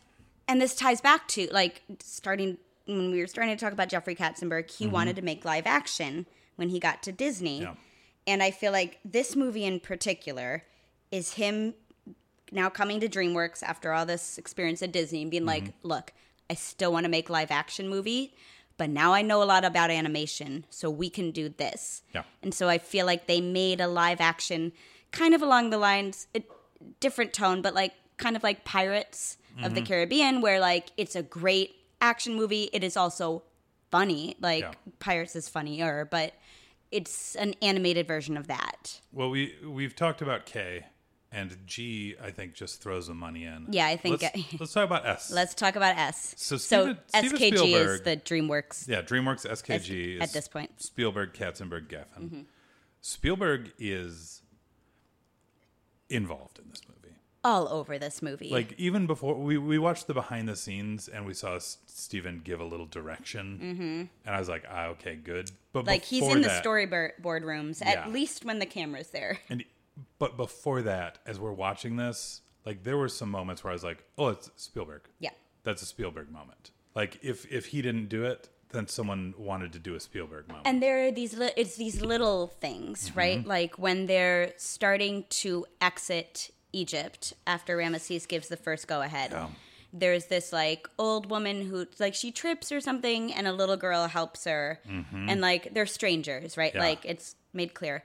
[0.49, 4.14] and this ties back to like starting when we were starting to talk about Jeffrey
[4.14, 6.26] Katzenberg, he wanted to make live action
[6.57, 7.61] when he got to Disney.
[7.61, 7.64] Mm-hmm.
[7.72, 7.74] Yeah.
[8.26, 10.62] And I feel like this movie in particular
[11.11, 11.74] is him
[12.53, 15.89] now coming to DreamWorks after all this experience at Disney and being like, Mm-hmm.
[15.89, 16.12] look,
[16.51, 18.35] I still want to make live action movie,
[18.76, 22.03] but now I know a lot about animation, so we can do this.
[22.14, 22.22] Yeah.
[22.43, 24.72] And so I feel like they made a live action
[25.12, 26.43] kind of along the lines, a
[27.01, 29.74] different tone, but like kind of like Pirates of Mm-hmm.
[29.74, 32.69] the Caribbean, where like it's a great action movie.
[32.75, 33.45] It is also
[33.91, 34.37] funny.
[34.41, 34.73] Like Yeah.
[34.99, 36.35] Pirates is funnier, but
[36.91, 39.01] it's an animated version of that.
[39.13, 40.85] Well, we we've talked about K
[41.31, 42.15] and G.
[42.23, 43.69] I think just throws the money in.
[43.71, 45.31] Yeah, I think- Let's, let's talk about S.
[45.31, 46.35] Let's talk about S.
[46.37, 48.89] So so Steven- Steven SKG is the DreamWorks.
[48.89, 50.71] yeah, DreamWorks SKG is at this point.
[50.73, 50.81] Mm-hmm.
[50.83, 52.45] Spielberg, Katzenberg, Geffen.
[53.01, 54.43] Spielberg is
[56.11, 56.91] involved in this movie.
[57.45, 58.51] All over this movie.
[58.51, 62.40] Like even before we, we watched the behind the scenes and we saw S- Steven
[62.45, 63.82] give a little direction, mm-hmm.
[64.26, 65.51] and I was like, ah, okay, good.
[65.72, 67.90] But like he's in the storyboard rooms Yeah.
[67.90, 69.38] at least when the camera's there.
[69.49, 69.64] And
[70.18, 73.84] but before that, as we're watching this, like there were some moments where I was
[73.84, 75.30] like, "Oh, it's Spielberg." Yeah.
[75.64, 76.70] That's a Spielberg moment.
[76.95, 80.66] Like if if he didn't do it, then someone wanted to do a Spielberg moment.
[80.66, 83.18] And there are these li- it's these little things, Mm-hmm.
[83.18, 83.47] right?
[83.47, 89.31] Like when they're starting to exit Egypt after Ramesses gives the first go ahead.
[89.33, 89.49] Yeah.
[89.93, 94.07] There's this like old woman who like she trips or something and a little girl
[94.07, 94.81] helps her.
[95.12, 96.70] And like they're strangers, right?
[96.73, 96.79] Mm-hmm.
[96.79, 96.89] Yeah.
[96.89, 98.03] Like it's made clear.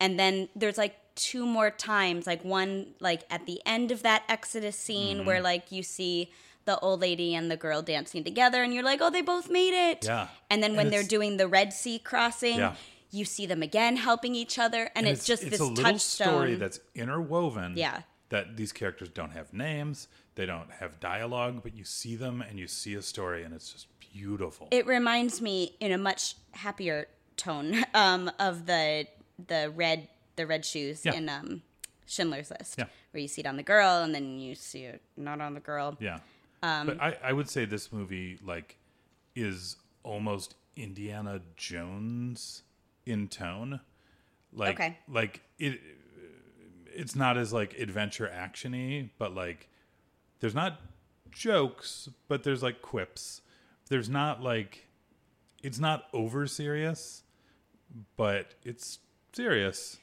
[0.00, 4.24] And then there's like two more times, like one like at the end of that
[4.28, 5.26] Exodus scene Mm-hmm.
[5.26, 6.32] where like you see
[6.64, 9.72] the old lady and the girl dancing together and you're like, "Oh, they both made
[9.90, 10.26] it." Yeah.
[10.50, 12.74] And then And when they're doing the Red Sea crossing, Yeah.
[13.10, 16.28] You see them again helping each other, and, it's, just it's this a little touchstone.
[16.28, 17.74] story that's interwoven.
[17.76, 18.02] Yeah.
[18.30, 22.58] That these characters don't have names, they don't have dialogue, but you see them and
[22.58, 24.68] you see a story, and it's just beautiful.
[24.70, 27.06] it reminds me in a much happier
[27.36, 29.06] tone um, of the
[29.46, 31.14] the red the red shoes Yeah.
[31.14, 31.62] in um,
[32.06, 32.86] Schindler's List, Yeah.
[33.12, 35.60] where you see it on the girl and then you see it not on the
[35.60, 35.96] girl.
[36.00, 36.18] Yeah.
[36.62, 38.76] Um, but I, I would say this movie like
[39.36, 42.62] is almost Indiana Jones
[43.08, 43.80] in tone.
[44.52, 44.98] Like Okay.
[45.08, 45.80] like it
[46.86, 49.68] it's not as like adventure actiony, but like
[50.40, 50.80] there's not
[51.30, 53.42] jokes, but there's like quips.
[53.88, 54.86] There's not like
[55.62, 57.22] it's not over serious,
[58.16, 58.98] but it's
[59.32, 59.98] serious.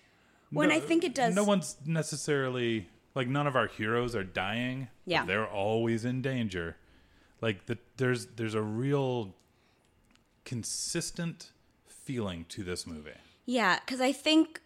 [0.51, 4.23] When No- I think it does- No one's necessarily like none of our heroes are
[4.23, 4.89] dying.
[5.05, 5.25] Yeah.
[5.25, 6.77] they're always in danger.
[7.41, 9.35] Like the there's there's a real
[10.45, 11.51] consistent
[12.05, 13.11] feeling to this movie.
[13.45, 14.61] Yeah, because I think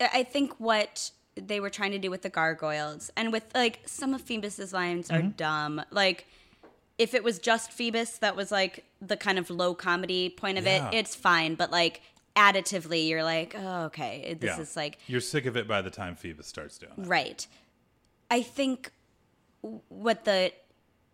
[0.00, 4.14] I think what they were trying to do with the gargoyles and with like some
[4.14, 5.26] of Phoebus's lines Mm-hmm.
[5.26, 5.82] are dumb.
[5.90, 6.26] Like
[6.98, 10.64] if it was just Phoebus that was like the kind of low comedy point of
[10.64, 10.88] Yeah.
[10.90, 11.54] it, it's fine.
[11.54, 12.02] But like
[12.36, 14.60] additively, you're like, oh, okay, this Yeah.
[14.62, 17.06] is like You're sick of it by the time Phoebus starts doing it.
[17.06, 17.46] Right.
[18.30, 18.90] I think
[19.88, 20.52] what the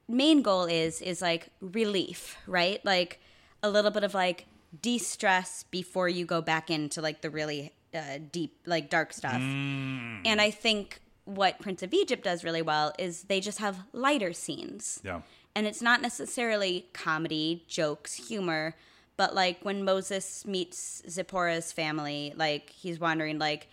[0.08, 2.84] main goal is is like relief, right?
[2.84, 3.20] Like
[3.62, 4.46] a little bit of like
[4.82, 9.34] de-stress before you go back into like the really uh, deep like dark stuff.
[9.34, 14.32] And I think what Prince of Egypt does really well is they just have lighter
[14.32, 15.00] scenes.
[15.04, 15.22] Yeah.
[15.54, 18.74] And it's not necessarily comedy, jokes, humor,
[19.16, 23.68] but like when Moses meets Zipporah's family, like he's wondering like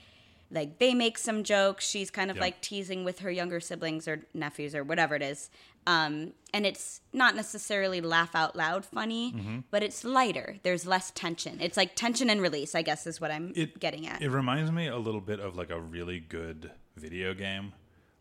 [0.52, 2.44] like they make some jokes, she's kind of Yeah.
[2.44, 5.50] like teasing with her younger siblings or nephews or whatever it is.
[5.86, 9.58] Um, and it's not necessarily laugh out loud funny, Mm-hmm.
[9.72, 10.58] but it's lighter.
[10.64, 11.60] There's less tension.
[11.62, 14.22] It's like tension and release, I guess is what I'm It- getting at.
[14.22, 17.74] It reminds me a little bit of like a really good video game,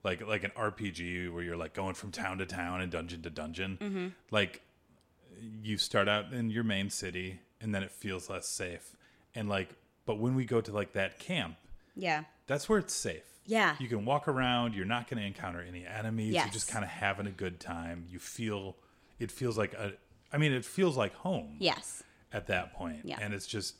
[0.02, 3.30] like like an RPG where you're like going from town to town and dungeon to
[3.30, 3.78] dungeon.
[3.80, 4.06] Mm-hmm.
[4.30, 4.62] Like
[5.62, 8.96] you start out in your main city and then it feels less safe.
[9.34, 9.70] And like,
[10.06, 11.56] but when we go to like that camp,
[11.94, 12.24] yeah.
[12.52, 13.24] That's where it's safe.
[13.46, 13.74] Yeah.
[13.80, 14.74] You can walk around.
[14.74, 16.32] You're not going to encounter any enemies.
[16.34, 16.46] Yes.
[16.46, 18.06] You're just kind of having a good time.
[18.08, 18.76] You feel,
[19.18, 19.92] it feels like a,
[20.32, 22.02] I mean, it feels like home Yes.
[22.32, 23.00] at that point.
[23.04, 23.18] Yeah.
[23.20, 23.74] And it's just,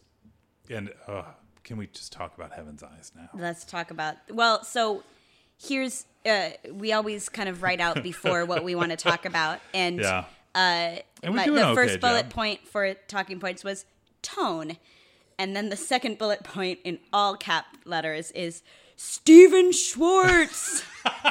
[0.69, 1.23] and uh,
[1.63, 3.29] can we just talk about Heaven's Eyes now?
[3.35, 4.17] Let's talk about.
[4.31, 5.05] Well, so
[5.63, 9.61] here's uh, we always kind of write out before what we want to talk about,
[9.75, 10.25] and Yeah.
[10.55, 13.85] uh, And my- the an first okay bullet point for talking points was
[14.23, 14.77] tone,
[15.39, 18.63] and then the second bullet point in all cap letters is
[18.97, 20.83] Stephen Schwartz.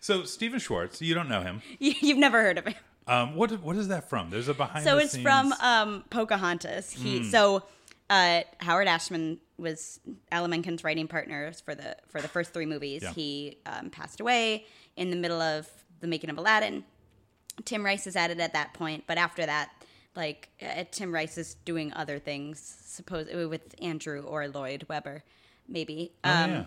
[0.00, 1.62] So Stephen Schwartz, you don't know him.
[1.78, 2.74] You- You've never heard of him.
[3.06, 4.30] Um, what what is that from?
[4.30, 4.84] There's a behind.
[4.84, 6.90] So it's scenes- from um, Pocahontas.
[6.92, 7.24] He Hmm.
[7.30, 7.62] so
[8.10, 10.00] uh, Howard Ashman was
[10.32, 13.02] Alan Menken's writing partner for the for the first three movies.
[13.04, 13.12] Yeah.
[13.12, 15.68] He um, passed away in the middle of
[16.00, 16.84] the making of Aladdin.
[17.64, 19.70] Tim Rice is added at that point, but after that,
[20.16, 25.24] like uh, Tim Rice is doing other things, suppose with Andrew or Lloyd Webber,
[25.68, 26.12] maybe.
[26.24, 26.64] Oh, Um, yeah.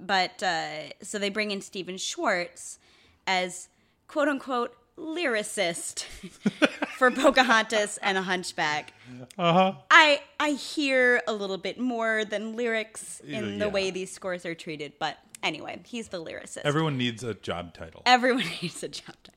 [0.00, 2.78] but uh, so they bring in Stephen Schwartz
[3.26, 3.68] as
[4.08, 6.04] quote unquote lyricist
[6.98, 8.92] for Pocahontas and a Hunchback.
[9.38, 9.72] Uh huh.
[9.90, 14.54] I I hear a little bit more than lyrics in the way these scores are
[14.54, 16.62] treated, but anyway, he's the lyricist.
[16.64, 18.02] Everyone needs a job title.
[18.06, 19.16] Everyone needs a job.
[19.24, 19.34] Title.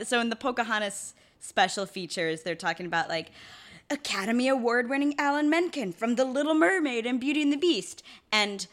[0.00, 3.30] Uh, so in the Pocahontas special features, they're talking about like
[3.90, 8.66] Academy Award winning Alan Menken from The Little Mermaid and Beauty and the Beast, and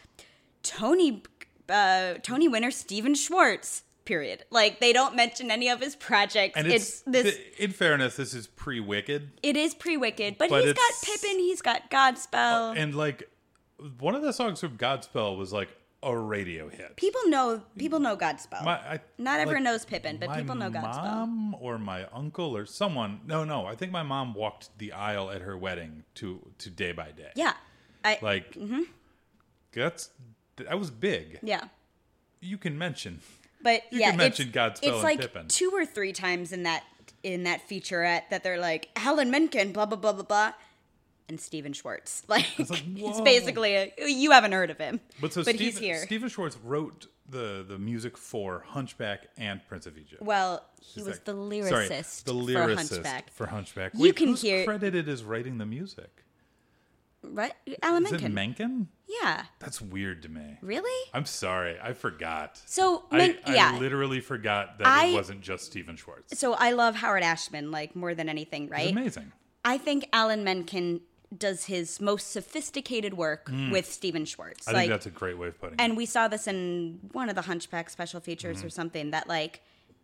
[0.64, 1.24] Tony
[1.70, 3.84] uh, Tony winner Stephen Schwartz.
[4.06, 4.46] Period.
[4.52, 6.56] Like they don't mention any of his projects.
[6.56, 7.24] and it's, it's, this.
[7.24, 10.94] th- in fairness, this is pre Wicked, it is pre Wicked, but, But he's got
[11.04, 11.40] Pippin.
[11.40, 12.78] He's got Godspell.
[12.78, 13.28] and like
[14.00, 15.70] one of the songs from Godspell was like
[16.06, 16.96] a radio hit.
[16.96, 17.62] people know.
[17.78, 18.64] People know Godspell.
[18.64, 21.04] My, I, Not everyone like, knows Pippin, but people know Godspell.
[21.04, 23.22] My mom or my uncle or someone.
[23.26, 23.66] No, no.
[23.66, 27.32] I think my mom walked the aisle at her wedding to to Day by Day.
[27.36, 27.54] Yeah.
[28.06, 28.20] I.
[28.22, 28.82] Like mm-hmm.
[29.74, 30.12] that's
[30.58, 31.40] that was big.
[31.42, 31.66] yeah.
[32.40, 33.22] You can mention.
[33.64, 35.48] But You yeah, can mention it's, Godspell it's and like Pippin.
[35.48, 36.84] two or three times in that
[37.24, 40.54] in that featurette that they're like Alan Menken, blah blah blah blah blah,
[41.30, 42.24] and Stephen Schwartz.
[42.30, 43.24] Like it's, like, whoa.
[43.24, 45.98] basically a, you haven't heard of him, But so but he's here.
[45.98, 50.22] Stephen Schwartz wrote the the music for Hunchback and Prince of Egypt.
[50.22, 53.32] well, he was the sorry, lyricist, the for Hunchback.
[53.32, 53.92] for Hunchback.
[53.96, 56.24] You can who's hear- credited as writing the music.
[57.28, 58.34] Right, Alan Menken.
[58.36, 58.88] Menken?
[59.08, 60.58] yeah, That's weird to me.
[60.62, 61.10] really?
[61.12, 62.62] I'm sorry, I forgot.
[62.68, 66.38] So Men- I, yeah, literally forgot that I- it wasn't just Stephen Schwartz.
[66.38, 68.92] so I love Howard Ashman like more than anything, It's right?
[68.92, 69.32] amazing.
[69.64, 71.02] I think Alan Menken
[71.38, 74.68] does his most sophisticated work with Stephen Schwartz.
[74.68, 75.82] I like, think that's a great way of putting it.
[75.82, 78.68] and we saw this in one of the hunchback special features Mm-hmm.
[78.68, 79.62] or something that like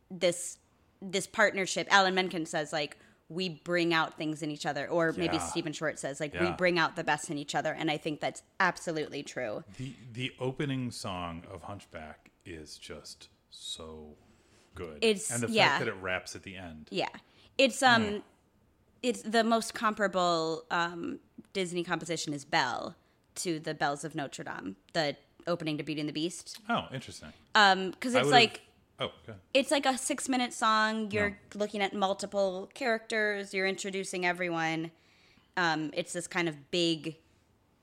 [0.10, 0.58] this
[1.02, 2.98] this partnership alan menken says like
[3.30, 5.46] we bring out things in each other or maybe Yeah.
[5.48, 8.20] stephen schwartz says like we bring out the best in each other and i think
[8.20, 14.16] that's absolutely true The the opening song of Hunchback is just so
[14.76, 14.98] good.
[15.02, 15.70] It's- and the yeah.
[15.70, 16.88] fact that it wraps at the end.
[16.92, 17.10] yeah
[17.58, 18.22] it's um
[19.04, 21.20] it's the most comparable um
[21.54, 22.96] disney composition is belle
[23.36, 25.16] to the bells of notre dame the
[25.48, 27.30] opening to beauty and the beast Oh, interesting.
[27.56, 28.62] um because I it's like
[29.00, 29.38] oh, okay.
[29.54, 31.10] it's like a six minute song.
[31.12, 33.52] You're looking at multiple characters.
[33.54, 34.92] You're introducing everyone.
[35.58, 37.18] Um, it's this kind of big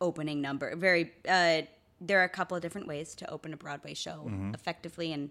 [0.00, 0.74] opening number.
[0.76, 1.10] Very.
[1.28, 1.62] Uh,
[2.00, 4.54] there are a couple of different ways to open a Broadway show Mm-hmm.
[4.54, 5.30] effectively, and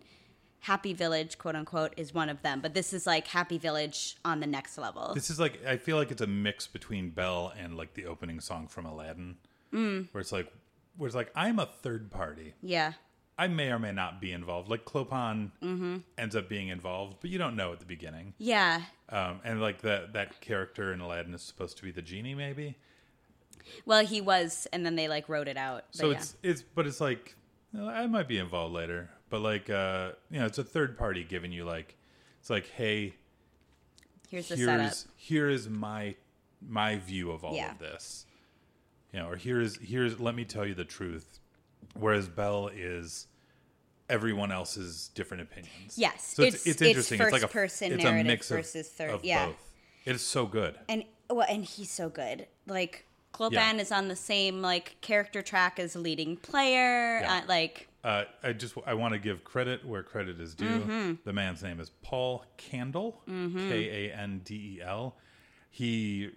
[0.62, 2.60] Happy Village, quote unquote, is one of them.
[2.62, 5.14] But this is like Happy Village on the next level.
[5.14, 8.40] This is like I feel like it's a mix between Belle and like the opening
[8.40, 9.38] song from Aladdin,
[9.74, 10.08] Mm.
[10.12, 10.52] where it's like
[10.98, 12.54] where it's like I'm a third party.
[12.62, 12.94] yeah.
[13.40, 14.68] I may or may not be involved.
[14.68, 15.98] Like Clopin Mm-hmm.
[16.18, 18.34] ends up being involved, but you don't know at the beginning.
[18.40, 18.82] Yeah.
[19.10, 22.78] Um, and like that that character in Aladdin is supposed to be the genie, maybe.
[23.86, 25.84] Well, he was, and then they like wrote it out.
[25.92, 26.18] So yeah.
[26.18, 27.36] it's it's but it's like
[27.80, 31.52] I might be involved later, but like uh, you know, it's a third party giving
[31.52, 31.96] you like
[32.40, 33.14] it's like hey,
[34.30, 34.80] here's the setup.
[34.82, 36.16] here's here is my
[36.68, 37.72] my view of all Yeah.
[37.72, 38.26] of this
[39.14, 41.40] you know or here's here's let me tell you the truth
[41.94, 43.28] whereas Belle is
[44.10, 47.94] everyone else's different opinions Yes, so it's, it's- it's, it's interesting it's like a first-person
[47.94, 49.48] it's narrative a mix of, versus third- of yeah.
[49.48, 49.74] both
[50.06, 52.48] it is so good and well, and he's so good.
[52.68, 53.74] Like Clopin Yeah.
[53.82, 57.20] is on the same like character track as leading player.
[57.20, 57.42] Yeah.
[57.44, 61.14] Uh, like uh, i just i want to give credit where credit is due Mm-hmm.
[61.26, 63.72] the man's name is paul kandel K
[64.10, 65.16] A N D E L.
[65.70, 66.30] he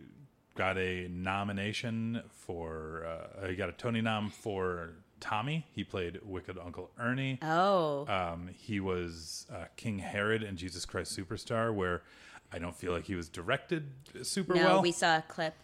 [0.57, 4.91] got a nomination for uh, he got a tony nom for
[5.21, 10.85] tommy he played wicked uncle ernie oh Um, he was uh, King Herod in Jesus
[10.87, 12.03] Christ Superstar, where
[12.53, 13.83] I don't feel like he was directed
[14.23, 14.83] super no, well.
[14.83, 15.55] we saw a clip.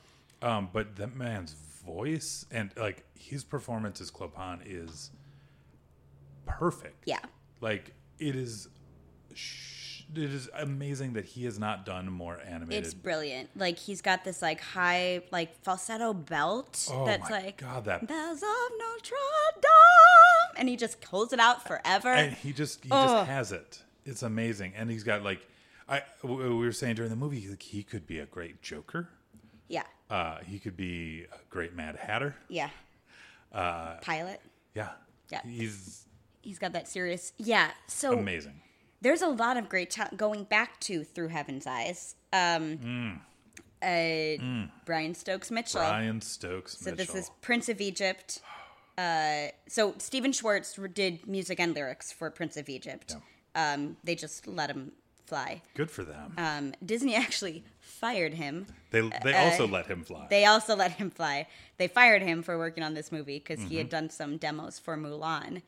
[0.42, 1.54] um, but that man's
[1.86, 5.10] voice and like his performance as Clopin is
[6.46, 7.02] perfect.
[7.06, 7.18] Yeah.
[7.60, 8.68] like it is.
[9.34, 9.82] Sh-
[10.14, 12.84] it is amazing that he has not done more animated.
[12.84, 13.50] It's brilliant.
[13.56, 18.06] Like he's got this like high like falsetto belt oh that's my like god, that
[18.06, 19.16] bells of Notre
[19.60, 22.08] Dame, and he just holds it out forever.
[22.08, 23.82] and he just he just has it.
[24.04, 25.40] It's amazing, and he's got like
[25.88, 29.08] I we were saying during the movie, like, he could be a great Joker.
[29.68, 32.36] yeah, Uh, he could be a great Mad Hatter.
[32.48, 32.70] yeah.
[33.52, 34.40] Uh, Pilot.
[34.74, 34.90] Yeah.
[35.30, 35.40] Yeah.
[35.44, 36.05] He's
[36.46, 37.32] he's got that serious.
[37.38, 37.70] Yeah.
[37.86, 38.60] So Amazing.
[39.00, 42.14] there's a lot of great talent going back to Through Heaven's Eyes.
[42.32, 43.20] Um,
[43.82, 45.80] uh, Brian Stokes Mitchell.
[45.80, 46.80] Brian Stokes.
[46.84, 46.96] Mitchell.
[46.98, 48.40] So this is Prince of Egypt.
[48.98, 53.14] Uh, so Stephen Schwartz did music and lyrics for Prince of Egypt.
[53.54, 54.92] Um, they just let him
[55.26, 55.60] fly.
[55.74, 56.32] good for them.
[56.38, 58.64] Um, Disney actually fired him.
[58.92, 60.22] they they also let him fly.
[60.24, 61.46] uh, They also let him fly.
[61.76, 63.76] They fired him for working on this movie because he Mm-hmm.
[63.76, 65.60] had done some demos for Mulan.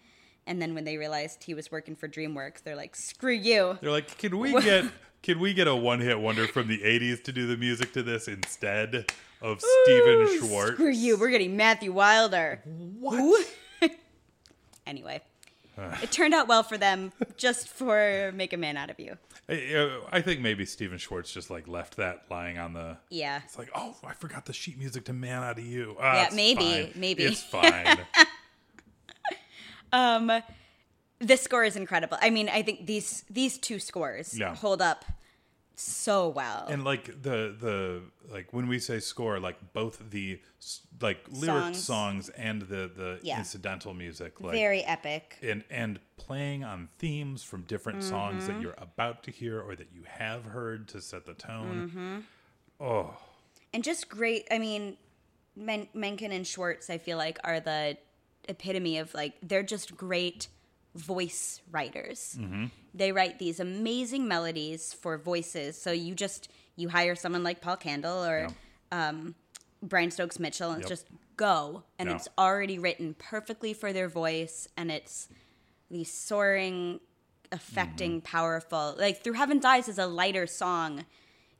[0.49, 3.91] And then when they realized he was working for DreamWorks, they're like, "Screw you!" They're
[3.91, 4.87] like, can we get
[5.23, 8.03] can we get a one hit wonder from the '80s to do the music to
[8.03, 10.73] this instead of Stephen Schwartz?
[10.73, 11.19] Screw you!
[11.19, 12.63] We're getting Matthew Wilder.
[12.65, 13.47] What?
[14.87, 15.21] Anyway,
[16.03, 19.19] it turned out well for them, just for make a man out of you.
[19.47, 22.97] I, uh, think maybe Stephen Schwartz just like left that lying on the.
[23.11, 23.43] Yeah.
[23.45, 26.29] It's like, oh, I forgot the sheet music to "Man Out of You." Ah, Yeah,
[26.35, 26.93] maybe, fine.
[26.95, 27.25] maybe.
[27.25, 27.99] it's fine.
[29.93, 30.31] Um,
[31.21, 32.17] this score is incredible.
[32.21, 34.55] I mean, I think these these two scores Yeah.
[34.55, 35.05] hold up
[35.81, 36.67] so well.
[36.69, 40.41] and like the the like when we say score, like both the
[41.01, 41.85] like lyric Songs.
[41.85, 43.39] songs, and the the Yeah.
[43.39, 45.39] incidental music, like Very epic.
[45.43, 48.53] and and playing on themes from different songs Mm-hmm.
[48.55, 51.89] that you're about to hear or that you have heard to set the tone.
[51.89, 52.85] Mm-hmm.
[52.85, 53.17] Oh,
[53.73, 54.47] and just great.
[54.51, 54.97] I mean,
[55.57, 57.97] Men- Menken and Schwartz, I feel like, are the
[58.49, 60.49] epitome of like they're just great
[60.95, 62.39] voice writers.
[62.95, 65.81] They write these amazing melodies for voices.
[65.81, 68.49] So you just you hire someone like Paul Kandel or
[68.91, 69.35] um,
[69.83, 70.89] Brian Stokes Mitchell and Yep.
[70.89, 72.17] just go, and Yeah.
[72.17, 75.29] it's already written perfectly for their voice, and it's
[75.91, 77.01] these soaring,
[77.53, 78.95] affecting, powerful.
[78.99, 81.05] Like Through Heaven's Eyes is a lighter song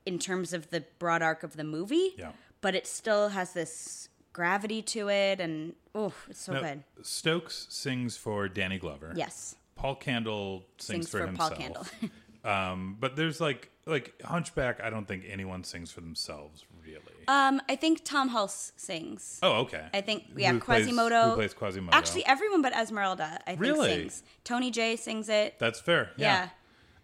[0.05, 2.13] in terms of the broad arc of the movie.
[2.17, 2.31] Yeah.
[2.61, 6.83] But it still has this gravity to it and oh, it's so Now, good.
[7.01, 9.13] Stokes sings for Danny Glover.
[9.15, 9.55] Yes.
[9.75, 11.93] Paul Kandel sings, Sings for, for Paul himself.
[12.45, 14.81] um, but there's like like Hunchback.
[14.83, 16.99] I don't think anyone sings for themselves really.
[17.27, 19.39] Um, I think Tom Hulce sings.
[19.43, 19.85] oh, okay.
[19.93, 21.29] I think yeah, Who plays- Quasimodo.
[21.29, 21.95] who plays Quasimodo?
[21.95, 23.89] Actually, everyone but Esmeralda, I think, Really?
[23.89, 24.23] sings.
[24.43, 25.57] Tony Jay sings it.
[25.59, 26.11] that's fair.
[26.17, 26.49] yeah.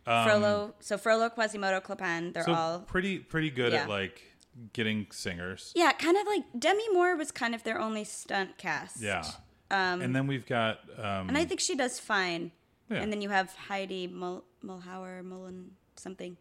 [0.08, 0.26] Yeah.
[0.26, 3.84] Frollo, so Frollo, Quasimodo, Clopin, they're So all pretty pretty good Yeah.
[3.84, 4.22] at like
[4.74, 5.72] getting singers.
[5.76, 9.02] yeah, kind of like Demi Moore was kind of their only stunt cast.
[9.02, 9.24] Yeah.
[9.72, 12.52] and then we've got um, and I think she does fine.
[12.90, 12.98] Yeah.
[13.02, 16.38] And then you have Heidi Mul- Mulhauer, Mullen something,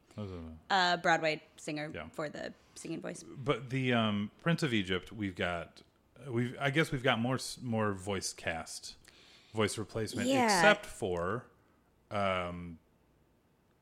[0.71, 2.05] uh, Broadway singer Yeah.
[2.13, 3.25] for the singing voice.
[3.25, 5.11] but the um, Prince of Egypt.
[5.13, 5.81] We've got
[6.29, 8.97] we've I guess we've got more more voice cast,
[9.55, 10.45] voice replacement, Yeah.
[10.45, 11.47] except for
[12.11, 12.79] um,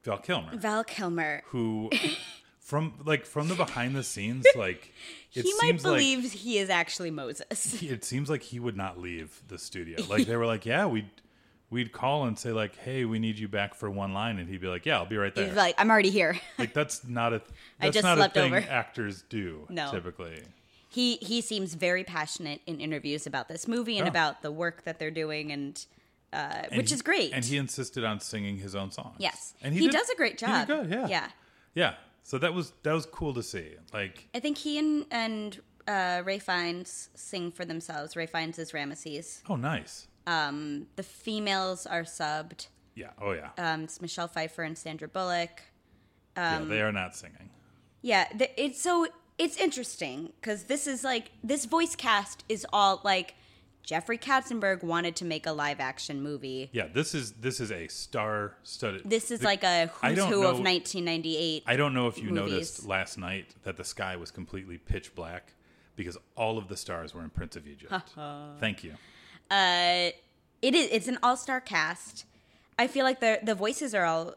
[0.04, 0.56] Val Kilmer.
[0.56, 1.42] Val Kilmer.
[1.46, 1.90] who
[2.62, 4.92] from like from the behind the scenes like
[5.34, 7.82] it he might seems like he is actually Moses.
[7.82, 11.10] it seems like he would not leave the studio like they were like yeah we'd
[11.70, 14.60] we'd call and say like hey we need you back for one line and he'd
[14.60, 16.38] be like yeah i'll be right there He's like, I'm already here.
[16.58, 17.36] like that's not a
[17.80, 18.66] I that's just not slept a thing over.
[18.70, 19.90] actors do No.
[19.90, 20.42] typically
[20.88, 24.10] he he seems very passionate in interviews about this movie and Oh.
[24.10, 25.82] about the work that they're doing, and,
[26.34, 27.32] uh, which he- is great.
[27.32, 30.38] and he insisted on singing his own songs yes, and he, did- does a great
[30.38, 30.66] he job.
[30.68, 31.28] did good yeah yeah.
[31.74, 35.60] yeah so that was that was cool to see like I think he and and
[35.88, 38.14] uh, Ralph Fiennes sing for themselves.
[38.16, 39.42] Ralph Fiennes is Ramesses.
[39.48, 42.68] oh nice Um, the females are subbed.
[42.94, 45.62] yeah oh yeah Um, it's Michelle Pfeiffer and Sandra Bullock.
[46.36, 47.50] yeah um, they are not singing
[48.02, 49.06] Yeah, the, it's so
[49.38, 53.34] it's interesting because this is like this voice cast is all like
[53.82, 56.70] Jeffrey Katzenberg wanted to make a live action movie.
[56.72, 59.02] Yeah, this is this is a star-studded.
[59.04, 61.64] This is the- like a I who's who of 1998.
[61.66, 62.52] I don't know if you movies.
[62.52, 65.52] noticed last night that the sky was completely pitch black
[65.96, 67.92] because all of the stars were in Prince of Egypt.
[68.60, 68.94] Thank you.
[69.50, 70.10] Uh,
[70.62, 70.88] it is.
[70.92, 72.24] It's an all-star cast.
[72.78, 74.34] I feel like the the voices are all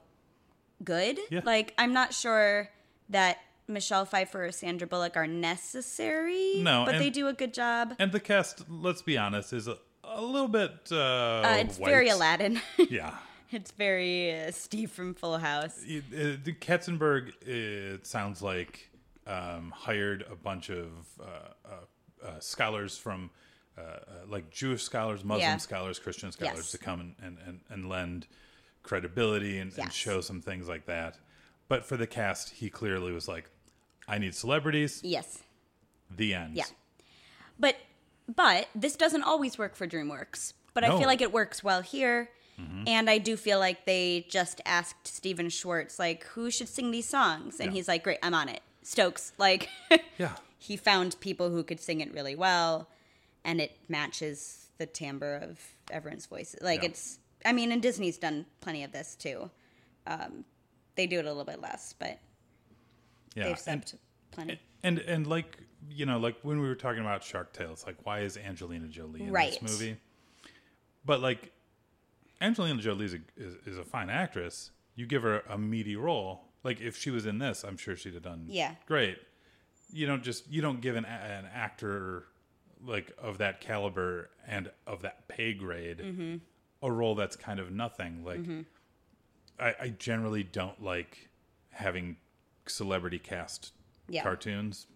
[0.84, 1.20] good.
[1.30, 1.42] Yeah.
[1.46, 2.70] Like I'm not sure
[3.10, 3.38] that
[3.68, 6.62] Michelle Pfeiffer or Sandra Bullock are necessary.
[6.62, 7.96] No, but and- they do a good job.
[8.00, 10.72] And the cast, let's be honest, is a, a little bit.
[10.92, 10.96] Uh,
[11.44, 12.10] Uh, it's very.
[12.10, 12.62] Aladdin.
[12.90, 13.16] Yeah.
[13.52, 15.80] it's very uh, Steve from Full House.
[15.86, 18.90] It, it, the Katzenberg, it sounds like,
[19.28, 20.88] um, hired a bunch of
[21.20, 21.24] uh,
[21.66, 23.30] uh, uh, scholars from,
[23.78, 23.98] uh, uh,
[24.28, 25.58] like Jewish scholars, Muslim Yeah.
[25.58, 26.72] scholars, Christian scholars Yes.
[26.72, 28.28] to come and, and, and, and lend
[28.84, 31.18] credibility and, and show some things like that.
[31.68, 33.50] But for the cast, he clearly was like,
[34.08, 35.02] I need celebrities.
[35.04, 35.40] Yes.
[36.16, 36.56] The end.
[36.56, 36.66] Yeah.
[37.60, 37.78] But
[38.34, 40.54] but this doesn't always work for DreamWorks.
[40.74, 42.30] But I feel like it works well here.
[42.88, 47.08] And I do feel like they just asked Stephen Schwartz like who should sing these
[47.08, 47.76] songs and Yeah.
[47.76, 48.62] he's like great, I'm on it.
[48.82, 49.68] Stokes like
[50.18, 50.36] Yeah.
[50.58, 52.88] he found people who could sing it really well
[53.44, 55.60] and it matches the timbre of
[55.92, 56.62] everyone's voices.
[56.62, 56.90] Like Yeah.
[56.90, 59.52] it's I mean, and Disney's done plenty of this too.
[60.08, 60.46] Um,
[60.96, 62.20] they do it a little bit less, but
[63.36, 63.94] Yeah, they've and,
[64.32, 64.60] plenty.
[64.84, 65.58] and and like
[65.90, 68.88] you know, like when we were talking about Shark Tale, it's like why is Angelina
[68.88, 69.52] Jolie in Right.
[69.60, 69.98] this movie?
[71.06, 71.52] But like
[72.42, 74.72] Angelina Jolie is a, is, is a fine actress.
[74.96, 76.46] You give her a meaty role.
[76.64, 78.76] Like if she was in this, I'm sure she'd have done Yeah.
[78.88, 79.18] great.
[79.92, 82.26] You don't just you don't give an an actor
[82.84, 86.36] like of that caliber and of that pay grade Mm-hmm.
[86.82, 88.24] a role that's kind of nothing.
[88.24, 88.42] Like
[89.60, 91.30] I, I generally don't like
[91.70, 92.18] having
[92.68, 93.74] celebrity cast
[94.08, 94.24] Yeah.
[94.24, 94.88] cartoons.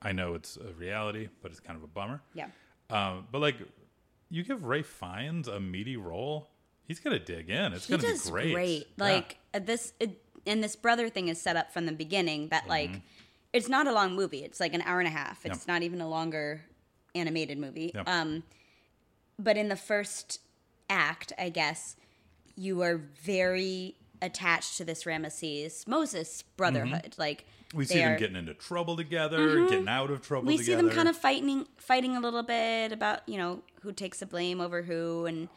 [0.00, 2.20] I know it's a reality, but it's kind of a bummer.
[2.34, 2.48] yeah.
[2.90, 3.56] Um, but like,
[4.28, 6.48] you give Ralph Fiennes a meaty role,
[6.86, 7.72] he's gonna dig in.
[7.72, 8.52] It's he gonna does be great.
[8.54, 8.86] great.
[8.98, 12.48] Like uh, this, it, and this brother thing is set up from the beginning.
[12.48, 13.00] That like,
[13.52, 14.44] it's not a long movie.
[14.44, 15.46] It's like an hour and a half.
[15.46, 15.70] It's Mm-hmm.
[15.70, 15.74] Yeah.
[15.74, 16.62] not even a longer
[17.14, 17.92] animated movie.
[17.94, 18.02] Yeah.
[18.06, 18.42] Um,
[19.38, 20.40] but in the first
[20.90, 21.96] act, I guess
[22.56, 27.14] you are very attached to this Ramesses Moses brotherhood.
[27.18, 27.78] Like Mm-hmm.
[27.78, 30.46] we they see them are- getting into trouble together, getting out of trouble.
[30.46, 34.18] we see them kind of fighting fighting a little bit about you know who takes
[34.20, 35.48] the blame over who and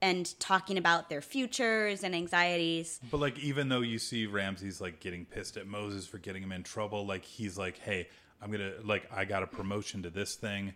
[0.00, 4.98] and talking about their futures and anxieties But like, even though you see Ramses like
[4.98, 8.08] getting pissed at Moses for getting him in trouble, like he's like, "Hey,
[8.40, 10.74] I'm gonna like I got a promotion to this thing.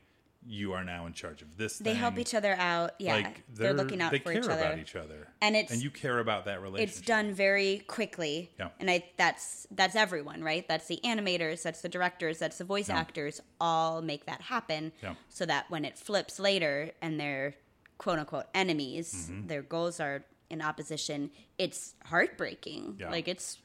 [0.48, 1.96] You are now in charge of this." they thing.
[1.96, 4.78] help each other out yeah Like they're, looking out they for care each other about
[4.78, 6.96] each other, And it's- and you care about that relationship.
[6.98, 8.68] it's done very quickly Yeah.
[8.80, 12.88] and i that's that's everyone right that's the animators that's the directors that's the voice
[12.88, 12.98] Yeah.
[12.98, 15.14] actors all make that happen Yeah.
[15.28, 17.54] so that when it flips later and they're
[17.98, 19.46] quote unquote enemies Mm-hmm.
[19.48, 23.10] their goals are in opposition it's heartbreaking Yeah.
[23.10, 23.58] like it's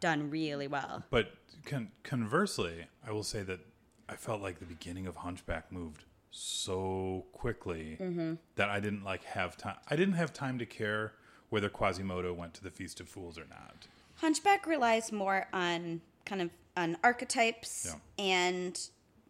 [0.00, 1.32] done really well But
[1.66, 3.60] con- conversely, I will say that
[4.08, 8.34] I felt like the beginning of Hunchback moved so quickly Mm-hmm.
[8.56, 9.76] that I didn't like have time.
[9.88, 11.12] I didn't have time to care
[11.48, 13.86] whether Quasimodo went to the Feast of Fools or not.
[14.16, 17.86] Hunchback relies more on kind of on archetypes,
[18.18, 18.24] Yeah.
[18.24, 18.80] and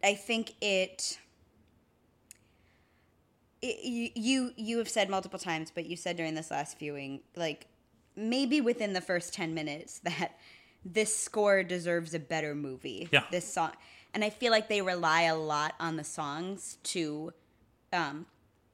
[0.03, 1.17] I think it,
[3.61, 3.83] it.
[3.83, 7.67] you you you have said multiple times, but you said during this last viewing, like
[8.15, 10.37] maybe within the first ten minutes, that
[10.85, 13.09] this score deserves a better movie.
[13.11, 13.23] Yeah.
[13.31, 13.71] This song,
[14.13, 17.33] and I feel like they rely a lot on the songs to
[17.93, 18.25] um,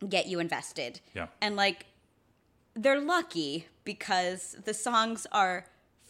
[0.07, 0.99] get you invested.
[1.13, 1.27] Yeah.
[1.41, 1.85] And like
[2.75, 5.65] they're lucky because the songs are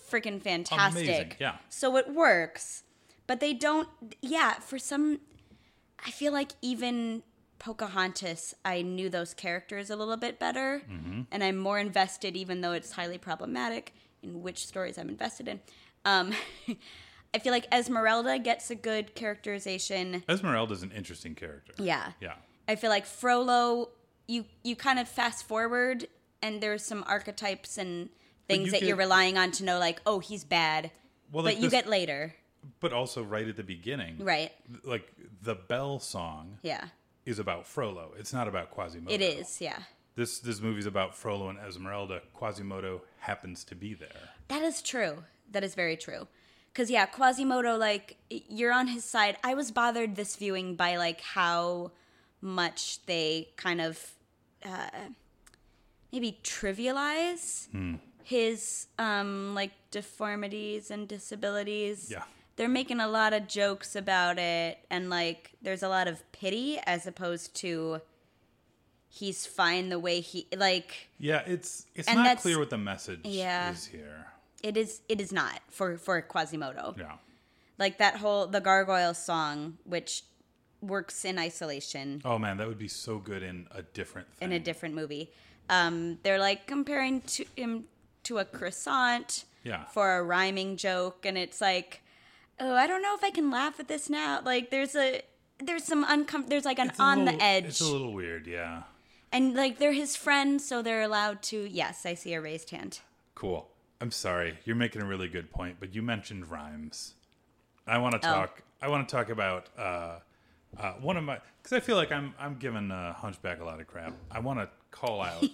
[0.10, 1.04] freaking fantastic.
[1.04, 1.56] Amazing, yeah.
[1.70, 2.84] So it works.
[3.28, 3.90] But they don't
[4.22, 5.20] yeah, for some
[6.06, 7.24] I feel like even
[7.60, 11.22] Pocahontas, I knew those characters a little bit better Mm-hmm.
[11.32, 15.60] and I'm more invested even though it's highly problematic in which stories I'm invested in.
[16.06, 16.34] Um
[17.34, 20.24] I feel like Esmeralda gets a good characterization.
[20.28, 21.74] Esmeralda's an interesting character.
[21.78, 22.12] Yeah.
[22.22, 22.34] Yeah.
[22.68, 23.90] I feel like Frollo,
[24.28, 26.08] you you kind of fast forward,
[26.42, 28.10] and there's some archetypes and
[28.48, 30.92] things you that you're relying on to know, like, oh, he's bad.
[31.32, 32.34] Well, but you this- get later,
[32.80, 34.18] But also right at the beginning.
[34.20, 34.52] right?
[34.84, 35.12] Like
[35.42, 36.86] the Bell song Yeah,
[37.26, 38.14] is about Frollo.
[38.18, 39.14] It's not about Quasimodo.
[39.14, 39.60] it is.
[39.62, 39.80] Yeah,
[40.16, 42.22] This this movie's about Frollo and Esmeralda.
[42.34, 44.30] Quasimodo happens to be there.
[44.50, 45.24] that is true.
[45.52, 46.28] That is very true.
[46.78, 49.36] Cause yeah, Quasimodo, like you're on his side.
[49.44, 51.90] I was bothered this viewing by like how
[52.40, 54.12] much they kind of
[54.64, 54.90] uh,
[56.14, 57.96] maybe trivialize Hmm.
[58.24, 62.12] his um like deformities and disabilities.
[62.12, 62.22] Yeah.
[62.58, 66.80] They're making a lot of jokes about it and like there's a lot of pity
[66.86, 68.02] as opposed to
[69.10, 73.72] he's fine the way he like Yeah, it's it's not clear what the message Yeah.
[73.72, 74.28] is here.
[74.64, 76.95] It is it is not for for Quasimodo.
[76.97, 77.14] Yeah.
[77.78, 80.24] Like that whole the gargoyle song which
[80.82, 84.49] works in isolation Oh man, that would be so good in a different thing.
[84.49, 85.32] in a different movie.
[85.70, 87.86] Um, they're like comparing to him
[88.24, 89.86] to a croissant Yeah.
[89.86, 92.01] for a rhyming joke, and it's like,
[92.60, 94.41] oh, I don't know if I can laugh at this now.
[94.43, 95.22] Like, there's a
[95.60, 98.84] there's some uncom there's like an on little- the edge, It's a little weird, yeah.
[99.32, 101.68] and like they're his friends, so they're allowed to.
[101.70, 102.99] Yes, I see a raised hand.
[103.36, 103.68] Cool.
[104.00, 104.60] I'm sorry.
[104.66, 107.14] You're making a really good point, but you mentioned rhymes.
[107.88, 108.34] I want to Oh.
[108.34, 108.62] talk.
[108.82, 110.20] I want to talk about uh,
[110.78, 113.80] uh, one of my because I feel like I'm I'm giving uh, Hunchback a lot
[113.80, 114.14] of crap.
[114.30, 115.43] I want to call out.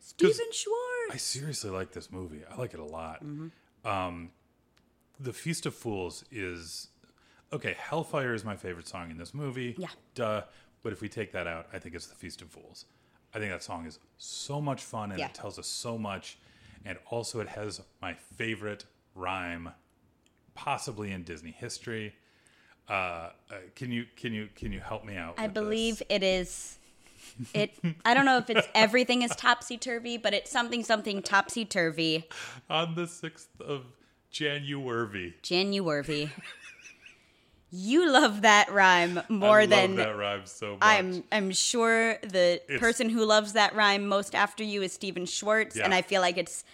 [0.00, 1.10] Stephen Schwartz.
[1.12, 2.42] I seriously like this movie.
[2.50, 3.24] I like it a lot.
[3.24, 3.88] Mm-hmm.
[3.88, 4.30] Um,
[5.18, 6.88] the Feast of Fools is
[7.52, 7.74] okay.
[7.78, 9.74] Hellfire is my favorite song in this movie.
[9.78, 9.88] Yeah.
[10.14, 10.42] duh.
[10.82, 12.84] But if we take that out, I think it's the Feast of Fools.
[13.34, 15.26] I think that song is so much fun and Yeah.
[15.26, 16.38] it tells us so much,
[16.84, 19.70] and also it has my favorite rhyme,
[20.54, 22.14] possibly in Disney history.
[22.88, 23.30] Uh, uh,
[23.74, 25.34] can you can you can you help me out?
[25.38, 25.62] I with this?
[25.62, 26.78] believe it is
[27.54, 27.74] It.
[28.04, 32.28] I don't know if it's everything is topsy turvy, but it's something something topsy turvy.
[32.68, 33.84] On the 6th of
[34.30, 35.34] January.
[35.42, 36.30] January.
[37.76, 40.78] You love that rhyme more I than that rhyme so much.
[40.82, 41.24] I'm.
[41.32, 45.74] I'm sure the It's- person who loves that rhyme most after you is Stephen Schwartz,
[45.74, 45.84] yeah.
[45.84, 46.64] and I feel like it's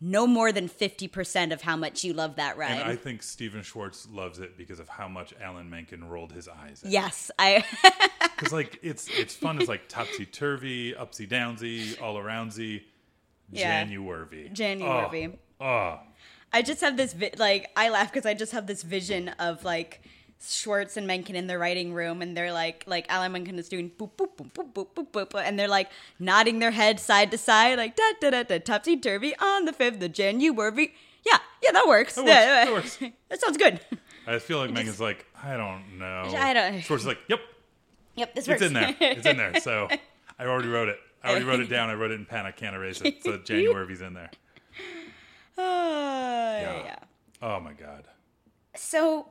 [0.00, 2.72] no more than fifty percent of how much you love that rhyme.
[2.80, 6.48] and I think Stephen Schwartz loves it because of how much Alan Menken rolled his
[6.48, 6.82] eyes.
[6.84, 7.64] At yes, I.
[8.38, 9.58] Because like it's it's fun.
[9.58, 12.82] It's like topsy turvy, upsy downsy, all aroundsy.
[13.50, 13.82] Yeah.
[13.82, 14.48] January.
[14.52, 15.38] January.
[15.60, 16.00] Oh, oh.
[16.52, 19.64] I just have this vi- like I laugh because I just have this vision of
[19.64, 20.02] like
[20.40, 23.90] Schwartz and Menken in the writing room, and they're like like Alan Menken is doing
[23.98, 27.38] boop boop boop boop boop boop boop, and they're like nodding their head side to
[27.38, 30.94] side, like da da da da topsy turvy on the fifth of January.
[31.26, 32.14] Yeah, yeah, that works.
[32.14, 32.98] That works, Yeah, that works.
[33.28, 33.80] that sounds good.
[34.26, 36.32] I feel like Menken's like, I don't know.
[36.36, 37.40] I don't- Schwartz is like, yep,
[38.14, 38.60] Yep, this works.
[38.62, 38.94] it's in there.
[39.00, 39.58] It's in there.
[39.60, 39.88] So
[40.38, 40.98] I already wrote it.
[41.24, 41.90] I already wrote it down.
[41.90, 42.46] I wrote it in pen.
[42.46, 43.22] I can't erase it.
[43.24, 44.30] So January's in there.
[45.58, 45.62] Uh,
[46.84, 46.96] yeah.
[47.42, 48.04] Oh my god.
[48.76, 49.26] So,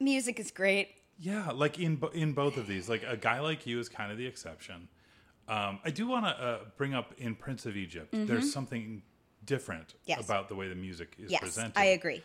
[0.00, 0.88] music is great.
[1.18, 4.18] Yeah, like in in both of these, like a guy like you is kind of
[4.18, 4.88] the exception.
[5.48, 8.10] Um, I do want to uh, bring up in Prince of Egypt.
[8.12, 9.02] There's something
[9.44, 10.10] different Mm-hmm.
[10.10, 10.24] Yes.
[10.24, 11.78] about the way the music is Yes, presented.
[11.78, 12.22] I agree.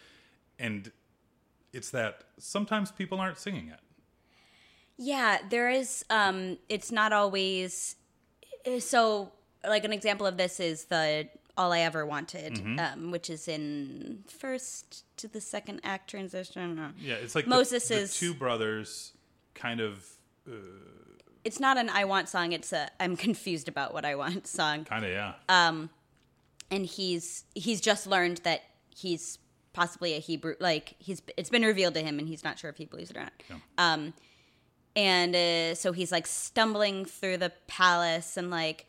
[0.59, 0.91] and
[1.71, 3.80] it's that sometimes people aren't singing it.
[4.97, 6.05] Yeah, there is.
[6.09, 7.95] Um, it's not always.
[8.80, 9.32] So,
[9.67, 11.28] like an example of this is the
[11.58, 12.80] "All I Ever Wanted," Mm-hmm.
[12.80, 16.80] um, which is in first to the second act transition.
[16.80, 19.14] uh, Yeah, it's like Moses the, the is- two brothers
[19.54, 20.06] kind of
[21.43, 22.51] It's not an "I Want" song.
[22.54, 24.86] It's a "I'm confused about what I want" song.
[24.86, 25.34] kind of yeah.
[25.49, 25.88] Uh,
[26.72, 28.62] and he's he's just learned that
[28.95, 29.38] he's
[29.74, 30.56] possibly a Hebrew.
[30.60, 33.18] Like he's it's been revealed to him, and he's not sure if he believes it
[33.18, 33.34] or not.
[33.78, 34.14] Um,
[34.95, 38.86] and uh, so he's like stumbling through the palace and like,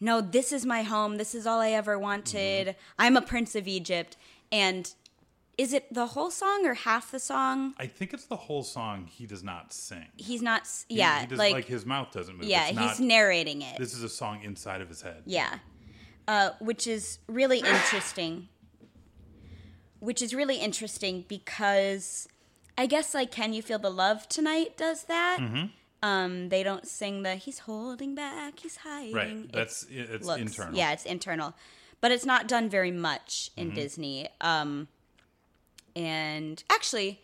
[0.00, 1.16] no, this is my home.
[1.16, 2.74] This is all I ever wanted.
[2.98, 4.16] I'm a prince of Egypt.
[4.50, 4.92] And
[5.58, 7.74] is it the whole song or half the song?
[7.78, 9.06] I think it's the whole song.
[9.06, 10.06] He does not sing.
[10.16, 10.62] He's not.
[10.62, 12.46] s- He- Yeah, he does, like, like, his mouth doesn't move.
[12.46, 13.76] yeah, he's narrating it.
[13.78, 15.22] This is a song inside of his head.
[15.26, 15.58] Yeah.
[16.26, 18.48] Uh, which is really interesting.
[19.98, 22.26] Which is really interesting because
[22.78, 25.38] I guess like Can You Feel the Love Tonight does that.
[25.40, 25.66] Mm-hmm.
[26.02, 29.14] Um, they don't sing the he's holding back, he's hiding.
[29.14, 29.52] Right.
[29.52, 30.74] That's it's looks- internal.
[30.74, 31.54] Yeah, it's internal.
[32.00, 33.74] But it's not done very much in Mm-hmm.
[33.76, 34.28] Disney.
[34.40, 34.88] Um,
[35.96, 37.20] and actually,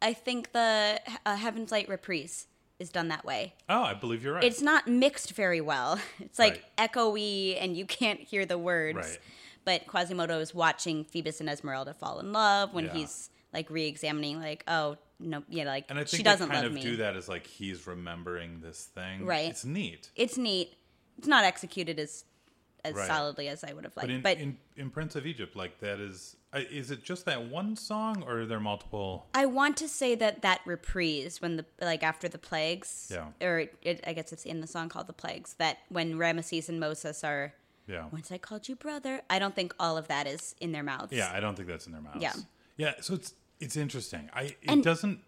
[0.00, 2.46] I think the uh, Heaven's Light reprise
[2.78, 4.44] is done that way Oh, I believe you're right.
[4.44, 5.98] it's not mixed very well.
[6.20, 6.92] It's like Right.
[6.92, 8.96] echoey and you can't hear the words.
[8.96, 9.18] Right.
[9.64, 12.92] But Quasimodo is watching Phoebus and Esmeralda fall in love when Yeah.
[12.94, 16.72] he's like re-examining, like, oh no, yeah, like and I think she doesn't kind love
[16.72, 16.82] of me.
[16.82, 19.24] do that as like he's remembering this thing.
[19.24, 19.48] Right.
[19.48, 20.10] It's neat.
[20.16, 20.74] It's neat.
[21.16, 22.24] It's not executed as
[22.84, 23.06] as Right.
[23.06, 25.78] solidly as I would have liked, But in, but in in Prince of Egypt, like
[25.80, 29.26] that is is it just that one song or are there multiple?
[29.34, 33.28] I want to say that that reprise when the like after the plagues, Yeah.
[33.40, 35.54] or it, I guess it's in the song called the plagues.
[35.54, 37.54] That when Ramesses and Moses are
[37.86, 38.06] Yeah.
[38.12, 39.22] once I called you brother.
[39.30, 41.12] I don't think all of that is in their mouths.
[41.12, 42.20] Yeah, I don't think that's in their mouths.
[42.20, 42.34] Yeah.
[42.76, 44.30] Yeah, so it's it's interesting.
[44.34, 45.20] I it And- doesn't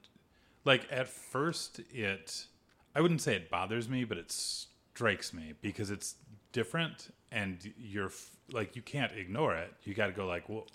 [0.64, 2.47] like at first it
[2.95, 6.15] I wouldn't say it bothers me, but it strikes me because it's
[6.53, 8.11] different and you're
[8.51, 9.73] like you can't ignore it.
[9.85, 10.66] You got to go like, "Well,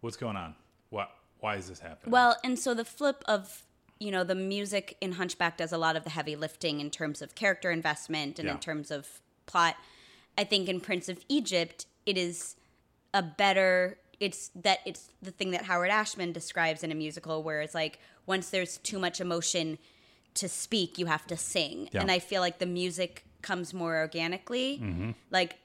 [0.00, 0.54] what's going on?
[0.90, 1.10] What
[1.40, 3.62] why is this happening?" Well, and so the flip of
[3.98, 7.22] you know the music in Hunchback does a lot of the heavy lifting in terms
[7.22, 8.54] of character investment and Yeah.
[8.54, 9.76] in terms of plot.
[10.36, 12.56] I think in Prince of Egypt it is
[13.14, 17.60] a better it's that it's the thing that Howard Ashman describes in a musical where
[17.60, 19.78] it's like once there's too much emotion
[20.34, 21.88] to speak you have to sing.
[21.92, 22.00] Yeah.
[22.00, 24.78] And I feel like the music comes more organically.
[24.82, 25.10] Mm-hmm.
[25.30, 25.56] Like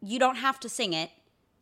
[0.00, 1.10] you don't have to sing it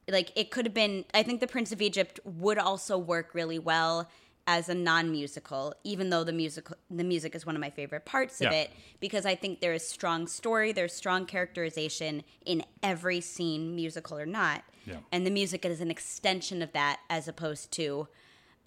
[0.09, 3.59] like it could have been i think the prince of egypt would also work really
[3.59, 4.09] well
[4.47, 8.40] as a non-musical even though the musical the music is one of my favorite parts
[8.40, 8.59] of Yeah.
[8.60, 8.70] it
[9.01, 14.27] because i think there is strong story there's strong characterization in every scene musical or
[14.27, 14.97] not Yeah.
[15.13, 18.09] and the music is an extension of that as opposed to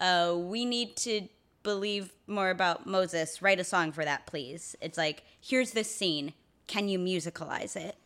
[0.00, 1.28] uh, we need to
[1.62, 6.32] believe more about moses write a song for that please it's like here's this scene
[6.66, 7.96] can you musicalize it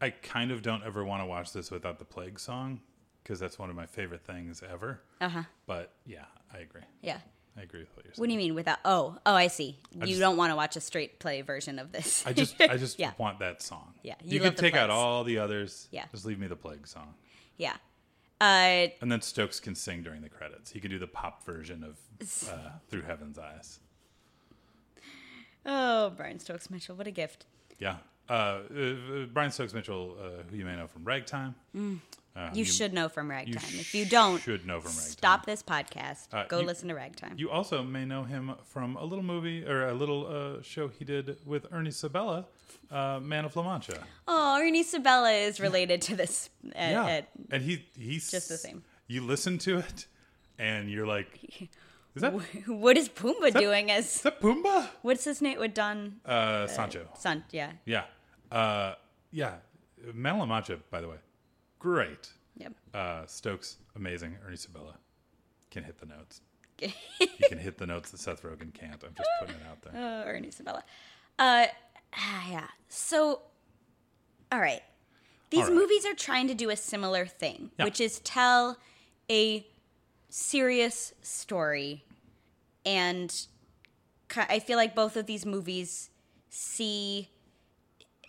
[0.00, 2.80] I kind of don't ever want to watch this without the plague song
[3.22, 5.00] because that's one of my favorite things ever.
[5.20, 6.24] uh-huh But yeah,
[6.54, 6.82] I agree.
[7.02, 7.18] yeah
[7.58, 8.20] I agree with what you're saying.
[8.22, 8.78] What do you mean without?
[8.84, 9.76] Oh, oh, I see.
[9.92, 12.24] you just- don't want to watch a straight play version of this.
[12.24, 13.10] I just I just Yeah.
[13.18, 13.94] want that song.
[14.04, 15.88] Yeah, You, you can take out all the others.
[15.90, 16.04] Yeah.
[16.12, 17.14] Just leave me the plague song.
[17.58, 17.76] Yeah.
[18.40, 20.70] Uh, And then Stokes can sing during the credits.
[20.70, 21.98] He can do the pop version of
[22.48, 23.80] uh, Through Heaven's Eyes.
[25.66, 27.44] Oh, Brian Stokes Mitchell, what a gift.
[27.78, 27.96] Yeah.
[28.28, 28.94] Uh, uh,
[29.32, 31.54] Brian Stokes Mitchell, uh, who you may know from Ragtime.
[32.36, 33.54] Uh, You, should know from Ragtime.
[33.72, 35.10] you if you don't, should know from Ragtime.
[35.10, 36.28] stop this podcast.
[36.32, 37.34] Uh, Go you- listen to Ragtime.
[37.36, 40.26] You also may know him from a little movie or a little
[40.58, 42.46] uh, show he did with Ernie Sabella,
[42.90, 43.98] uh, Man of La Mancha.
[44.26, 46.50] oh, Ernie Sabella is related to this.
[46.74, 48.82] At, yeah, at- and he he's just the same.
[49.06, 50.06] You listen to it,
[50.58, 51.28] and you're like,
[52.14, 54.20] "Is that, is what is Pumbaa doing as?
[54.22, 57.08] that Pumbaa?" What's his name with Don Uh, Sancho.
[57.18, 57.44] Son?
[57.50, 57.72] Yeah.
[57.86, 58.04] Yeah,
[58.52, 58.94] uh,
[59.32, 59.54] yeah.
[60.14, 61.16] Man of La Mancha, by the way,
[61.78, 62.30] great.
[62.58, 62.72] Yep.
[62.94, 64.36] Uh, Stokes, amazing.
[64.46, 64.94] Ernie Sabella
[65.70, 66.40] can hit the notes.
[66.80, 69.02] you can hit the notes that Seth Rogen can't.
[69.02, 69.92] I'm just putting it out there.
[69.96, 70.82] Oh, Ernie Sabella.
[71.38, 71.66] Uh,
[72.14, 72.66] ah, yeah.
[72.88, 73.42] So,
[74.50, 74.82] all right.
[75.50, 75.74] These All right.
[75.74, 77.84] movies are trying to do a similar thing, Yeah.
[77.86, 78.76] which is tell
[79.30, 79.66] a
[80.28, 82.04] serious story.
[82.84, 83.34] And
[84.36, 86.10] I feel like both of these movies
[86.50, 87.30] see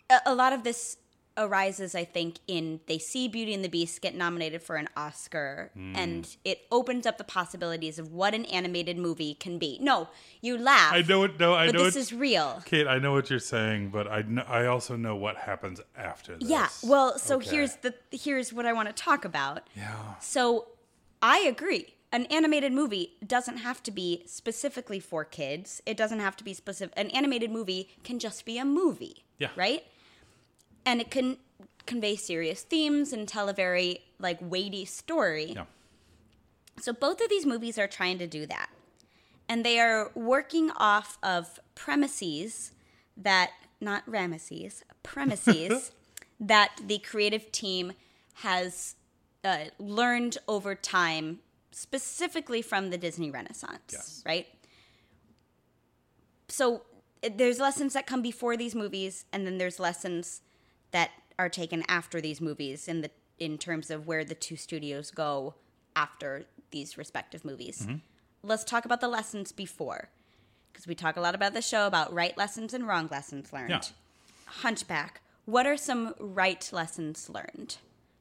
[0.09, 0.97] a, a lot of this
[1.39, 5.71] arises, I think, in they see Beauty and the Beast get nominated for an Oscar,
[5.73, 5.95] Hmm.
[5.95, 9.79] and it opens up the possibilities of what an animated movie can be.
[9.81, 10.09] No,
[10.41, 10.93] you laugh.
[10.93, 11.39] I know it.
[11.39, 12.61] No, I but know this is real.
[12.65, 16.47] Kate, I know what you're saying, but I I also know what happens after this.
[16.49, 16.67] Yeah.
[16.83, 17.49] Well, so Okay.
[17.49, 19.67] here's the here's what I want to talk about.
[19.75, 20.15] yeah.
[20.19, 20.67] So
[21.21, 21.95] I agree.
[22.11, 25.79] An animated movie doesn't have to be specifically for kids.
[25.85, 26.93] It doesn't have to be specific.
[26.97, 29.25] An animated movie can just be a movie.
[29.37, 29.49] Yeah.
[29.55, 29.83] Right?
[30.85, 31.37] And it can
[31.85, 35.53] convey serious themes and tell a very like weighty story.
[35.55, 35.65] Yeah.
[36.81, 38.69] So both of these movies are trying to do that.
[39.47, 42.71] And they are working off of premises
[43.17, 43.51] that,
[43.81, 45.91] not Ramesses, premises
[46.39, 47.93] that the creative team
[48.35, 48.95] has
[49.43, 51.39] uh, learned over time,
[51.71, 54.23] specifically from the Disney Renaissance, Yes.
[54.25, 54.47] right?
[56.47, 56.83] So
[57.35, 60.41] there's lessons that come before these movies, and then there's lessons
[60.91, 65.11] that are taken after these movies in the in terms of where the two studios
[65.11, 65.55] go
[65.95, 67.87] after these respective movies.
[68.43, 70.09] Let's talk about the lessons before,
[70.71, 73.69] because we talk a lot about the show about right lessons and wrong lessons learned.
[73.69, 73.81] Yeah.
[74.45, 75.21] Hunchback.
[75.45, 77.77] What are some right lessons learned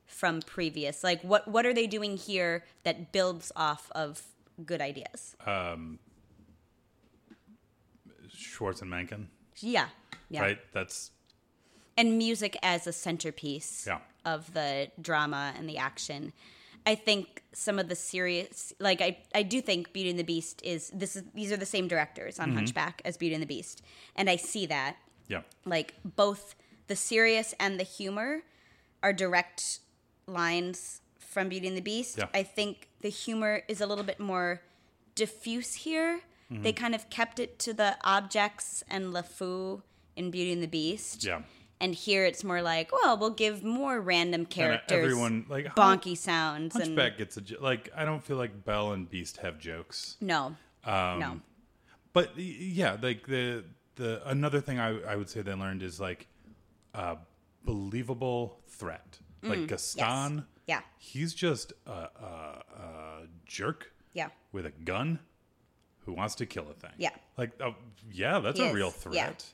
[0.07, 1.03] from previous?
[1.05, 4.23] Like what what are they doing here that builds off of
[4.65, 5.35] good ideas?
[5.45, 5.99] Um
[8.33, 9.29] Schwartz and Menken,
[9.61, 9.89] Yeah.
[10.31, 10.43] Yeah.
[10.43, 10.59] right?
[10.73, 11.11] That's
[11.99, 13.99] and music as a centerpiece Yeah.
[14.25, 16.33] of the drama and the action.
[16.87, 20.63] I think some of the serious, like I, I do think Beauty and the Beast
[20.65, 23.83] is this is these are the same directors on Hunchback as Beauty and the Beast,
[24.17, 24.97] and I see that
[25.27, 25.43] yeah.
[25.67, 26.55] like both
[26.87, 28.43] the serious and the humor
[29.03, 29.81] are direct
[30.27, 32.17] lines from Beauty and the Beast.
[32.19, 32.29] Yeah.
[32.33, 34.63] I think the humor is a little bit more
[35.15, 36.21] diffuse here.
[36.51, 36.63] Mm-hmm.
[36.63, 39.83] They kind of kept it to the objects and LeFou
[40.17, 41.25] in Beauty and the Beast.
[41.25, 41.43] Yeah.
[41.81, 46.75] And here it's more like, well, we'll give more random characters everyone, like, bonky sounds
[46.75, 47.89] Hunchback gets a jo- like.
[47.97, 50.17] I don't feel like Belle and Beast have jokes.
[50.21, 51.41] no, Um, no,
[52.13, 53.65] But yeah, like the
[53.95, 56.27] the another thing I, I would say they learned is like
[56.95, 57.17] a
[57.65, 59.19] believable threat.
[59.43, 60.05] Like Gaston,
[60.41, 65.21] Mm, yeah, he's just a, a, a jerk yeah, with a gun
[66.05, 66.91] who wants to kill a thing.
[66.99, 67.11] Yeah.
[67.37, 67.77] like oh,
[68.11, 69.45] yeah, that's He a is, real threat.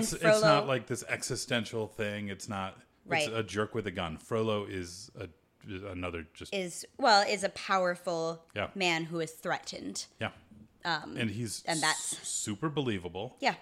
[0.00, 2.28] That's, it's not like this existential thing.
[2.28, 2.76] It's not.
[3.06, 3.26] Right.
[3.28, 4.16] It's a jerk with a gun.
[4.16, 5.28] Frollo is a,
[5.88, 8.68] another just is well is a powerful Yeah.
[8.74, 10.06] man who is threatened.
[10.20, 10.30] yeah.
[10.84, 13.36] and he's Um, and that's- super believable.
[13.40, 13.54] Yeah,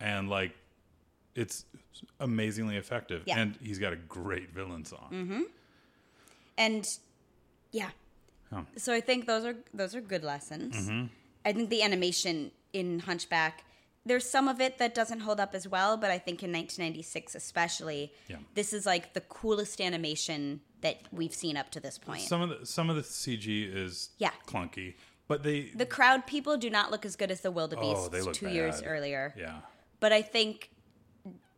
[0.00, 0.52] and like
[1.34, 1.64] it's
[2.20, 3.38] amazingly effective Yeah.
[3.40, 5.46] and he's got a great villain song
[6.58, 6.86] and
[7.70, 7.90] yeah.
[8.52, 8.66] Oh.
[8.76, 10.76] So I think those are those are good lessons.
[10.76, 11.06] Mm-hmm.
[11.44, 13.64] I think the animation in Hunchback,
[14.04, 17.34] there's some of it that doesn't hold up as well, but I think in 1996
[17.34, 18.36] especially, Yeah.
[18.54, 22.22] this is like the coolest animation that we've seen up to this point.
[22.22, 24.32] some of the some of the cg is Yeah.
[24.46, 24.94] clunky
[25.28, 28.20] but they the crowd people do not look as good as the wildebeests Oh, they
[28.20, 29.32] look two years earlier.
[29.38, 29.60] yeah
[30.00, 30.70] But I think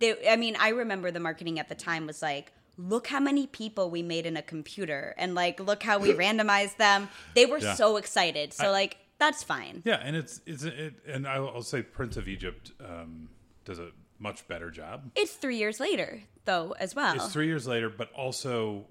[0.00, 3.46] they I mean, I remember the marketing at the time was like, look how many
[3.46, 7.08] people we made in a computer and like look how we randomized them.
[7.34, 7.74] They were Yeah.
[7.74, 8.52] so excited.
[8.52, 9.82] So like that's fine.
[9.84, 13.28] yeah and it's it's it, and I'll, I'll say prince of egypt um,
[13.64, 17.14] does a much better job It's 3 years later though as well.
[17.14, 18.84] it's three years later but also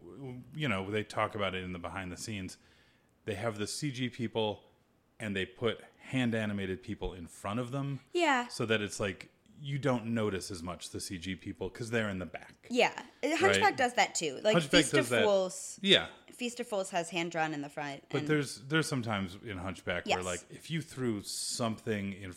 [0.55, 2.57] you know they talk about it in the behind the scenes
[3.25, 4.61] they have the cg people
[5.19, 8.47] and they put hand animated people in front of them yeah.
[8.47, 9.29] so that it's like
[9.65, 12.91] you don't notice as much the cg people because they're in the back Yeah.
[13.23, 13.77] Hunchback Right.
[13.77, 14.39] does that too.
[14.43, 15.23] Like Hunchback Feast of that.
[15.23, 18.03] Fools yeah Feast of Fools has hand drawn in the front.
[18.09, 22.33] But there's there's sometimes in Hunchback where like if you threw something in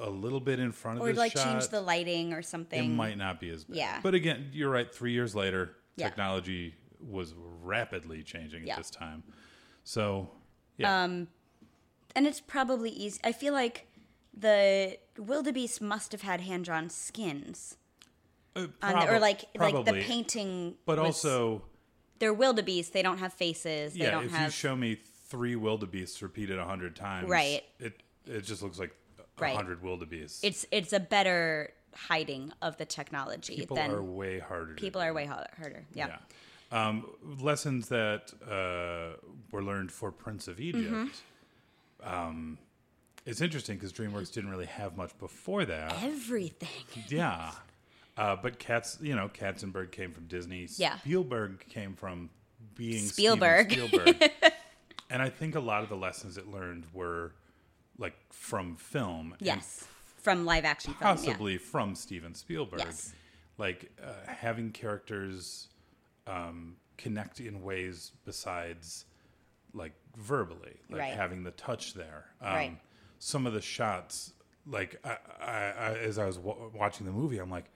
[0.00, 2.94] a little bit in front of or like shot, change the lighting or something, it
[2.94, 3.76] might not be as bad.
[3.76, 4.00] Yeah.
[4.00, 4.94] But again, you're right.
[4.94, 6.08] Three years later, Yeah.
[6.08, 8.74] technology was rapidly changing Yeah.
[8.74, 9.24] at this time.
[9.82, 10.30] So,
[10.76, 11.02] yeah.
[11.02, 11.26] Um,
[12.14, 13.18] and it's probably easy.
[13.24, 13.87] I feel like
[14.38, 17.76] the wildebeest must have had hand drawn skins,
[18.54, 20.76] Uh, on, prob- or like like the painting.
[20.86, 21.62] But was- also,
[22.18, 22.92] they're wildebeest.
[22.92, 23.94] They don't have faces.
[23.94, 24.98] They yeah, if you show me
[25.28, 27.62] three wildebeests repeated a hundred times, Right.
[27.78, 29.54] It it just looks like a Right.
[29.56, 30.42] hundred wildebeests.
[30.44, 34.74] it's it's a better hiding of the technology people than are way harder.
[34.74, 35.86] people are way harder.
[35.94, 36.08] Yeah.
[36.08, 36.18] Yeah.
[36.70, 37.06] Um,
[37.40, 39.16] lessons that uh,
[39.50, 40.92] were learned for Prince of Egypt.
[40.92, 42.14] Mm-hmm.
[42.14, 42.58] Um,
[43.28, 45.94] it's interesting because DreamWorks didn't really have much before that.
[46.02, 47.04] Everything.
[47.08, 47.52] Yeah.
[48.16, 50.66] Uh, but Cats, you know, Katzenberg came from Disney.
[50.76, 50.96] Yeah.
[50.98, 52.30] Spielberg came from
[52.74, 53.70] being Steven Spielberg.
[53.72, 54.30] Spielberg.
[55.10, 57.32] and I think a lot of the lessons it learned were
[57.98, 59.34] like from film.
[59.40, 59.86] Yes.
[60.22, 61.16] From live action film.
[61.16, 62.80] possibly from Steven Spielberg.
[62.80, 63.12] Yes.
[63.58, 65.68] Like uh, having characters
[66.26, 69.04] um, connect in ways besides
[69.74, 71.12] like verbally, like Right.
[71.14, 72.24] having the touch there.
[72.40, 72.78] Um, Right.
[73.18, 74.32] Some of the shots,
[74.66, 77.70] like I, I, I, as I was w- watching the movie, I'm like,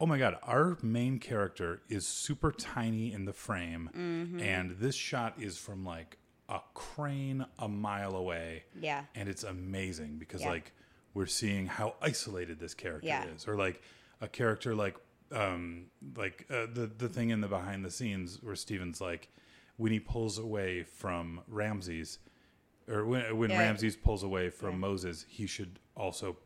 [0.00, 4.40] oh my god, our main character is super tiny in the frame, Mm-hmm.
[4.40, 6.18] and this shot is from like
[6.48, 9.04] a crane a mile away Yeah.
[9.14, 10.50] and it's amazing because Yeah.
[10.50, 10.72] like
[11.14, 13.24] we're seeing how isolated this character Yeah.
[13.34, 13.80] is or like
[14.20, 14.96] a character like
[15.32, 15.86] um
[16.16, 19.28] like uh, the the thing in the behind the scenes where Steven's like
[19.78, 22.18] when he pulls away from Ramses
[22.88, 23.58] or when when Yeah.
[23.60, 26.36] Ramses pulls away from Moses he should also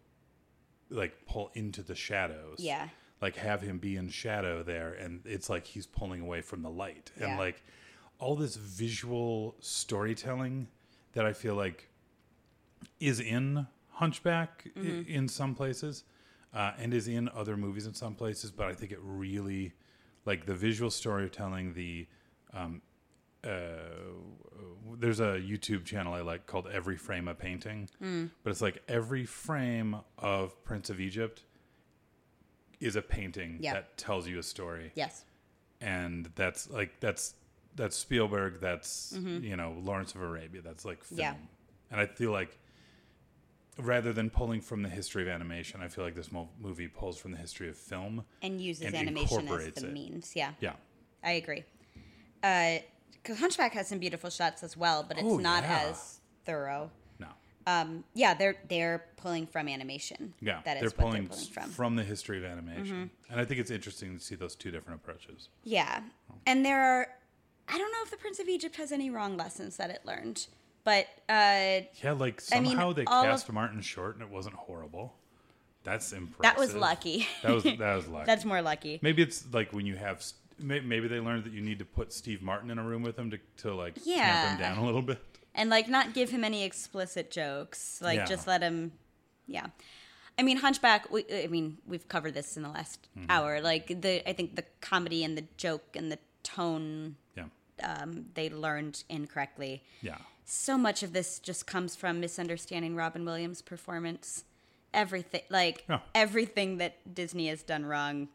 [0.91, 2.89] like pull into the shadows Yeah.
[3.21, 6.71] like have him be in shadow there and it's like he's pulling away from the
[6.71, 7.63] light and like
[8.19, 10.67] all this visual storytelling
[11.13, 11.89] that i feel like
[13.01, 15.11] is in hunchback Mm-hmm.
[15.11, 16.05] in some places
[16.55, 19.73] uh, and is in other movies in some places but i think it really
[20.25, 22.07] like the visual storytelling the
[22.55, 22.81] um,
[23.45, 23.49] uh,
[24.99, 28.31] there's a YouTube channel I like called Every Frame a Painting, Mm.
[28.43, 31.43] but it's like every frame of Prince of Egypt
[32.81, 33.75] is a painting Yeah.
[33.75, 35.25] that tells you a story, Yes.
[35.81, 37.35] and that's like that's
[37.75, 41.41] that's Spielberg, that's you know Lawrence of Arabia, that's like film, Mm-hmm.
[41.41, 41.93] Yeah.
[41.93, 42.59] and I feel like
[43.79, 47.17] rather than pulling from the history of animation, I feel like this mo- movie pulls
[47.19, 48.25] from the history of film.
[48.43, 49.93] And uses And animation as the it.
[49.93, 50.35] means.
[50.35, 50.55] Yeah.
[50.61, 50.75] Yeah,
[51.23, 51.63] I agree.
[53.23, 55.87] Because Hunchback has some beautiful shots as well, but it's Oh, not yeah.
[55.91, 56.91] as thorough.
[57.19, 57.27] no.
[57.67, 60.33] Um, yeah, they're they're pulling from animation.
[60.41, 61.63] Yeah, that is they're what pulling, they're pulling from.
[61.65, 61.73] Mm-hmm.
[61.73, 65.01] from the history of animation, and I think it's interesting to see those two different
[65.03, 65.49] approaches.
[65.65, 66.01] Yeah,
[66.47, 67.09] and there are.
[67.71, 70.47] I don't know if the Prince of Egypt has any wrong lessons that it learned,
[70.85, 74.31] but uh, Yeah, like I mean, somehow they all of- cast Martin Short and it
[74.31, 75.15] wasn't horrible.
[75.85, 76.43] That's impressive.
[76.43, 77.27] that was lucky.
[77.43, 78.25] That was that was lucky.
[78.27, 78.99] That's more lucky.
[79.03, 80.23] maybe it's like when you have
[80.61, 83.31] maybe they learned that you need to put Steve Martin in a room with him
[83.31, 85.19] to to like tamp him down a little bit.
[85.55, 88.25] and like not give him any explicit jokes like Yeah.
[88.27, 88.93] just let him
[89.47, 89.67] yeah
[90.39, 93.31] i mean hunchback we, i mean we've covered this in the last Mm-hmm.
[93.31, 97.47] hour like the i think the comedy and the joke and the tone Yeah,
[97.83, 103.63] um, they learned incorrectly yeah, so much of this just comes from misunderstanding robin williams
[103.63, 104.45] performance
[104.95, 106.01] everything like Yeah.
[106.15, 108.29] everything that disney has done wrong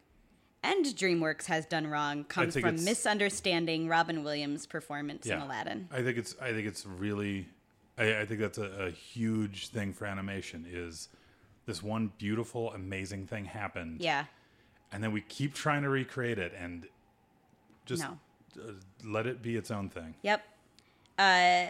[0.64, 5.36] and DreamWorks has done wrong comes from misunderstanding Robin Williams' performance yeah.
[5.36, 5.88] in Aladdin.
[5.92, 7.48] I think it's I think it's really
[7.98, 11.10] I, I think that's a, a huge thing for animation is
[11.66, 14.26] this one beautiful amazing thing happened Yeah,
[14.92, 16.88] and then we keep trying to recreate it and
[17.86, 18.18] just No.
[18.58, 18.72] uh,
[19.04, 20.16] let it be its own thing.
[20.22, 20.42] Yep.
[21.20, 21.68] Uh,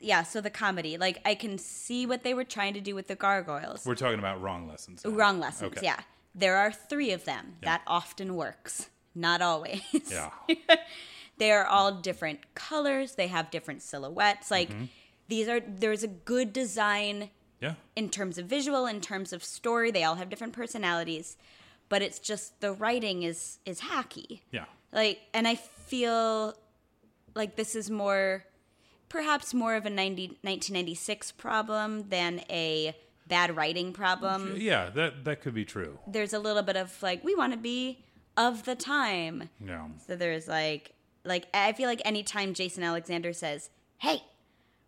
[0.00, 0.22] yeah.
[0.22, 3.16] So the comedy, like I can see what they were trying to do with the
[3.16, 3.84] gargoyles.
[3.84, 5.04] We're talking about wrong lessons.
[5.04, 5.10] now.
[5.10, 5.72] Wrong lessons.
[5.76, 5.86] Okay.
[5.86, 6.00] Yeah.
[6.38, 7.56] There are three of them.
[7.62, 8.88] That often works.
[9.14, 9.82] Not always.
[10.10, 10.30] Yeah.
[11.38, 13.14] they are all different colors.
[13.16, 14.50] They have different silhouettes.
[14.50, 14.84] Like Mm-hmm.
[15.28, 15.60] these are.
[15.60, 17.74] There's a good design Yeah.
[17.96, 19.90] in terms of visual, in terms of story.
[19.90, 21.36] They all have different personalities,
[21.88, 24.40] but it's just the writing is is hacky.
[24.52, 24.66] Yeah.
[24.92, 26.54] like and i feel
[27.34, 28.44] like this is more
[29.08, 32.94] perhaps more of a 90, 1996 problem than a
[33.28, 35.98] bad writing problem Yeah, that that could be true.
[36.06, 38.04] there's a little bit of like we want to be
[38.36, 39.86] of the time Yeah.
[40.06, 40.92] so there's like
[41.24, 44.22] like i feel like anytime jason alexander says hey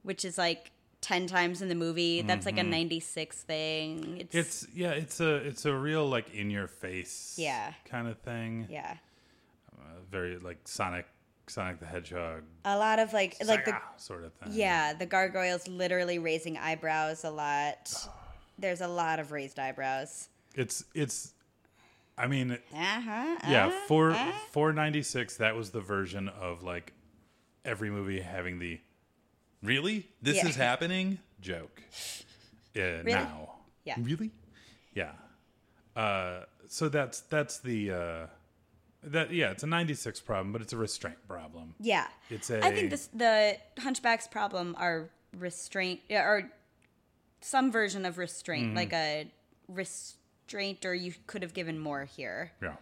[0.02, 0.70] which is like
[1.02, 4.38] 10 times in the movie that's like a 96 thing it's, Mm-hmm.
[4.38, 7.72] It's yeah, it's a it's a real like in your face Yeah.
[7.84, 8.66] kind of thing.
[8.70, 8.96] yeah
[9.78, 11.06] Uh, very like Sonic
[11.48, 14.50] Sonic the Hedgehog a lot of like like the sort of thing.
[14.52, 17.92] Yeah, the gargoyles literally raising eyebrows a lot.
[18.60, 20.28] There's a lot of raised eyebrows.
[20.54, 21.32] It's it's.
[22.18, 23.36] I mean, Uh-huh.
[23.48, 24.32] yeah, uh-huh, four uh-huh.
[24.50, 25.36] four ninety six.
[25.38, 26.92] That was the version of like
[27.64, 28.78] every movie having the
[29.62, 30.48] really this Yeah.
[30.48, 31.82] is happening joke.
[32.76, 33.96] Uh, Now, Yeah.
[33.98, 34.30] really,
[34.94, 35.10] yeah.
[35.96, 38.26] Uh, so that's that's the uh,
[39.02, 39.50] that yeah.
[39.50, 41.74] It's a ninety six problem, but it's a restraint problem.
[41.80, 42.06] Yeah.
[42.28, 46.48] It's a I think this the Hunchback's problem are restraint or
[47.40, 48.76] some version of restraint, Mm-hmm.
[48.76, 49.30] like a
[49.68, 52.52] restraint, or you could have given more here.
[52.62, 52.76] yeah.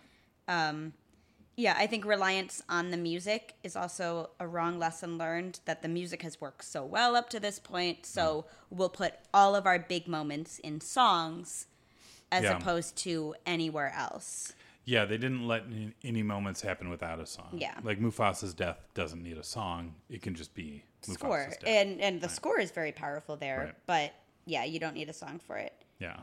[1.56, 5.58] Yeah, I think reliance on the music is also a wrong lesson learned.
[5.64, 9.56] That the music has worked so well up to this point, so we'll put all
[9.56, 11.66] of our big moments in songs,
[12.30, 12.58] as Yeah.
[12.58, 14.52] opposed to anywhere else.
[14.84, 15.64] Yeah, they didn't let
[16.04, 17.48] any, moments happen without a song.
[17.58, 17.74] Yeah.
[17.82, 21.58] like Mufasa's death doesn't need a song; it can just be Mufasa's Score death.
[21.66, 23.74] and and the score is very powerful there, Right.
[23.86, 24.12] but
[24.48, 25.72] yeah, you don't need a song for it.
[26.00, 26.16] yeah,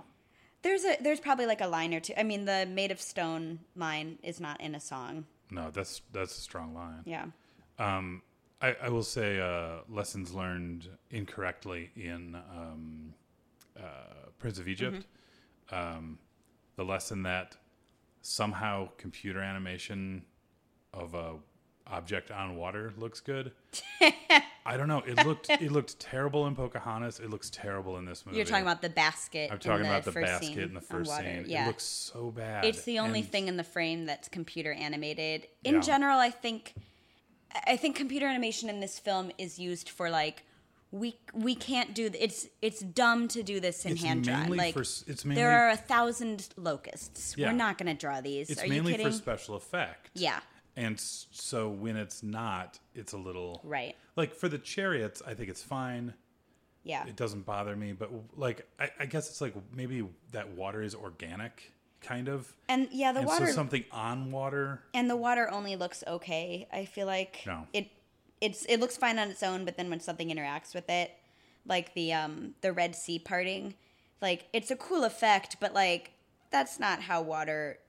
[0.64, 2.14] There's a there's probably like a line or two.
[2.18, 5.26] I mean, the "Made of Stone" line is not in a song.
[5.52, 7.02] no, that's that's a strong line.
[7.06, 7.26] Yeah,
[7.80, 8.22] Um,
[8.62, 13.14] I, I will say uh, lessons learned incorrectly in um,
[13.78, 15.06] uh, Prince of Egypt.
[15.72, 15.98] Mm-hmm.
[15.98, 16.20] Um,
[16.78, 17.58] the lesson that
[18.22, 20.26] somehow computer animation
[20.94, 21.36] of a
[21.88, 23.52] object on water looks good.
[24.68, 25.04] I don't know.
[25.06, 27.20] It looked it looked terrible in Pocahontas.
[27.20, 28.38] It looks terrible in this movie.
[28.38, 29.52] you're talking about the basket.
[29.52, 31.24] I'm talking in about the basket in the first water.
[31.24, 31.46] scene.
[31.48, 32.66] Yeah, It looks so bad.
[32.66, 35.48] it's the only And- thing in the frame that's computer animated.
[35.64, 35.82] In Yeah.
[35.82, 36.74] general, I think
[37.68, 40.44] I think computer animation in this film is used for like
[40.92, 44.48] we we can't do th- it's it's dumb to do this in It's hand drawn.
[44.58, 47.36] Like for it's mainly- there are a thousand locusts.
[47.38, 47.48] Yeah.
[47.48, 48.50] We're not going to draw these.
[48.50, 49.12] It's are mainly you kidding?
[49.12, 50.10] for special effect.
[50.16, 50.40] yeah,
[50.78, 53.96] And so when it's not, it's a little right.
[54.16, 55.22] like for the chariots.
[55.26, 56.14] I think it's fine.
[56.84, 57.94] Yeah, It doesn't bother me.
[57.94, 61.72] But like, I, I guess it's like maybe that water is organic,
[62.02, 62.54] kind of.
[62.70, 64.82] and yeah, the and water so something on water.
[64.94, 66.68] and the water only looks okay.
[66.72, 67.66] I feel like No.
[67.74, 67.90] it
[68.42, 71.12] it's it looks fine on its own, but then when something interacts with it,
[71.66, 73.74] like the um the Red Sea parting,
[74.22, 76.12] like it's a cool effect, but like
[76.52, 77.80] that's not how water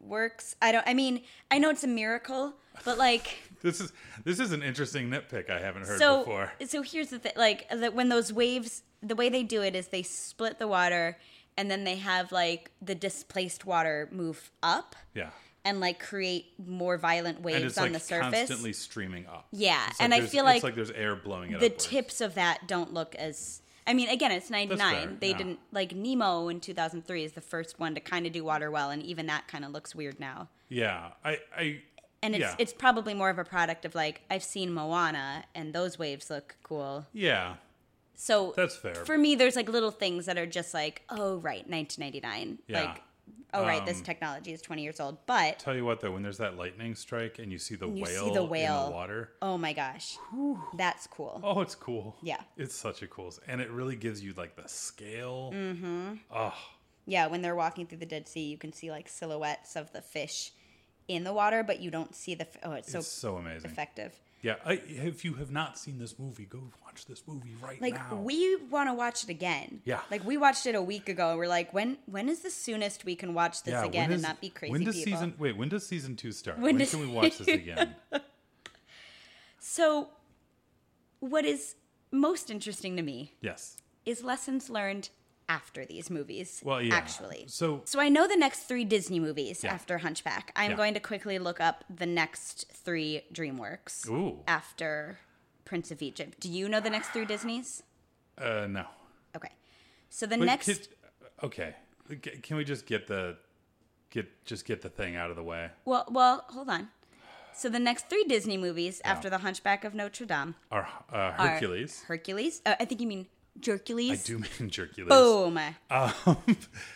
[0.00, 0.56] works.
[0.62, 2.54] I don't I mean, I know it's a miracle,
[2.84, 3.92] but like This is
[4.24, 6.52] this is an interesting nitpick I haven't heard so before.
[6.66, 9.88] so here's the thing like that when those waves the way they do it is
[9.88, 11.18] they split the water
[11.58, 15.30] and then they have like the displaced water move up Yeah.
[15.64, 18.38] and like create more violent waves on like the surface.
[18.38, 19.46] constantly streaming up.
[19.52, 21.86] Yeah, It's and I feel like it's like there's air blowing it the upwards.
[21.86, 25.18] tips of that don't look as I mean, again, it's 99.
[25.20, 25.36] they yeah.
[25.36, 28.90] didn't like Nemo in 2003 is the first one to kind of do water well
[28.90, 30.48] and even that kind of looks weird now.
[30.68, 31.10] Yeah.
[31.24, 31.80] I I
[32.22, 32.54] And it's Yeah.
[32.58, 36.56] it's probably more of a product of like I've seen Moana and those waves look
[36.62, 37.06] cool.
[37.12, 37.54] yeah.
[38.14, 38.94] So That's fair.
[38.94, 42.82] For me there's like little things that are just like, "Oh, right, 1999." Yeah.
[42.82, 43.02] Like,
[43.54, 46.22] "Oh, right, this Um, technology is 20 years old." But Tell you what though, when
[46.22, 48.84] there's that lightning strike and you see the you see whale, the in whale.
[48.86, 50.16] the water, oh my gosh.
[50.74, 51.40] That's cool.
[51.42, 52.16] oh, it's cool.
[52.22, 52.40] Yeah.
[52.56, 55.52] it's such a cool, and it really gives you like the scale.
[55.54, 56.14] Mm-hmm.
[56.34, 56.54] Oh,
[57.06, 60.02] Yeah, when they're walking through the Dead Sea, you can see like silhouettes of the
[60.02, 60.52] fish
[61.08, 62.46] in the water, but you don't see the.
[62.46, 63.70] f- Oh, it's so it's so amazing.
[63.70, 64.20] effective.
[64.42, 67.94] Yeah, I, if you have not seen this movie, go watch this movie right Like
[67.94, 68.16] now.
[68.16, 69.82] we want to watch it again.
[69.84, 70.00] Yeah.
[70.10, 71.36] Like we watched it a week ago.
[71.36, 74.22] We're like, when when is the soonest we can watch this yeah, again when and
[74.22, 75.12] not be crazy When does people?
[75.12, 75.34] season?
[75.38, 76.58] Wait, when does season two start?
[76.58, 77.96] When When, can we watch this again?
[79.58, 80.08] So,
[81.20, 81.74] what is
[82.10, 83.76] most interesting to me yes.
[84.06, 85.10] is lessons learned
[85.50, 86.48] after these movies.
[86.64, 86.94] Well, yeah.
[86.94, 87.44] Actually.
[87.48, 89.74] so So I know the next three Disney movies Yeah.
[89.74, 90.52] after Hunchback.
[90.54, 90.76] I'm Yeah.
[90.76, 92.54] going to quickly look up the next
[92.84, 94.38] three DreamWorks Ooh.
[94.46, 95.18] after
[95.64, 96.38] Prince of Egypt.
[96.40, 97.82] Do you know the next three Disneys?
[98.38, 98.84] uh, no.
[99.36, 99.52] Okay.
[100.08, 100.88] So the But next could-
[101.48, 101.74] okay,
[102.42, 103.36] can we just get the
[104.10, 105.70] get just get the thing out of the way?
[105.84, 106.90] well well, hold on.
[107.52, 111.32] So the next three Disney movies after the Hunchback of Notre Dame Our uh, are
[111.48, 112.02] Hercules.
[112.08, 112.62] Hercules.
[112.64, 113.26] Uh, I think you mean
[113.60, 114.10] Jercules.
[114.12, 115.08] I do mean Hercules.
[115.08, 115.58] Boom.
[115.90, 116.12] Um,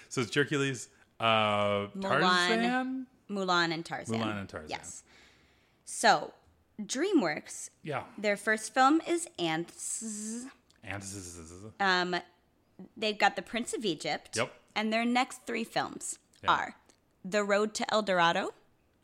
[0.08, 0.88] so it's Hercules,
[1.20, 3.06] uh, Tarzan.
[3.30, 4.18] Mulan and Tarzan.
[4.20, 4.70] Mulan and Tarzan.
[4.70, 5.02] Yes.
[5.84, 6.32] So,
[6.82, 10.02] DreamWorks, Yeah, their first film is Antz.
[10.02, 10.46] is-
[11.80, 12.16] Um,
[12.96, 14.36] they've got The Prince of Egypt.
[14.36, 14.52] Yep.
[14.76, 16.50] And their next three films Yeah.
[16.52, 16.76] are
[17.24, 18.52] The Road to El Dorado,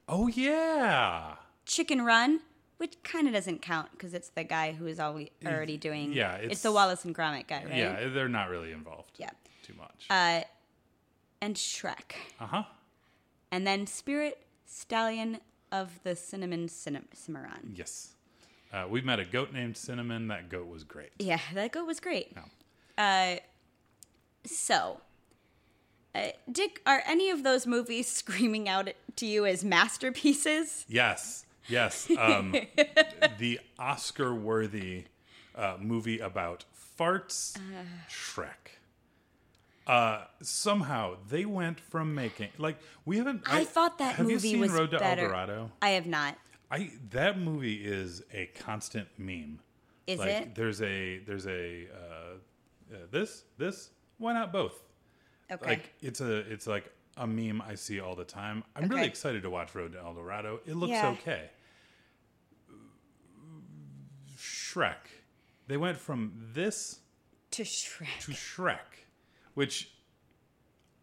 [0.09, 2.41] oh yeah, Chicken Run,
[2.81, 6.12] which kind of doesn't count because it's the guy who is already already doing.
[6.12, 7.74] yeah, it's, it's- the Wallace and Gromit guy, right?
[7.77, 8.09] yeah.
[8.09, 9.12] They're not really involved.
[9.19, 9.31] Yeah.
[9.62, 10.07] too much.
[10.09, 10.40] Uh,
[11.43, 12.62] and Shrek, Uh huh.
[13.51, 15.39] and then Spirit Stallion
[15.73, 17.74] of the Cinnamon Cinna- Cimarron.
[17.77, 18.15] Yes.
[18.73, 20.28] Uh, we met a goat named Cinnamon.
[20.28, 21.11] That goat was great.
[21.19, 22.35] Yeah, that goat was great.
[22.36, 22.43] No.
[22.97, 23.36] Uh,
[24.44, 25.01] So,
[26.15, 30.85] uh, Dick, are any of those movies screaming out to you as masterpieces?
[30.89, 32.11] Yes, yes.
[32.19, 32.55] Um,
[33.39, 35.05] the Oscar-worthy
[35.55, 36.65] uh, movie about
[36.99, 37.57] farts,
[38.09, 38.78] Shrek.
[39.87, 43.43] Uh, somehow they went from making like we haven't.
[43.47, 45.23] I, thought that have movie you seen was Road to better.
[45.23, 45.73] El Dorado?
[45.82, 46.37] I have not.
[46.70, 49.59] I that movie is a constant meme.
[50.07, 50.55] Is like, it?
[50.55, 54.81] There's a there's a uh, uh, this this why not both?
[55.51, 55.70] Okay.
[55.70, 58.65] Like it's a it's like a meme I see all the time.
[58.74, 60.61] I'm really excited to watch Road to El Dorado.
[60.66, 61.11] It looks Yeah.
[61.11, 61.51] okay.
[64.37, 64.97] Shrek.
[65.66, 67.01] They went from this
[67.53, 68.20] to Shrek.
[68.20, 68.78] to Shrek,
[69.55, 69.91] which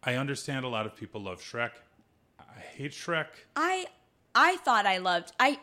[0.02, 1.70] I understand a lot of people love Shrek.
[2.38, 3.26] I hate Shrek.
[3.56, 3.86] I
[4.34, 5.60] I thought I loved I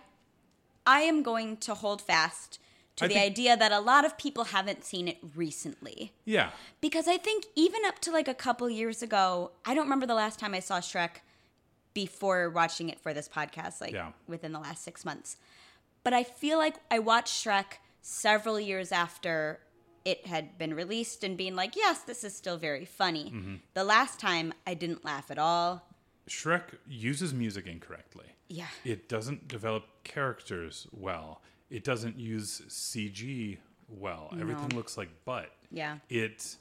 [0.85, 2.59] I am going to hold fast
[2.97, 6.13] to I the think- idea that a lot of people haven't seen it recently.
[6.23, 6.51] Yeah.
[6.81, 10.15] Because I think even up to like a couple years ago, I don't remember the
[10.15, 11.17] last time I saw Shrek
[11.93, 14.11] before watching it for this podcast, like Yeah.
[14.27, 15.37] within the last six months.
[16.03, 19.59] But I feel like I watched Shrek several years after
[20.03, 23.31] it had been released and being like, yes, this is still very funny.
[23.33, 23.55] Mm-hmm.
[23.73, 25.87] The last time I didn't laugh at all.
[26.29, 28.25] Shrek uses music incorrectly.
[28.47, 28.67] Yeah.
[28.83, 31.41] It doesn't develop characters well.
[31.69, 33.57] It doesn't use CG
[33.89, 34.33] well.
[34.39, 35.51] Everything looks like butt.
[35.71, 35.97] Yeah.
[36.09, 36.55] It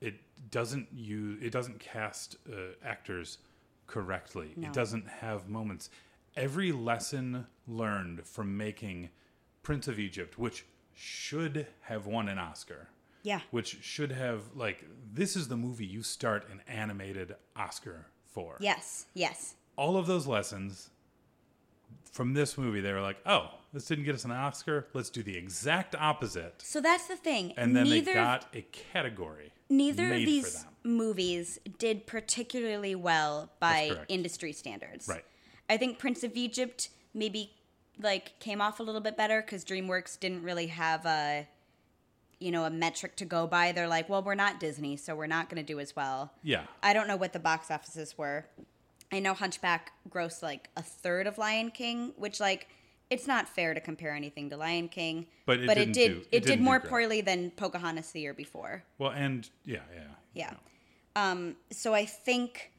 [0.00, 0.14] it
[0.50, 3.38] doesn't use it doesn't cast uh, actors
[3.86, 4.52] correctly.
[4.56, 4.68] No.
[4.68, 5.90] It doesn't have moments.
[6.36, 9.10] Every lesson learned from making
[9.62, 10.64] Prince of Egypt, which
[10.94, 12.88] should have won an Oscar,
[13.22, 13.40] Yeah.
[13.50, 19.06] which should have like this is the movie you start an animated Oscar for Yes.
[19.14, 19.54] Yes.
[19.76, 20.90] all of those lessons
[22.12, 24.86] from this movie, they were like, "Oh, this didn't get us an Oscar.
[24.94, 27.52] Let's do the exact opposite." So that's the thing.
[27.56, 29.52] And then neither they got a category.
[29.68, 35.06] neither of these movies did particularly well by industry standards.
[35.08, 35.24] Right.
[35.68, 37.52] I think Prince of Egypt maybe
[38.00, 41.46] like came off a little bit better because DreamWorks didn't really have a
[42.38, 43.72] you know a metric to go by.
[43.72, 46.32] They're like, well, we're not Disney, so we're not going to do as well.
[46.42, 48.46] Yeah, I don't know what the box offices were.
[49.12, 52.68] I know Hunchback grossed like a third of Lion King, which like
[53.10, 55.26] it's not fair to compare anything to Lion King.
[55.46, 58.34] But it but it did do- it it, did more poorly than Pocahontas the year
[58.34, 58.84] before.
[58.98, 60.02] well, and yeah, yeah,
[60.34, 60.54] Yeah.
[61.16, 62.72] Um, so I think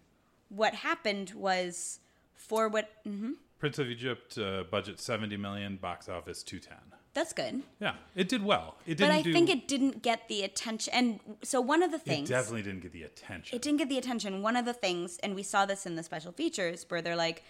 [0.49, 1.99] what happened was
[2.35, 6.77] for what mhm, Prince of Egypt uh, budget seventy million, box office two ten.
[7.13, 7.63] That's good.
[7.79, 8.75] Yeah, it did well.
[8.85, 9.33] It But didn't But I do.
[9.33, 10.93] think it didn't get the attention.
[10.93, 13.55] And so one of the things it definitely didn't get the attention.
[13.55, 14.41] it didn't get the attention.
[14.41, 17.43] One of the things, and we saw this in the special features, where they're like,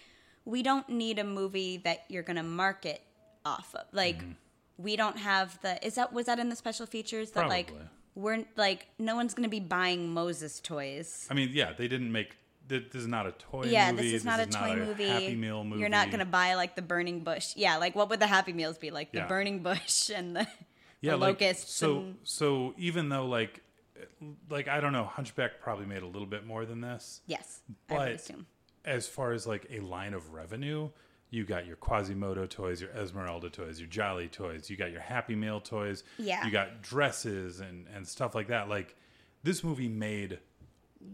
[0.44, 3.02] we don't need a movie that you're going to market
[3.44, 3.84] off of.
[3.92, 4.32] Like, Mm-hmm.
[4.78, 5.84] we don't have the.
[5.86, 7.86] Is that was that in the special features that like Probably.
[8.14, 11.26] we're like no one's going to be buying Moses toys.
[11.30, 12.36] I mean, yeah, they didn't make.
[12.70, 14.04] Th- This is not a toy yeah, movie.
[14.12, 15.08] this is not a toy a movie.
[15.08, 15.80] Happy Meal movie.
[15.80, 17.52] You're not going to buy like the burning bush.
[17.56, 19.12] Yeah, like what would the Happy Meals be like?
[19.12, 19.26] The Yeah.
[19.26, 20.46] burning bush and the,
[21.02, 21.74] yeah, the like, locusts.
[21.74, 23.60] So and, so even though like
[24.48, 27.20] like I don't know, Hunchback probably made a little bit more than this.
[27.26, 28.46] yes, I would But assume.
[28.84, 30.90] as far as like a line of revenue,
[31.30, 35.34] you got your Quasimodo toys, your Esmeralda toys, your Djali toys, you got your Happy
[35.34, 36.44] Meal toys, Yeah.
[36.44, 38.68] you got dresses and and stuff like that.
[38.68, 38.96] Like
[39.42, 40.38] this movie made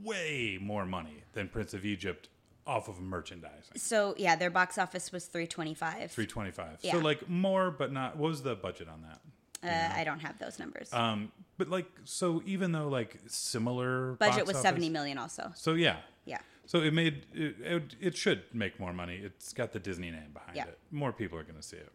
[0.03, 2.29] way more money than Prince of Egypt
[2.67, 3.71] off of merchandise.
[3.77, 6.11] So yeah, their box office was 325.
[6.11, 6.79] 325.
[6.83, 6.93] Yeah.
[6.93, 9.21] So like more but not what was the budget on that?
[9.63, 10.93] Uh, I don't have those numbers.
[10.93, 15.53] Um but like so even though like similar Budget was office- 70 million also.
[15.55, 15.99] So yeah.
[16.25, 16.39] Yeah.
[16.67, 19.21] So it made it, it, it should make more money.
[19.23, 20.65] It's got the Disney name behind Yeah.
[20.65, 20.79] it.
[20.91, 21.93] More people are going to see it.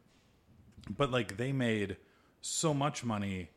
[0.89, 1.97] But like they made
[2.39, 3.49] so much money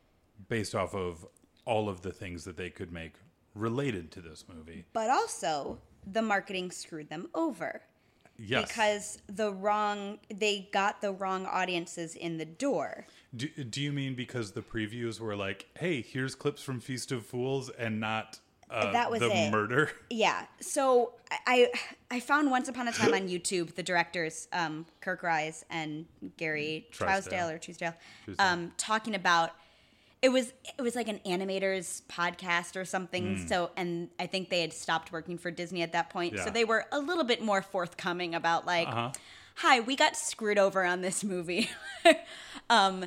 [0.49, 1.25] based off of
[1.63, 3.13] all of the things that they could make
[3.55, 4.85] related to this movie.
[4.93, 7.81] But also, the marketing screwed them over
[8.37, 8.67] Yes.
[8.67, 13.07] because the wrong they got the wrong audiences in the door.
[13.35, 17.25] do, do you mean because the previews were like, "Hey, here's clips from Feast of
[17.25, 19.51] Fools," and not uh, That was the it.
[19.51, 19.89] murder?
[20.09, 20.47] Yeah.
[20.59, 21.13] So
[21.47, 21.71] I
[22.11, 26.05] I found once upon a time on YouTube the directors um, Kirk Wise and
[26.35, 27.07] Gary Trousdale.
[27.31, 27.93] Trousdale or Truesdale
[28.25, 28.45] Truesdale.
[28.45, 29.51] um, talking about
[30.25, 33.37] it was it was like an animators podcast or something.
[33.37, 33.47] Hmm.
[33.47, 36.33] So and I think they had stopped working for Disney at that point.
[36.33, 36.45] Yeah.
[36.45, 39.11] So they were a little bit more forthcoming about like, Uh-huh.
[39.57, 41.69] hi, we got screwed over on this movie.
[42.71, 43.05] um,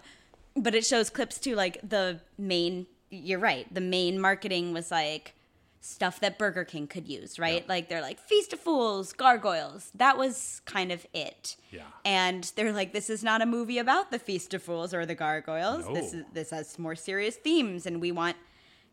[0.54, 2.86] but it shows clips too, like the main.
[3.10, 3.66] You're right.
[3.74, 5.34] The main marketing was like
[5.80, 7.66] stuff that Burger King could use, right?
[7.68, 9.90] Like they're like Feast of Fools, Gargoyles.
[9.94, 11.56] That was kind of it.
[11.70, 11.82] Yeah.
[12.04, 15.14] And they're like, this is not a movie about the Feast of Fools or the
[15.14, 15.86] Gargoyles.
[15.92, 18.36] This is this has more serious themes, and we want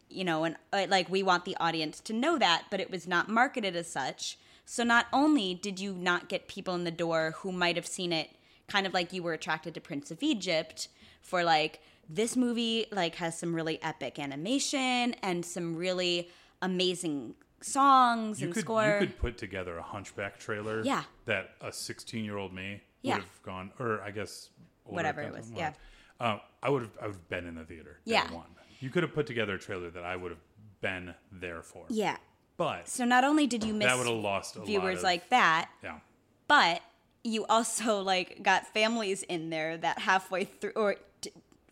[0.09, 3.07] you know, and uh, like we want the audience to know that, but it was
[3.07, 4.37] not marketed as such.
[4.65, 8.11] So not only did you not get people in the door who might have seen
[8.11, 8.29] it
[8.67, 10.87] kind of like you were attracted to Prince of Egypt
[11.21, 16.29] for like this movie like has some really epic animation and some really
[16.65, 18.83] amazing songs You and could score.
[19.01, 20.83] you could put together a Hunchback trailer.
[20.83, 21.03] Yeah.
[21.25, 23.15] That a 16 year old me Yeah.
[23.15, 24.49] would have gone, or I guess
[24.83, 25.73] Whatever it was, yeah.
[26.19, 27.99] Uh, I would have I would have been in the theater.
[28.05, 28.31] day Yeah.
[28.31, 28.45] One.
[28.79, 30.41] You could have put together a trailer that I would have
[30.81, 31.85] been there for.
[31.89, 32.17] yeah.
[32.57, 35.03] But So not only did you miss that would have lost a lot viewers of-
[35.03, 35.99] like that, yeah.
[36.47, 36.81] but
[37.23, 40.95] you also like got families in there that halfway through or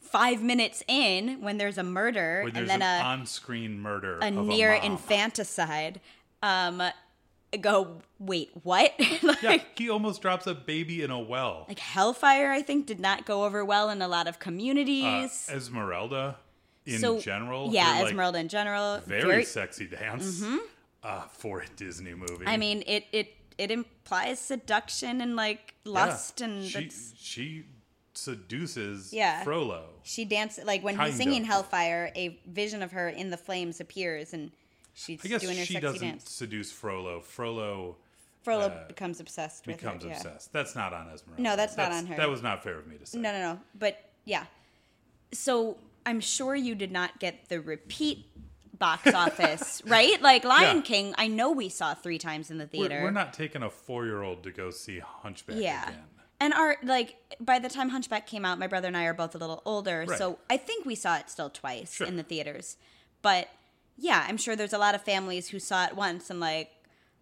[0.03, 4.27] five minutes in when there's a murder there's and then an a, on-screen murder a
[4.27, 5.99] of near a infanticide
[6.43, 6.81] um
[7.61, 8.91] go wait what
[9.23, 11.65] like, Yeah, he almost drops a baby in a well.
[11.67, 15.49] like hellfire i think did not go over well in a lot of Uh, communities
[15.51, 16.37] Esmeralda,
[16.85, 20.43] in so general, yeah like, esmeralda in general very, sexy dance
[21.03, 22.33] uh, for a Disney movie.
[22.33, 22.47] Mm-hmm.
[22.49, 23.27] i mean it it
[23.57, 27.63] it implies seduction and like lust Yeah, and she she
[28.13, 29.43] seduces Yeah.
[29.43, 29.85] Frollo.
[30.03, 31.47] She dances like when Kind he's singing of.
[31.47, 34.51] Hellfire, a vision of her in the flames appears, and
[34.93, 36.31] she's I guess doing her she sexy doesn't dance.
[36.31, 37.21] seduce Frollo.
[37.21, 37.95] Frollo
[38.43, 40.09] Frollo uh, becomes obsessed with becomes her.
[40.09, 40.15] yeah.
[40.17, 40.51] obsessed.
[40.53, 41.41] That's not on Esmeralda.
[41.41, 42.15] No, that's not on her.
[42.17, 43.17] That was not fair of me to say.
[43.17, 43.59] No, no, no.
[43.77, 44.45] But yeah,
[45.31, 48.25] so I'm sure you did not get the repeat
[48.77, 50.21] box office, right?
[50.21, 50.81] Like Lion Yeah.
[50.83, 53.01] King, I know we saw three times in the We're, theater.
[53.03, 55.87] we're not taking a four-year-old to go see Hunchback yeah.
[55.87, 55.99] again.
[56.43, 59.33] And our like by the time Hunchback came out, my brother and I are both
[59.33, 60.17] a little older, Right.
[60.17, 62.05] so I think we saw it still twice Sure.
[62.05, 62.75] in the theaters.
[63.21, 63.47] But
[63.97, 66.69] yeah, I'm sure there's a lot of families who saw it once and like,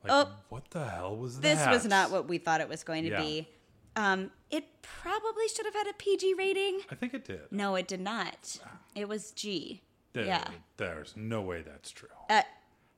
[0.03, 1.69] Like, oh, what the hell was this that?
[1.71, 3.21] was not what we thought it was going to Yeah.
[3.21, 3.47] be.
[3.95, 6.81] Um, it probably should have had a PG rating.
[6.89, 7.51] I think it did.
[7.51, 8.57] No, it did not.
[8.95, 9.83] It was G.
[10.13, 10.47] There- yeah.
[10.77, 12.09] There's no way that's true.
[12.29, 12.41] Uh,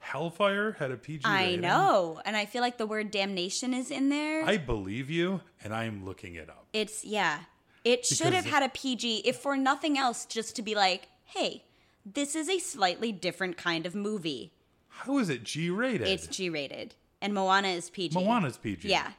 [0.04, 1.62] Hellfire had a PG I rating.
[1.62, 4.44] know, and I feel like the word damnation is in there.
[4.46, 6.68] I believe you, and I'm looking it up.
[6.74, 7.40] It's yeah.
[7.86, 11.64] It should have had a PG, if for nothing else, just to be like, hey,
[12.06, 14.52] this is a slightly different kind of movie.
[14.90, 16.08] How is it G rated?
[16.08, 18.14] It's G rated, and Moana is PG.
[18.18, 18.88] Moana's PG.
[18.90, 19.12] Yeah,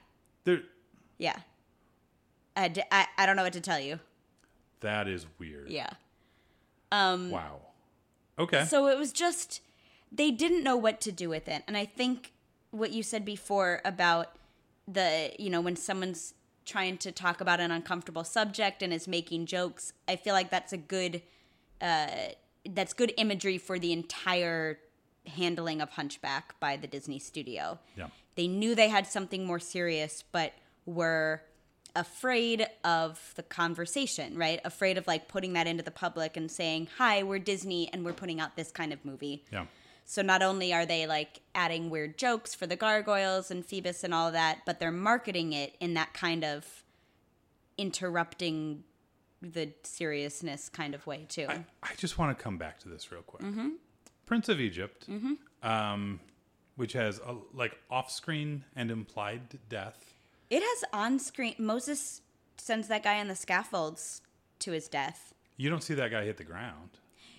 [0.44, 0.60] There,
[1.18, 1.36] yeah.
[2.56, 4.00] I, d- I, I don't know what to tell you.
[4.80, 5.68] that is weird.
[5.70, 5.90] Yeah.
[6.92, 7.60] Um, Wow.
[8.38, 8.64] Okay.
[8.64, 9.60] So it was just
[10.10, 11.62] they didn't know what to do with it.
[11.66, 12.32] And I think
[12.70, 14.36] what you said before about
[14.86, 19.46] the, you know, when someone's trying to talk about an uncomfortable subject and is making
[19.46, 21.22] jokes, I feel like that's a good
[21.80, 22.06] uh
[22.70, 24.78] that's good imagery for the entire
[25.26, 27.78] handling of Hunchback by the Disney studio.
[27.96, 28.08] yeah.
[28.36, 30.54] They knew they had something more serious, but
[30.86, 31.42] were
[31.94, 34.60] afraid of the conversation, right?
[34.64, 38.12] Afraid of like putting that into the public and saying, "Hi, we're Disney and we're
[38.12, 39.66] putting out this kind of movie." Yeah.
[40.04, 44.12] So not only are they like adding weird jokes for the gargoyles and Phoebus and
[44.12, 46.84] all that, but they're marketing it in that kind of
[47.78, 48.84] interrupting
[49.42, 51.46] the seriousness kind of way too.
[51.48, 53.42] I, I just want to come back to this real quick.
[53.42, 53.70] Mm-hmm.
[54.26, 55.06] Prince of Egypt,
[55.62, 56.20] um,
[56.76, 60.14] which has a, like off-screen and implied death.
[60.50, 62.22] it has on-screen Moses
[62.56, 64.22] sends that guy on the scaffolds
[64.60, 65.34] to his death.
[65.56, 66.90] You don't see that guy hit the ground.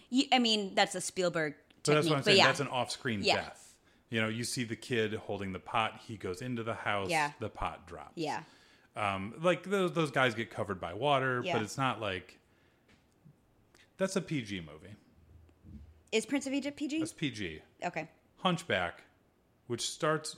[0.09, 1.55] You, I mean, that's a Spielberg
[1.85, 2.37] So technique, that's what I'm saying.
[2.37, 3.35] yeah, That's an off-screen Yeah.
[3.35, 3.61] death.
[4.09, 6.01] You know, you see the kid holding the pot.
[6.07, 7.09] He goes into the house.
[7.09, 7.31] Yeah.
[7.39, 8.13] The pot drops.
[8.15, 8.43] yeah,
[8.95, 11.53] Um, like those those guys get covered by water, Yeah.
[11.53, 12.39] but it's not like
[13.97, 14.95] that's a PG movie.
[16.11, 16.99] is Prince of Egypt PG?
[16.99, 17.61] That's PG.
[17.83, 18.07] Okay,
[18.37, 19.03] Hunchback,
[19.67, 20.37] which starts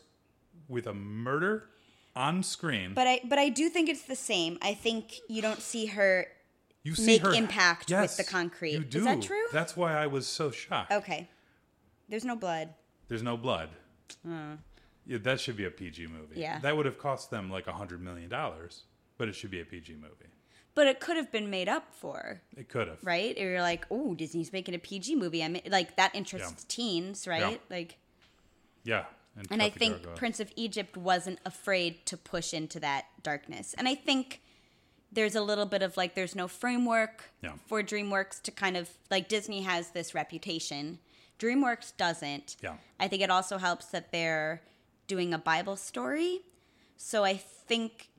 [0.67, 1.69] with a murder
[2.15, 2.93] on screen.
[2.93, 4.57] but I but I do think it's the same.
[4.61, 6.25] I think you don't see her.
[6.83, 8.71] you see make her impact with the concrete.
[8.71, 9.01] You Is do.
[9.03, 9.45] that true?
[9.51, 10.91] That's why I was so shocked.
[10.91, 11.27] Okay,
[12.09, 12.73] there's no blood.
[13.07, 13.69] There's no blood.
[14.27, 14.57] Uh.
[15.05, 16.39] Yeah, that should be a PG movie.
[16.41, 16.59] Yeah.
[16.59, 18.83] That would have cost them like a hundred million dollars,
[19.17, 20.31] but it should be a PG movie.
[20.75, 22.99] But it could have been made up for, It could have.
[23.03, 23.35] right?
[23.37, 25.43] Or you're like, oh, Disney's making a PG movie.
[25.43, 27.59] I mean, like that interests teens, right?
[27.69, 27.97] Like,
[28.83, 29.05] Yeah.
[29.49, 30.15] and I think gargoyle.
[30.17, 33.73] Prince of Egypt wasn't afraid to push into that darkness.
[33.77, 34.41] And I think
[35.11, 37.53] there's a little bit of like, there's no framework Yeah.
[37.65, 40.99] for DreamWorks to kind of like Disney has this reputation.
[41.39, 42.55] DreamWorks doesn't.
[42.61, 42.75] Yeah.
[42.99, 44.61] I think it also helps that they're
[45.07, 46.41] doing a Bible story.
[46.97, 48.09] So I think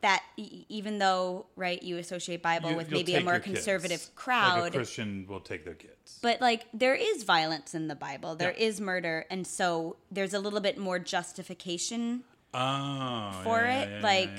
[0.00, 3.44] that e- even though, right, you associate Bible You- with maybe a more kids.
[3.58, 6.18] conservative Like crowd, a Christian will take their kids.
[6.22, 8.66] but like there is violence in the Bible, there Yeah.
[8.66, 12.24] is murder, and so there's a little bit more justification
[12.54, 13.90] Oh, for yeah, it.
[13.90, 14.30] yeah, like.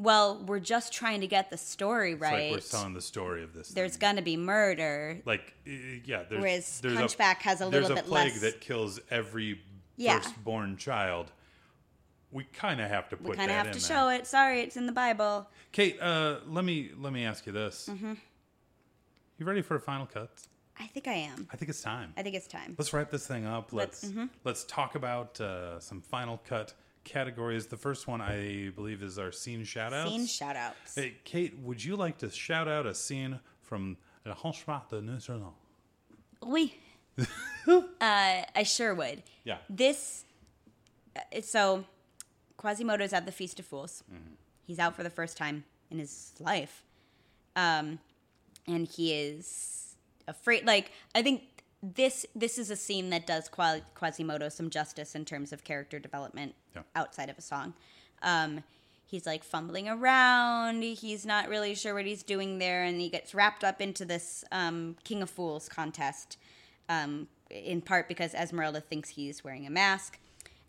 [0.00, 2.52] Well, we're just trying to get the story right.
[2.52, 3.68] like we're telling the story of this.
[3.68, 5.20] There's going to be murder.
[5.26, 6.22] like yeah.
[6.28, 9.60] There's, Whereas there's Hunchback has a little there's bit a plague less- that kills every
[9.96, 10.18] Yeah.
[10.20, 11.30] firstborn child.
[12.32, 13.96] We kind of have to put We kind of have to there.
[13.96, 14.26] show it.
[14.26, 15.48] Sorry, it's in the Bible.
[15.72, 17.88] Kate, uh, let me let me ask you this.
[17.92, 18.14] Mm-hmm.
[19.38, 20.30] You ready for a final cut?
[20.78, 21.46] I think I am.
[21.52, 22.14] I think it's time.
[22.16, 22.74] I think it's time.
[22.78, 23.72] Let's wrap this thing up.
[23.72, 24.26] Let's Let's- mm-hmm.
[24.44, 26.72] let's talk about uh, some final cut
[27.04, 27.66] categories.
[27.66, 30.10] The first one I believe is our scene shout outs.
[30.10, 30.94] Scene shout outs.
[30.94, 35.34] Hey, Kate, would you like to shout out a scene from Le Hunchback de Notre
[35.34, 35.52] Dame?
[36.42, 36.74] Oui.
[37.18, 39.22] uh, I sure would.
[39.44, 39.58] Yeah.
[39.68, 40.24] This,
[41.16, 41.84] uh, so
[42.56, 44.02] Quasimodo's at the Feast of Fools.
[44.66, 46.84] He's out for the first time in his life.
[47.56, 47.98] Um,
[48.66, 49.96] and he is
[50.28, 50.66] afraid.
[50.66, 51.42] Like, I think
[51.82, 55.98] this this is a scene that does Qua- Quasimodo some justice in terms of character
[55.98, 56.82] development Yeah.
[56.94, 57.74] outside of a song.
[58.22, 58.64] Um,
[59.06, 60.82] he's like fumbling around.
[60.82, 64.44] He's not really sure what he's doing there, and he gets wrapped up into this
[64.52, 66.36] um, King of Fools contest.
[66.88, 70.18] Um, in part because Esmeralda thinks he's wearing a mask.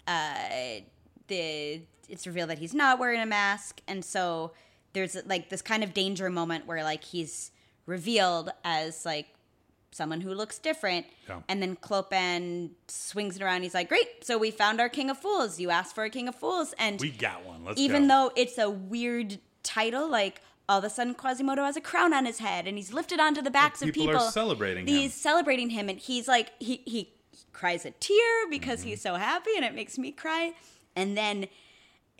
[0.07, 0.81] Uh,
[1.27, 4.51] the it's revealed that he's not wearing a mask, and so
[4.93, 7.51] there's like this kind of danger moment where like he's
[7.85, 9.27] revealed as like
[9.91, 11.05] someone who looks different.
[11.27, 11.41] Yeah.
[11.49, 13.63] And then Clopin swings it around.
[13.63, 14.07] He's like, "Great!
[14.23, 15.59] So we found our King of Fools.
[15.59, 17.65] You asked for a King of Fools." And We got one.
[17.65, 18.07] Let's even go.
[18.07, 22.25] though it's a weird title, like all of a sudden Quasimodo has a crown on
[22.25, 24.31] his head and he's lifted onto the backs people of are people.
[24.31, 25.09] celebrating He's him.
[25.11, 27.11] celebrating him, and he's like he he
[27.53, 28.89] cries a tear because Mm-hmm.
[28.89, 30.53] he's so happy, and it makes me cry.
[30.95, 31.47] And then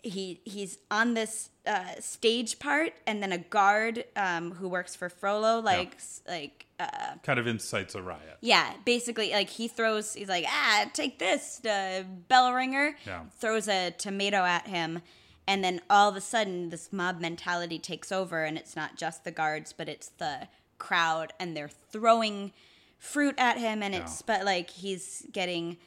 [0.02, 5.08] he he's on this uh, stage part, and then a guard um, who works for
[5.08, 5.96] Frollo, like
[6.28, 8.38] like uh, kind of incites a riot.
[8.40, 12.96] yeah, basically, like he throws, he's like, ah, take this, uh, bell ringer.
[13.06, 13.22] Yeah.
[13.38, 15.02] Throws a tomato at him.
[15.46, 19.24] And then all of a sudden, this mob mentality takes over, and it's not just
[19.24, 20.48] the guards, but it's the
[20.78, 22.52] crowd, and they're throwing
[22.98, 25.78] fruit at him, and it's, but like he's getting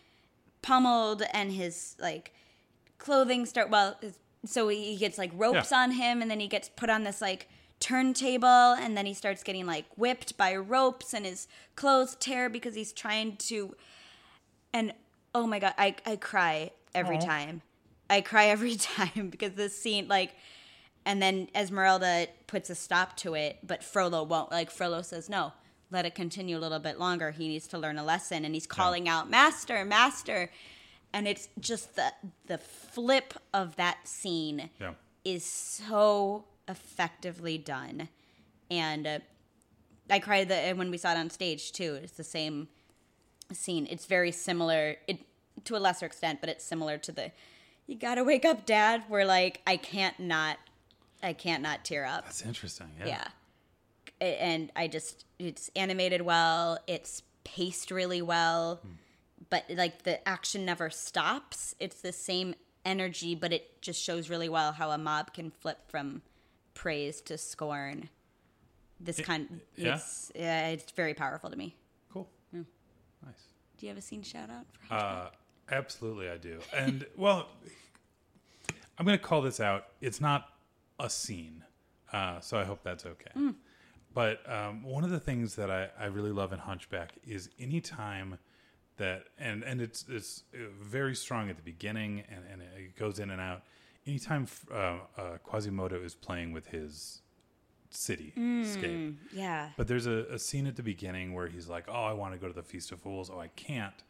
[0.61, 2.33] pummeled, and his like
[2.97, 3.99] clothing start, well,
[4.45, 5.83] so he gets like ropes Yeah.
[5.83, 7.47] on him, and then he gets put on this like
[7.79, 12.75] turntable, and then he starts getting like whipped by ropes, and his clothes tear because
[12.75, 13.75] he's trying to.
[14.73, 14.93] And
[15.33, 17.21] oh my god, I I cry every Aw.
[17.25, 17.61] time.
[18.09, 20.33] I cry every time because this scene like.
[21.07, 24.49] And then Esmeralda puts a stop to it, but Frollo won't.
[24.49, 25.53] Like Frollo says, "No,
[25.91, 27.29] let it continue a little bit longer.
[27.29, 30.49] He needs to learn a lesson." And he's calling out, "Master, master!"
[31.15, 32.11] And it's just the
[32.45, 34.93] the flip of that scene Yeah.
[35.23, 38.09] is so effectively done,
[38.69, 39.19] and uh,
[40.09, 41.95] I cried the, when we saw it on stage too.
[42.03, 42.67] It's the same
[43.53, 43.87] scene.
[43.89, 45.19] It's very similar, it
[45.63, 47.31] to a lesser extent, but it's similar to the
[47.87, 50.57] "You gotta wake up, Dad." Where like I can't not,
[51.23, 52.25] I can't not tear up.
[52.25, 52.87] That's interesting.
[52.99, 53.07] Yeah.
[53.07, 53.27] Yeah.
[54.21, 58.81] And I just, it's animated well, it's paced really well,
[59.49, 61.75] but like the action never stops.
[61.79, 65.79] It's the same energy, but it just shows really well how a mob can flip
[65.89, 66.21] from
[66.73, 68.09] praise to scorn.
[68.99, 69.95] This kind, yeah?
[69.95, 71.75] it's, yeah, it's very powerful to me.
[72.11, 72.29] Cool.
[72.51, 72.61] Hmm.
[73.25, 73.33] Nice.
[73.77, 74.65] Do you have a scene shout out?
[74.87, 75.29] For Uh,
[75.69, 76.59] absolutely, I do.
[76.73, 77.49] And well,
[78.97, 79.87] I'm going to call this out.
[79.99, 80.49] It's not
[80.99, 81.63] a scene,
[82.13, 83.31] uh, so I hope that's okay.
[84.13, 88.37] But um, one of the things that I, I really love in Hunchback is anytime
[88.97, 93.19] that and and it's it's uh, very strong at the beginning and, and it goes
[93.19, 93.63] in and out.
[94.07, 94.97] Anytime uh, uh,
[95.43, 97.21] Quasimodo is playing with his
[97.89, 99.15] city cityscape.
[99.33, 99.69] yeah.
[99.77, 102.39] But there's a, a scene at the beginning where he's like, "Oh, I want to
[102.39, 103.31] go to the Feast of Fools.
[103.33, 104.03] Oh, I can't."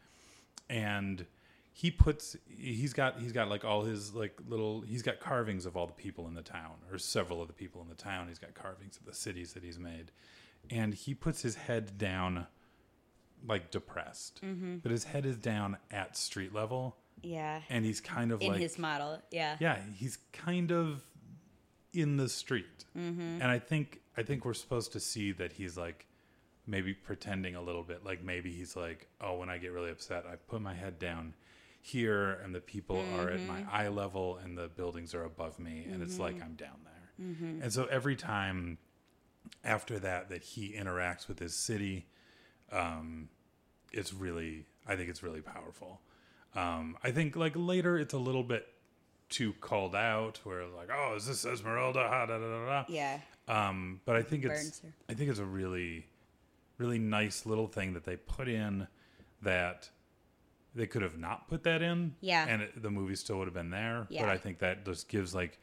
[0.68, 1.26] And
[1.72, 5.76] he puts he's got he's got like all his like little he's got carvings of
[5.76, 8.28] all the people in the town or several of the people in the town.
[8.28, 10.10] He's got carvings of the cities that he's made,
[10.70, 12.46] and he puts his head down
[13.46, 14.76] like depressed, Mm-hmm.
[14.78, 17.60] but his head is down at street level, Yeah.
[17.68, 19.20] and he's kind of In like his model.
[19.30, 19.56] Yeah.
[19.60, 21.02] yeah he's kind of
[21.92, 23.20] in the street Mm-hmm.
[23.40, 26.06] and i think i think we're supposed to see that he's like
[26.66, 30.24] maybe pretending a little bit like maybe he's like oh when i get really upset
[30.30, 31.32] i put my head down
[31.80, 33.46] here and the people are at Mm-hmm.
[33.48, 37.26] my eye level and the buildings are above me and it's like i'm down there
[37.28, 37.62] Mm-hmm.
[37.62, 38.76] and so every time
[39.64, 42.06] after that that he interacts with his city
[42.72, 43.28] um
[43.92, 46.00] it's really i think it's really powerful
[46.54, 48.66] um i think like later it's a little bit
[49.28, 52.84] too called out where like oh is this esmeralda ha, da, da, da, da.
[52.88, 53.20] Yeah.
[53.48, 54.88] um but i think it's her.
[55.08, 56.06] i think it's a really
[56.78, 58.86] really nice little thing that they put in
[59.42, 59.88] that
[60.74, 62.46] they could have not put that in Yeah.
[62.48, 64.22] and it, the movie still would have been there Yeah.
[64.22, 65.58] but i think that just gives like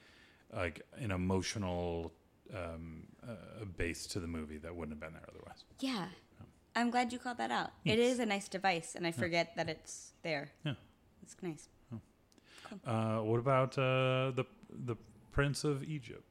[0.53, 2.13] like an emotional
[2.53, 5.63] um, uh, base to the movie that wouldn't have been there otherwise.
[5.79, 6.05] Yeah.
[6.75, 7.71] I'm glad you called that out.
[7.85, 10.51] It is a nice device, and I forget that it's there.
[10.65, 10.73] Yeah.
[11.21, 11.69] It's nice.
[12.85, 14.45] Uh, what about uh, the
[14.85, 14.95] the
[15.31, 16.23] Prince of Egypt?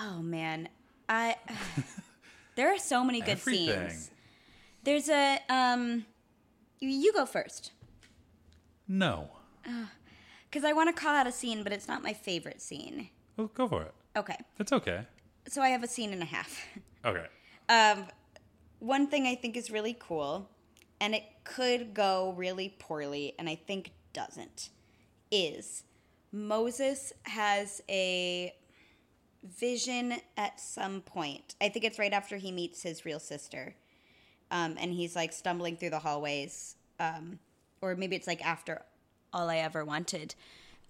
[0.00, 0.68] Oh man,
[1.08, 1.36] I
[2.56, 3.90] there are so many good Everything.
[3.90, 4.10] scenes.
[4.82, 6.06] There's a um,
[6.78, 7.72] you, you go first
[8.88, 9.28] No.
[10.50, 13.10] because I want to call out a scene, but it's not my favorite scene.
[13.36, 13.94] Well, go for it.
[14.16, 15.06] Okay, It's okay.
[15.48, 16.66] so I have a scene and a half.
[17.04, 17.26] Okay.
[17.68, 18.06] Um,
[18.80, 20.48] one thing I think is really cool,
[21.00, 24.70] and it could go really poorly, and I think doesn't,
[25.30, 25.84] is
[26.32, 28.52] Moses has a
[29.42, 31.54] vision at some point.
[31.60, 33.74] I think it's right after he meets his real sister.
[34.50, 36.76] Um, and he's like stumbling through the hallways.
[36.98, 37.38] Um,
[37.80, 38.82] or maybe it's like after
[39.32, 40.34] All I Ever Wanted.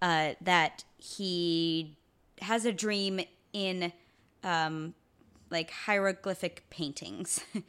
[0.01, 1.95] Uh, that he
[2.41, 3.21] has a dream
[3.53, 3.93] in
[4.43, 4.95] um,
[5.51, 7.41] like hieroglyphic paintings.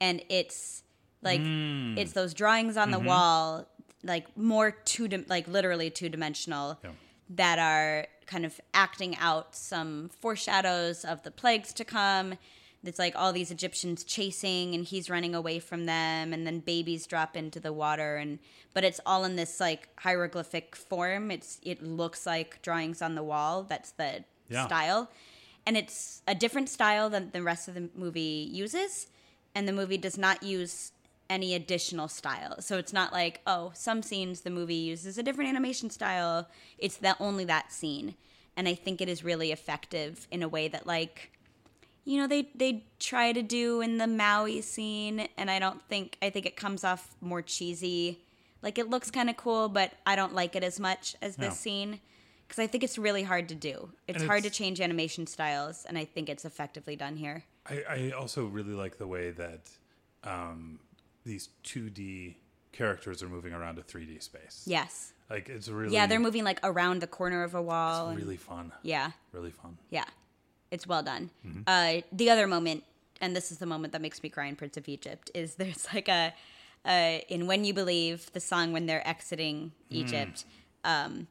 [0.00, 0.82] and it's
[1.22, 1.96] like mm.
[1.96, 3.06] it's those drawings on the mm-hmm.
[3.06, 3.68] wall
[4.04, 6.90] like more two di- like literally two dimensional Yeah.
[7.30, 12.34] that are kind of acting out some foreshadows of the plagues to come
[12.84, 17.06] it's like all these egyptians chasing and he's running away from them and then babies
[17.06, 18.40] drop into the water and
[18.74, 23.22] but it's all in this like hieroglyphic form it's it looks like drawings on the
[23.22, 24.66] wall that's the Yeah.
[24.66, 25.10] style
[25.66, 29.06] and it's a different style than the rest of the movie uses
[29.54, 30.92] and the movie does not use
[31.30, 32.60] any additional style.
[32.60, 36.48] So it's not like oh some scenes the movie uses a different animation style.
[36.78, 38.16] It's that only that scene.
[38.56, 41.32] And i think it is really effective in a way that like
[42.04, 46.18] you know they they try to do in the maui scene and i don't think
[46.20, 48.20] i think it comes off more cheesy.
[48.60, 51.48] Like it looks kind of cool but i don't like it as much as this
[51.50, 51.54] No.
[51.54, 52.00] scene
[52.52, 55.96] because i think it's really hard to do it's hard to change animation styles and
[55.96, 59.70] i think it's effectively done here I, I also really like the way that
[60.24, 60.80] um,
[61.24, 62.34] these 2D
[62.72, 64.64] characters are moving around a 3D space.
[64.66, 68.18] yes Like it's really yeah they're moving like around the corner of a wall it's
[68.22, 68.72] really fun.
[68.82, 69.78] yeah Really fun.
[69.90, 70.04] Yeah,
[70.70, 71.30] it's well done.
[71.46, 71.62] Mm-hmm.
[71.66, 72.84] Uh, the other moment,
[73.20, 75.86] and this is the moment that makes me cry in Prince of Egypt, is there's
[75.94, 76.34] like a
[76.84, 79.96] uh, in When You Believe, the song when they're exiting Mm.
[80.02, 80.44] Egypt.
[80.84, 81.26] Um, it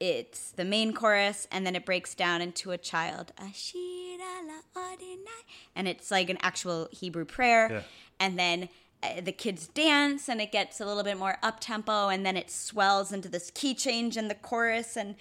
[0.00, 5.42] it's the main chorus, and then it breaks down into a child, Ashira la Adonai,
[5.76, 7.82] and it's like an actual Hebrew prayer, Yeah.
[8.20, 8.68] and then.
[9.02, 12.36] uh, The kids dance and it gets a little bit more up tempo, and then
[12.38, 15.16] it swells into this key change in the chorus, and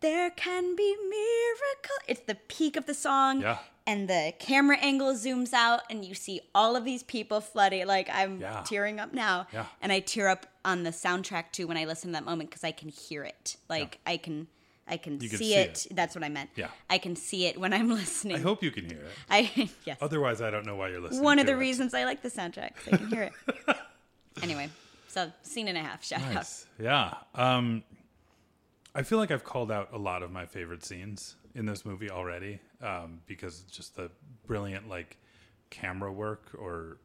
[0.00, 1.96] there can be miracle.
[2.08, 3.58] It's the peak of the song, Yeah.
[3.86, 7.86] and the camera angle zooms out, and you see all of these people flooding.
[7.86, 8.64] Like I'm Yeah.
[8.66, 9.46] tearing up now,
[9.80, 12.62] and I tear up on the soundtrack too when I listen to that moment because
[12.62, 13.56] I can hear it.
[13.70, 14.46] Like I can,
[14.86, 15.86] I can, You can see, see it.
[15.90, 15.96] it.
[15.96, 16.50] That's what I meant.
[16.56, 16.68] Yeah.
[16.90, 18.36] I can see it when I'm listening.
[18.36, 19.10] I hope you can hear it.
[19.30, 19.98] I yes.
[20.00, 21.24] Otherwise, I don't know why you're listening.
[21.24, 21.56] One of the it.
[21.56, 22.72] reasons I like the soundtrack.
[22.92, 23.32] I can hear it.
[24.42, 24.68] anyway,
[25.08, 26.04] so scene and a half.
[26.04, 26.46] Shout out.
[26.78, 27.14] Yeah.
[27.34, 27.82] Um,
[28.94, 32.10] I feel like I've called out a lot of my favorite scenes in this movie
[32.10, 34.10] already um, because just the
[34.46, 35.16] brilliant like
[35.70, 36.98] camera work, or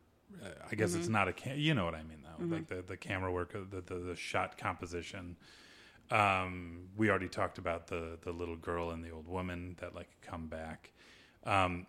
[0.71, 2.97] I guess it's not a cam- you know what I mean though, like the the
[2.97, 5.35] camera work, uh, the the, the shot composition.
[6.11, 10.09] Um, we already talked about the the little girl and the old woman that like
[10.21, 10.91] come back.
[11.45, 11.87] Um,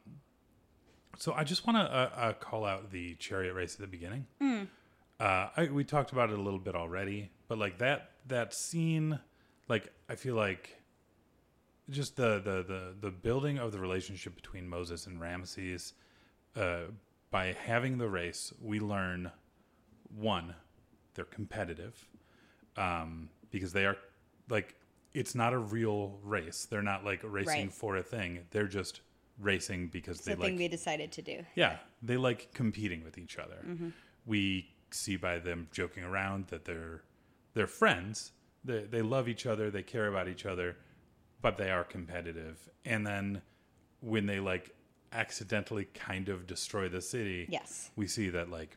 [1.18, 4.26] so I just want to uh, uh, call out the chariot race at the beginning.
[5.20, 9.18] Uh, I, we talked about it a little bit already, but like that that scene,
[9.68, 10.80] like I feel like
[11.90, 15.92] just the the the, the building of the relationship between Moses and Ramses.
[16.56, 16.84] Uh,
[17.34, 19.28] by having the race, we learn
[20.16, 20.54] one,
[21.14, 22.06] they're competitive,
[22.76, 23.96] um, because they are
[24.48, 24.76] like
[25.14, 26.64] it's not a real race.
[26.70, 27.72] They're not like racing Right.
[27.72, 28.46] for a thing.
[28.52, 29.00] They're just
[29.40, 31.44] racing because It's they the like thing we decided to do.
[31.56, 33.64] yeah, they like competing with each other.
[33.66, 33.88] Mm-hmm.
[34.26, 37.02] We see by them joking around that they're
[37.54, 38.30] they're friends.
[38.64, 39.72] They they love each other.
[39.72, 40.76] They care about each other,
[41.42, 42.70] but they are competitive.
[42.84, 43.42] And then
[43.98, 44.70] when they like
[45.14, 47.90] accidentally kind of destroy the city, Yes.
[47.96, 48.76] we see that like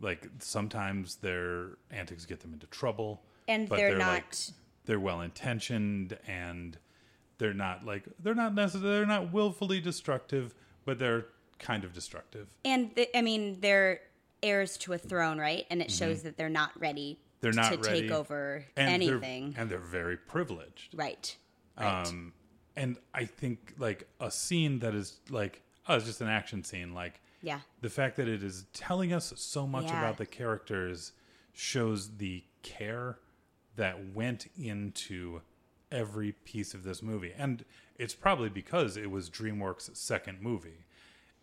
[0.00, 4.50] like sometimes their antics get them into trouble, And but they're, like, not.
[4.86, 6.76] they're well intentioned and
[7.38, 10.54] they're not like they're not necessarily they're not willfully destructive,
[10.84, 11.26] but they're
[11.58, 12.48] kind of destructive.
[12.64, 14.00] And the, I mean, they're
[14.42, 15.66] heirs to a throne, right?
[15.70, 17.56] And it shows that they're not ready Mm-hmm.
[17.56, 18.02] They're not to ready.
[18.02, 19.54] take over And they're- anything.
[19.58, 20.94] and they're very privileged.
[20.94, 21.36] Right.
[21.76, 22.06] Right.
[22.06, 22.32] Um,
[22.76, 26.94] and I think like a scene that is like oh, it's just an action scene.
[26.94, 27.60] Like yeah.
[27.80, 29.98] the fact that it is telling us so much Yeah.
[29.98, 31.12] about the characters
[31.52, 33.18] shows the care
[33.76, 35.40] that went into
[35.90, 37.32] every piece of this movie.
[37.36, 37.64] And
[37.98, 40.86] it's probably because it was DreamWorks' second movie.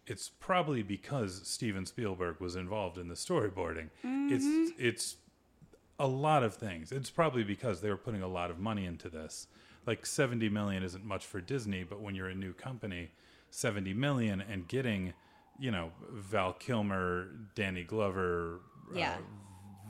[0.07, 3.89] It's probably because Steven Spielberg was involved in the storyboarding.
[4.03, 4.69] It's mm-hmm.
[4.77, 5.17] it's
[5.99, 6.91] a lot of things.
[6.91, 9.47] It's probably because they were putting a lot of money into this.
[9.89, 13.09] Like 70 million isn't much for Disney, but when you're a new company,
[13.49, 15.13] 70 million and getting,
[15.57, 18.59] you know, Val Kilmer, Danny Glover,
[18.93, 19.13] Yeah.
[19.13, 19.21] uh,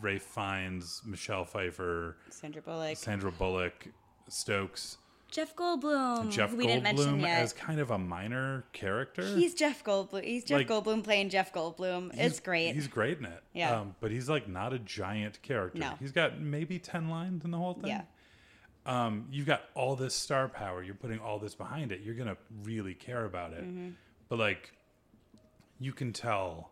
[0.02, 3.88] Ralph Fiennes, Michelle Pfeiffer, Sandra Bullock, Sandra Bullock,
[4.30, 5.00] Stokes,
[5.30, 6.32] Jeff Goldblum.
[6.32, 7.42] Jeff we didn't mention Goldblum yet.
[7.42, 9.22] as kind of a minor character.
[9.36, 10.24] He's Jeff Goldblum.
[10.24, 12.18] He's Jeff Like- Goldblum playing Jeff Goldblum.
[12.18, 12.74] It's great.
[12.74, 13.44] He's great in it.
[13.54, 13.82] Yeah.
[13.82, 15.78] Um, but he's like not a giant character.
[15.78, 15.96] No.
[16.00, 17.88] He's got maybe 10 lines in the whole thing.
[17.90, 18.04] yeah.
[18.86, 20.82] Um, you've got all this star power.
[20.84, 22.02] You're putting all this behind it.
[22.02, 23.64] You're gonna really care about it.
[23.64, 23.90] Mm-hmm.
[24.28, 24.72] But like,
[25.80, 26.72] you can tell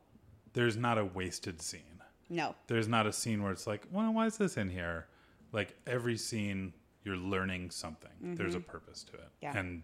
[0.53, 1.81] there's not a wasted scene.
[2.29, 2.55] No.
[2.67, 5.07] There's not a scene where it's like, well, why is this in here?
[5.51, 6.73] Like every scene,
[7.03, 8.11] you're learning something.
[8.21, 9.19] There's a purpose to it.
[9.19, 9.43] Mm-hmm.
[9.43, 9.57] Yeah.
[9.57, 9.83] And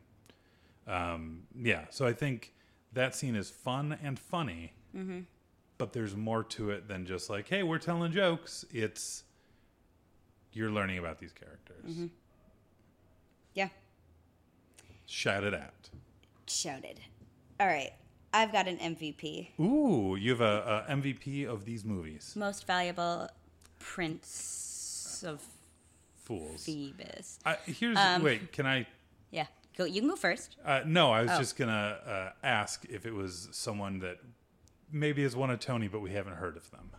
[0.87, 2.53] um, yeah, so I think
[2.91, 4.73] that scene is fun and funny.
[4.95, 5.19] Mm-hmm.
[5.77, 8.63] But there's more to it than just like, hey, we're telling jokes.
[8.71, 9.23] It's
[10.53, 11.83] you're learning about these characters.
[11.85, 12.05] Mm-hmm.
[13.53, 13.69] Yeah.
[15.05, 15.89] Shout it out.
[16.47, 16.99] Shouted.
[17.59, 17.91] All right.
[18.33, 19.59] I've got an MVP.
[19.59, 22.33] Ooh, you have a, a MVP of these movies.
[22.35, 23.29] Most valuable
[23.79, 25.41] prince of
[26.23, 26.63] Fools.
[26.65, 27.39] Phoebus.
[27.45, 28.51] I, here's Um, wait.
[28.51, 28.87] Can I?
[29.31, 29.45] Yeah.
[29.77, 29.85] Go.
[29.85, 30.55] You can go first.
[30.65, 31.37] Uh, no, I was Oh.
[31.37, 34.19] just gonna uh, ask if it was someone that
[34.91, 36.89] maybe has won a Tony, but we haven't heard of them.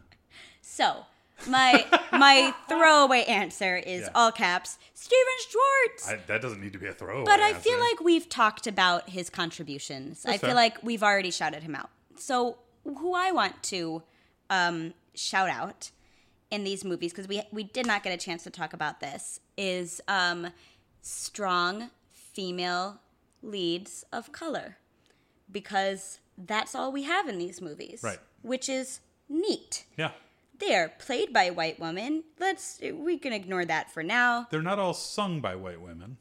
[0.61, 1.05] So,
[1.49, 4.09] my my throwaway answer is Yeah.
[4.15, 6.09] all caps Stephen Schwartz.
[6.09, 7.25] I, that doesn't need to be a throwaway.
[7.25, 10.25] But I feel like we've talked about his contributions.
[10.25, 10.55] I feel fair.
[10.55, 11.91] like we've already shouted him out.
[12.17, 14.03] So who I want to
[14.51, 15.91] um, shout out
[16.51, 19.41] in these movies because we we did not get a chance to talk about this
[19.57, 20.49] is um,
[21.03, 23.01] strong female
[23.43, 24.77] leads of color
[25.51, 28.19] because that's all we have in these movies, Right.
[28.43, 29.85] Which is neat.
[29.97, 30.11] yeah,
[30.67, 32.25] They are played by white women.
[32.39, 34.47] Let's we can ignore that for now.
[34.51, 36.17] they're not all sung by white women.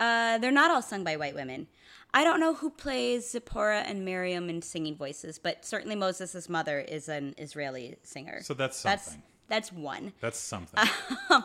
[0.00, 1.66] Uh, they're not all sung by white women.
[2.14, 6.80] I don't know who plays Zipporah and Miriam in singing voices, but certainly Moses' mother
[6.80, 8.40] is an Israeli singer.
[8.42, 9.22] So that's that's something.
[9.48, 10.12] that's one.
[10.20, 10.88] That's something.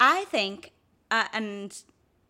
[0.00, 0.72] I think,
[1.10, 1.76] uh, and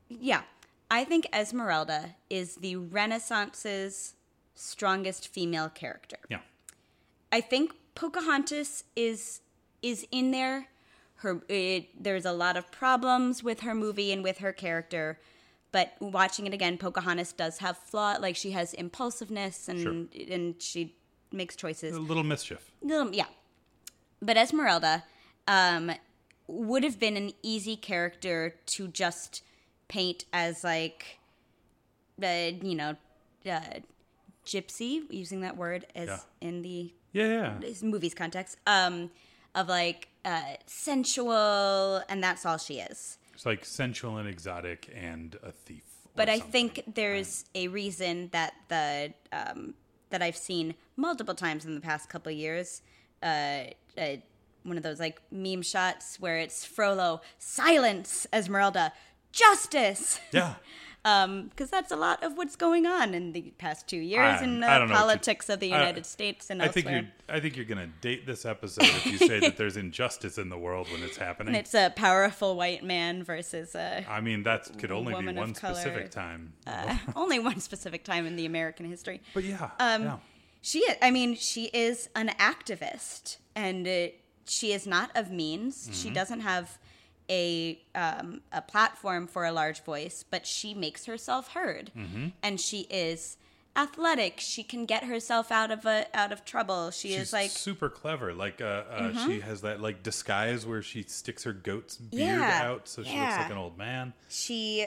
[0.08, 0.42] yeah,
[0.90, 4.14] I think Esmeralda is the Renaissance's
[4.54, 6.18] strongest female character.
[6.28, 6.40] yeah,
[7.32, 9.40] I think Pocahontas is
[9.82, 10.68] is in there.
[11.16, 15.18] Her it, there's a lot of problems with her movie and with her character,
[15.72, 18.16] but watching it again, Pocahontas does have flaw.
[18.20, 19.80] Like she has impulsiveness and
[20.12, 20.32] Sure.
[20.34, 20.94] and she
[21.32, 21.94] makes choices.
[21.96, 22.70] a little mischief.
[22.82, 23.26] Little, yeah.
[24.20, 25.04] But Esmeralda
[25.48, 25.90] um,
[26.46, 29.42] would have been an easy character to just
[29.88, 31.18] paint as like,
[32.18, 32.96] the you know,
[33.50, 33.60] uh,
[34.46, 36.18] gypsy, using that word as Yeah.
[36.48, 37.72] in the Yeah, yeah.
[37.82, 39.10] movie's context, um,
[39.54, 43.18] of like uh, sensual, and that's all she is.
[43.32, 45.84] It's like sensual and exotic and a thief.
[46.16, 49.74] But I think there's a reason that the um,
[50.10, 52.82] that I've seen multiple times in the past couple years.
[53.22, 53.64] Uh,
[53.96, 54.16] uh,
[54.64, 58.92] one of those like meme shots where it's Frollo, silence, Esmeralda,
[59.32, 60.20] justice.
[60.32, 60.54] Yeah.
[61.04, 64.60] Because that's a lot of what's going on in the past two years I- in
[64.60, 67.02] the don't know what you- politics of the I- United States and I think you're.
[67.28, 70.56] I think you're gonna date this episode if you say that there's injustice in the
[70.58, 71.48] world when it's happening.
[71.48, 75.54] and it's a powerful white man versus a I mean, that could only be one
[75.54, 76.54] specific time.
[76.66, 79.20] uh, only one specific time in the American history.
[79.34, 80.16] but yeah, Um, yeah.
[80.62, 84.06] She, I mean, she is an activist, and uh,
[84.46, 85.90] she is not of means.
[85.92, 86.14] She Mm-hmm.
[86.14, 86.78] doesn't have
[87.30, 92.28] a um, a platform for a large voice, but she makes herself heard, Mm-hmm.
[92.42, 93.36] and she is
[93.76, 94.38] athletic.
[94.38, 96.90] She can get herself out of a out of trouble.
[96.90, 98.32] She She's is like super clever.
[98.34, 102.62] Like uh, uh, she has that like disguise where she sticks her goat's beard Yeah,
[102.64, 104.12] out so she looks like an old man.
[104.28, 104.86] she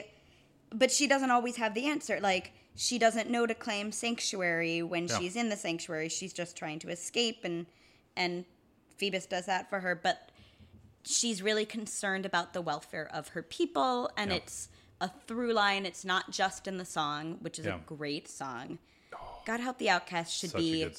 [0.70, 5.08] but she doesn't always have the answer like she doesn't know to claim sanctuary when
[5.08, 5.18] Yeah.
[5.18, 7.64] she's in the sanctuary she's just trying to escape and
[8.16, 8.44] and
[8.98, 10.30] phoebus does that for her but
[11.08, 14.36] she's really concerned about the welfare of her people and Yeah.
[14.38, 14.68] it's
[15.00, 17.76] a through line it's not just in the song which is Yeah.
[17.76, 18.78] a great song
[19.46, 20.92] god help the outcast should be a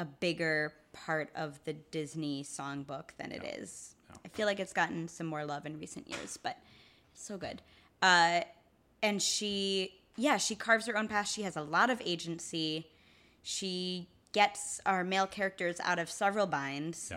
[0.00, 3.96] a bigger part of the Disney songbook than it is.
[4.24, 6.56] I feel like it's gotten some more love in recent years, but
[7.14, 7.62] so good.
[8.00, 8.42] Uh,
[9.02, 11.26] and she, yeah, she carves her own path.
[11.28, 12.86] She has a lot of agency.
[13.42, 17.10] She gets our male characters out of several binds.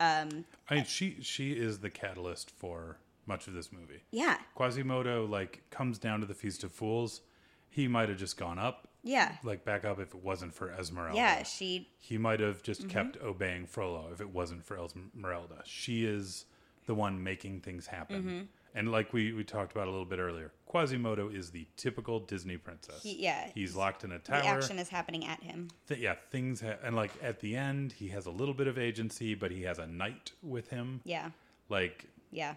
[0.00, 2.96] Um, I mean, she she is the catalyst for
[3.26, 4.02] much of this movie.
[4.10, 4.38] Yeah.
[4.54, 7.20] Quasimodo like comes down to the Feast of Fools.
[7.68, 9.36] He might have just gone up, Yeah.
[9.44, 11.16] like back up if it wasn't for Esmeralda.
[11.16, 11.42] Yeah.
[11.44, 11.88] She.
[11.98, 12.90] He might have just Mm-hmm.
[12.90, 15.62] kept obeying Frollo if it wasn't for Esmeralda.
[15.64, 16.46] She is
[16.86, 18.16] the one making things happen.
[18.22, 18.40] Mm-hmm.
[18.74, 22.56] And like we, we talked about a little bit earlier, Quasimodo is the typical Disney
[22.56, 23.02] princess.
[23.02, 24.42] He- yeah, He's locked in a The tower.
[24.44, 25.68] action is happening at him.
[25.88, 28.78] Th- yeah, things ha- and like at the end, he has a little bit of
[28.78, 31.00] agency, but he has a knight with him.
[31.04, 31.30] Yeah.
[31.68, 32.54] Like, Yeah.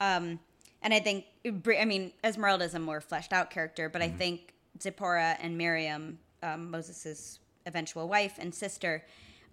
[0.00, 0.40] Um,
[0.82, 4.52] and I think, I mean, Esmeralda is a more fleshed out character, but I think
[4.82, 9.04] Zipporah and Miriam, um, Moses' eventual wife and sister,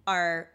[0.06, 0.50] are.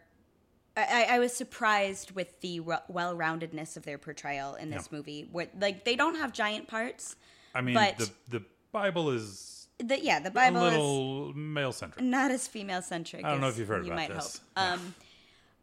[0.80, 4.96] I, I was surprised with the well roundedness of their portrayal in this Yeah.
[4.96, 5.28] movie.
[5.30, 7.16] Where like they don't have giant parts.
[7.54, 12.04] I mean, But- the the Bible is The, yeah, the Bible a little male centric.
[12.04, 13.24] not as female centric.
[13.24, 14.40] I don't know if you've heard you about might this.
[14.56, 14.66] hope.
[14.80, 14.94] Um,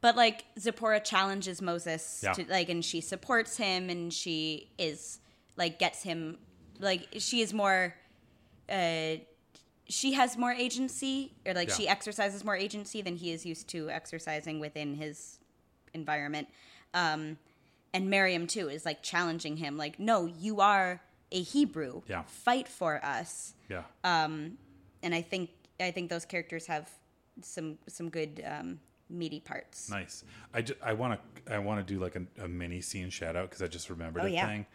[0.01, 2.33] but like Zipporah challenges Moses Yeah.
[2.33, 5.19] to like, and she supports him, and she is
[5.57, 6.37] like gets him
[6.79, 7.95] like she is more.
[8.69, 9.17] Uh,
[9.87, 11.75] she has more agency, or like Yeah.
[11.75, 15.39] she exercises more agency than he is used to exercising within his
[15.93, 16.47] environment.
[16.93, 17.37] Um,
[17.93, 21.01] and Miriam too is like challenging him, like, "No, you are
[21.31, 22.01] a Hebrew.
[22.07, 22.23] Yeah.
[22.23, 23.83] Fight for us." Yeah.
[24.03, 24.57] um
[25.03, 25.49] and I think
[25.79, 26.89] I think those characters have
[27.41, 28.79] some some good um,
[29.09, 29.89] meaty parts.
[29.89, 30.23] Nice.
[30.53, 33.35] I, ju- I want to I want to do like a, a mini scene shout
[33.35, 34.47] out because I just remembered Oh, a yeah.
[34.47, 34.65] thing.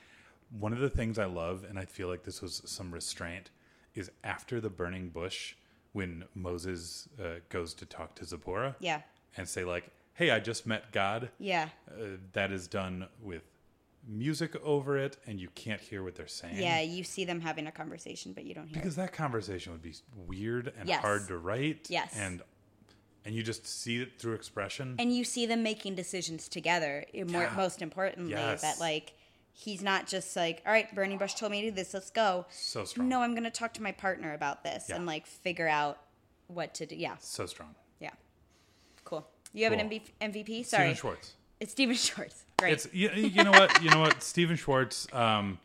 [0.59, 3.51] One of the things I love, and I feel like this was some restraint,
[3.95, 5.55] is after the burning bush
[5.93, 8.77] when Moses uh, goes to talk to Zipporah.
[8.81, 9.03] Yeah,
[9.37, 13.43] And say like, "Hey, I just met God." yeah, Uh, that is done with
[14.07, 16.57] music over it, and you can't hear what they're saying.
[16.59, 16.81] yeah.
[16.81, 18.75] You see them having a conversation, but you don't hear.
[18.79, 19.95] because that conversation would be
[20.27, 21.03] weird and Yes.
[21.03, 21.89] hard to write.
[21.91, 22.13] Yes.
[22.17, 22.43] and
[23.27, 24.97] and you just see it through expression.
[24.99, 27.05] and you see them making decisions together.
[27.13, 27.53] More, Yeah.
[27.55, 28.63] most importantly, Yes.
[28.63, 29.13] that like
[29.53, 32.47] he's not just like, all right, Bernie Bush told me to do this, let's go.
[32.51, 33.09] so strong.
[33.09, 34.97] No, I'm going to talk to my partner about this Yeah.
[34.97, 35.99] and like figure out
[36.47, 36.97] what to do.
[36.97, 37.75] Yeah, so strong.
[38.01, 38.11] yeah,
[39.05, 39.27] cool.
[39.53, 39.99] You have an Cool.
[39.99, 40.65] MV- MVP?
[40.67, 41.33] Sorry, Stephen Schwartz.
[41.61, 42.45] it's Stephen Schwartz.
[42.59, 42.73] Great.
[42.75, 45.07] It's you, you know what you know what Stephen Schwartz.
[45.13, 45.59] Um,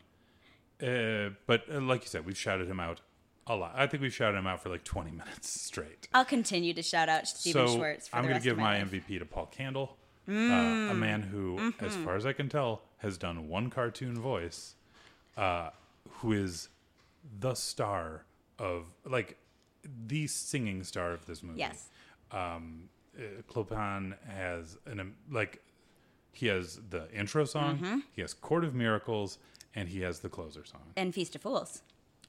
[0.82, 3.00] uh, but uh, like you said, we've shouted him out
[3.46, 3.72] a lot.
[3.76, 6.08] I think we've shouted him out for like twenty minutes straight.
[6.12, 8.08] I'll continue to shout out Steven so Schwartz.
[8.08, 8.78] For I'm going to give my.
[8.78, 8.90] Mm.
[8.90, 9.90] MVP to Paul Kandel,
[10.28, 11.84] uh, a man who, Mm-hmm.
[11.84, 14.74] as far as I can tell, has done one cartoon voice,
[15.36, 15.70] uh,
[16.18, 16.68] who is
[17.40, 18.24] the star
[18.58, 19.36] of like
[20.06, 21.58] the singing star of this movie.
[21.60, 21.88] Yes.
[22.32, 22.88] um,
[23.18, 25.62] uh, Clopin has an like
[26.32, 27.98] he has the intro song, Mm-hmm.
[28.12, 29.38] he has Court of Miracles,
[29.74, 31.82] and he has the closer song And Feast of Fools.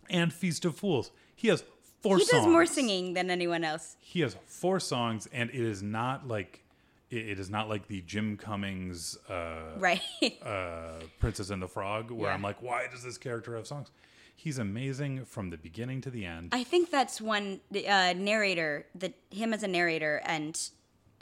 [0.10, 1.12] and Feast of Fools.
[1.36, 1.64] He has
[2.02, 2.18] four.
[2.18, 2.44] He songs.
[2.44, 3.98] does more singing than anyone else.
[4.00, 6.64] He has four songs, and it is not like
[7.10, 10.02] it, is not like the Jim Cummings uh, Right.
[10.44, 12.34] uh, Princess and the Frog, where Yeah.
[12.34, 13.92] I'm like, why does this character have songs?
[14.36, 16.50] He's amazing from the beginning to the end.
[16.52, 20.60] I think that's one uh, narrator that him as a narrator and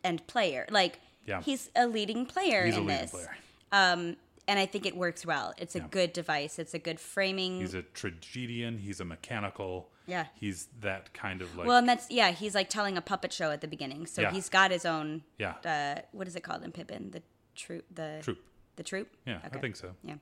[0.03, 0.65] and player.
[0.69, 1.41] Like Yeah.
[1.41, 3.11] he's a leading player He's a in leading this.
[3.11, 3.37] player.
[3.71, 5.53] Um, and I think it works well.
[5.57, 5.87] It's a Yeah.
[5.89, 6.59] good device.
[6.59, 7.59] It's a good framing.
[7.59, 8.77] He's a tragedian.
[8.77, 9.89] He's a mechanical.
[10.07, 10.27] Yeah.
[10.35, 11.67] He's that kind of like.
[11.67, 12.31] well, and that's yeah.
[12.31, 14.31] He's like telling a puppet show at the beginning, so Yeah.
[14.31, 15.23] he's got his own.
[15.39, 15.55] Yeah.
[15.65, 17.11] Uh, what is it called in Pippin?
[17.11, 17.23] The
[17.55, 17.85] troop.
[17.93, 18.39] The Troop.
[18.75, 19.15] The troop.
[19.25, 19.95] Yeah, I think so.
[20.03, 20.15] Yeah,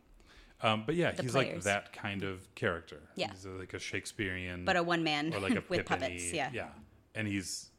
[0.61, 3.01] Um, but yeah, The he's like that kind of character.
[3.15, 3.31] Yeah.
[3.31, 6.31] he's uh, like a Shakespearean, but a one man or like a with puppets.
[6.31, 6.49] Yeah.
[6.53, 6.69] yeah,
[7.15, 7.71] and he's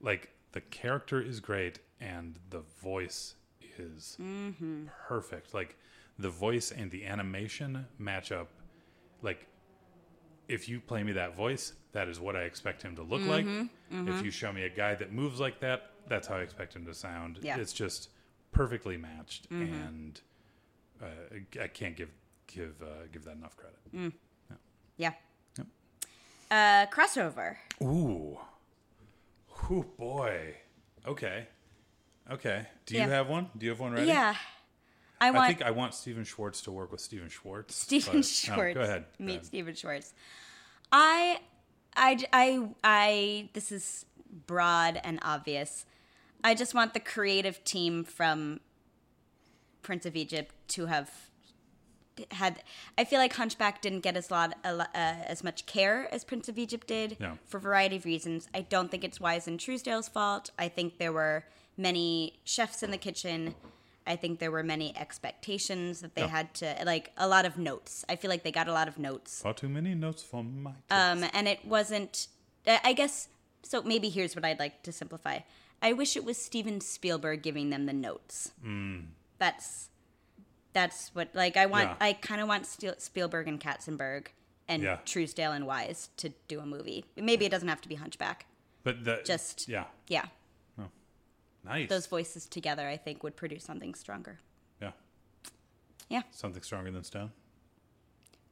[0.00, 3.34] like the character is great, and the voice
[3.80, 4.84] is Mm-hmm.
[5.08, 5.54] perfect.
[5.54, 5.76] Like
[6.18, 8.48] the voice and the animation match up.
[9.22, 9.46] Like
[10.48, 13.44] if you play me that voice, that is what I expect him to look like.
[13.46, 14.08] Mm-hmm.
[14.08, 16.84] If you show me a guy that moves like that, that's how I expect him
[16.86, 17.38] to sound.
[17.42, 17.52] Yeah.
[17.52, 17.62] Mm-hmm.
[17.62, 18.10] It's just
[18.52, 20.20] perfectly matched, and
[21.02, 21.06] uh,
[21.62, 22.10] I can't give
[22.46, 24.12] give uh, give that enough credit.
[24.96, 25.12] Yeah.
[26.50, 27.56] Uh, crossover.
[27.82, 28.36] Ooh,
[29.70, 30.56] oh boy.
[31.06, 31.46] Okay,
[32.30, 32.66] okay.
[32.86, 33.08] Do you Yeah.
[33.08, 33.50] have one?
[33.56, 34.06] Do you have one ready?
[34.08, 34.34] Yeah.
[35.22, 37.74] I I think I want Stephen Schwartz to work with Stephen Schwartz.
[37.86, 38.74] Stephen but- no, Schwartz.
[38.74, 39.04] go ahead.
[39.18, 39.46] go Meet ahead.
[39.46, 40.14] Stephen Schwartz.
[40.92, 41.38] I,
[41.94, 43.48] I, I, I.
[43.52, 44.06] This is
[44.46, 45.84] broad and obvious.
[46.42, 48.60] I just want the creative team from
[49.82, 51.10] Prince of Egypt to have
[52.32, 52.62] had.
[52.96, 56.58] I feel like Hunchback didn't get as lot uh, as much care as Prince of
[56.58, 57.34] Egypt did Yeah.
[57.46, 58.48] for a variety of reasons.
[58.54, 60.50] I don't think it's Wise and Trousdale's fault.
[60.58, 61.44] I think there were
[61.76, 63.54] many chefs in the kitchen.
[64.06, 66.28] I think there were many expectations that they Yeah.
[66.28, 68.04] had to like a lot of notes.
[68.08, 69.42] I feel like they got a lot of notes.
[69.42, 70.72] Far too many notes for my.
[70.90, 72.28] Um, and it wasn't.
[72.66, 73.28] I I guess
[73.62, 73.82] so.
[73.82, 75.40] Maybe here's what I'd like to simplify.
[75.82, 78.52] I wish it was Steven Spielberg giving them the notes.
[78.64, 79.08] Mm.
[79.38, 79.88] That's
[80.72, 81.90] That's what like I want.
[81.90, 81.96] Yeah.
[82.00, 84.28] I kind of want Spielberg and Katzenberg
[84.68, 84.98] and Yeah.
[85.04, 87.04] Trousdale and Wise to do a movie.
[87.16, 88.46] Maybe it doesn't have to be Hunchback.
[88.84, 90.26] But the, Just yeah, yeah.
[91.64, 91.88] Nice.
[91.88, 94.38] Those voices together, I think, would produce something stronger.
[94.80, 94.92] yeah,
[96.08, 96.22] Yeah.
[96.30, 97.30] something stronger than stone.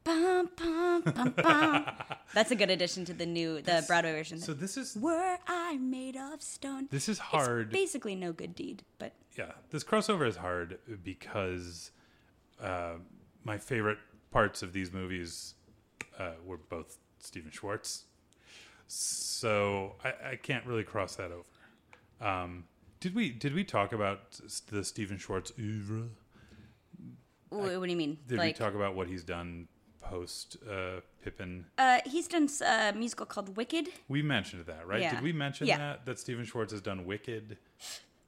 [0.05, 1.03] Bum, bum,
[1.37, 1.85] bum.
[2.35, 4.39] That's a good addition to the new the Broadway version.
[4.39, 6.89] So this is Were I made of stone?
[6.91, 7.71] this is It's hard.
[7.71, 11.91] basically no good deed, but yeah, this crossover is hard because
[12.63, 12.95] uh,
[13.45, 13.99] my favorite
[14.31, 15.55] parts of these movies
[16.19, 18.05] uh, were both Stephen Schwartz.
[18.87, 22.27] So I, I can't really cross that over.
[22.27, 22.65] Um,
[23.01, 24.39] did we did we talk about
[24.71, 26.09] the Stephen Schwartz oeuvre?
[27.51, 28.19] Wh- what do you mean?
[28.27, 29.69] Did like, we talk about what he's done
[30.01, 31.65] post uh, Pippin?
[31.79, 33.89] uh, he's done a musical called Wicked.
[34.09, 35.01] We mentioned that, right?
[35.01, 35.15] Yeah.
[35.15, 35.79] Did we mention Yeah.
[35.79, 37.59] that that Stephen Schwartz has done Wicked,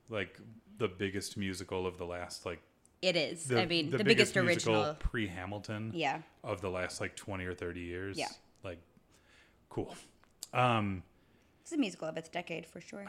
[0.09, 0.39] like
[0.79, 2.61] the biggest musical of the last like
[3.03, 3.45] It is.
[3.45, 4.95] the, I mean, the, biggest, original.
[4.99, 6.23] pre Hamilton Yeah.
[6.43, 8.19] of the last like 20 or 30 years.
[8.19, 8.29] Yeah.
[8.63, 8.79] Like,
[9.69, 9.95] cool.
[10.55, 11.03] Um,
[11.63, 13.05] It's a musical of its decade for sure.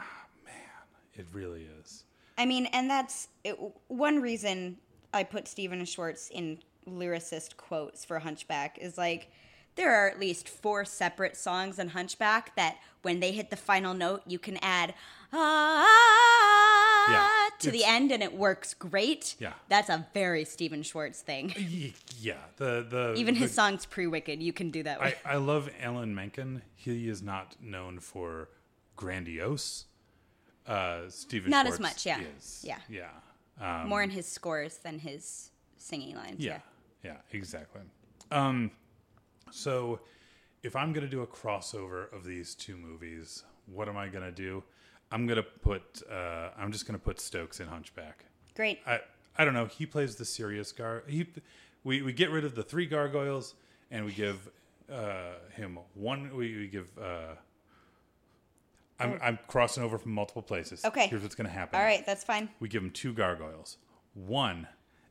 [1.14, 2.04] It really is.
[2.38, 3.58] I mean, and that's it,
[3.88, 4.78] one reason
[5.12, 6.58] I put Stephen Schwartz in
[6.88, 9.30] lyricist quotes for Hunchback is like
[9.76, 13.94] there are at least four separate songs in Hunchback that when they hit the final
[13.94, 14.94] note, you can add
[15.32, 19.34] ah Yeah, to the end and it works great.
[19.38, 19.52] Yeah.
[19.68, 21.52] That's a very Stephen Schwartz thing.
[22.20, 22.34] Yeah.
[22.56, 25.14] The, the, Even the- his songs pre Wicked, you can do that I.
[25.24, 26.62] I love Alan Menken.
[26.76, 28.48] He is not known for
[28.96, 29.86] grandiose.
[30.66, 32.20] Uh, Stephen Not as much, yeah.
[32.38, 32.64] is.
[32.66, 32.78] Yeah.
[32.88, 33.08] Yeah.
[33.60, 36.38] Um, More in his scores than his singing lines.
[36.38, 36.60] Yeah,
[37.04, 37.82] yeah, exactly.
[38.30, 38.70] Um,
[39.50, 40.00] so
[40.62, 44.62] if I'm gonna do a crossover of these two movies, what am I gonna do?
[45.10, 46.02] I'm gonna put.
[46.10, 48.24] Uh, I'm just gonna put Stokes in Hunchback.
[48.54, 48.80] Great.
[48.86, 49.00] I
[49.36, 49.66] I don't know.
[49.66, 51.04] He plays the serious gar.
[51.06, 51.26] He
[51.84, 53.54] we we get rid of the three gargoyles
[53.90, 54.50] and we give
[54.90, 56.34] uh, him one.
[56.34, 56.88] We, we give.
[56.98, 57.34] Uh,
[59.02, 60.84] I'm I'm crossing over from multiple places.
[60.84, 61.06] Okay.
[61.08, 62.48] Here's what's gonna happen All right, that's fine.
[62.60, 63.76] we give him two gargoyles.
[64.14, 64.66] One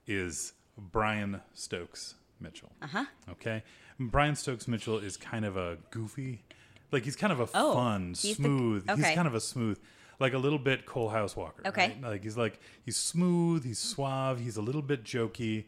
[0.07, 2.71] is Brian Stokes Mitchell.
[2.81, 3.05] Uh huh.
[3.31, 3.63] Okay.
[3.99, 6.43] Brian Stokes Mitchell is kind of a goofy,
[6.91, 8.89] like he's kind of a Oh, fun, he's the- smooth.
[8.89, 9.01] okay.
[9.01, 9.77] He's kind of a smooth,
[10.19, 11.61] like a little bit Coalhouse Walker.
[11.67, 11.89] Okay.
[11.89, 12.01] right?
[12.01, 15.65] Like he's like he's smooth, he's suave, he's a little bit jokey.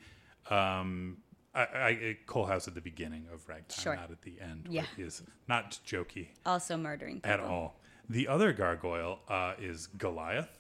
[0.50, 1.18] Um,
[1.56, 3.96] I, I Cole House at the beginning of Ragtime, Sure.
[3.96, 4.68] not at the end.
[4.70, 4.82] Yeah.
[4.82, 7.32] Where he is not jokey Also murdering people.
[7.32, 7.80] at all.
[8.10, 10.60] The other gargoyle uh, is Goliath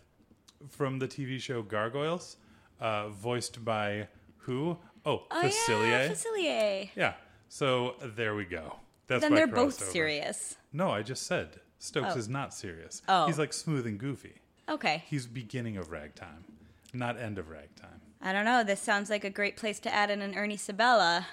[0.70, 2.38] from the TV show Gargoyles,
[2.80, 4.08] uh, voiced by
[4.38, 4.78] who?
[5.06, 5.90] Oh, Oh, Facilier.
[5.90, 6.90] yeah, Facilier.
[6.96, 7.14] Yeah.
[7.50, 8.78] So there we go.
[9.08, 9.92] That's Then they're both crossover.
[9.92, 10.56] serious.
[10.72, 12.18] No, I just said Stokes Oh.
[12.18, 13.02] is not serious.
[13.10, 13.26] Oh.
[13.28, 14.36] He's like smooth and goofy.
[14.70, 15.04] Okay.
[15.08, 16.46] He's beginning of ragtime,
[16.94, 18.00] not end of ragtime.
[18.22, 18.64] I don't know.
[18.64, 21.28] This sounds like a great place to add in an Ernie Sabella.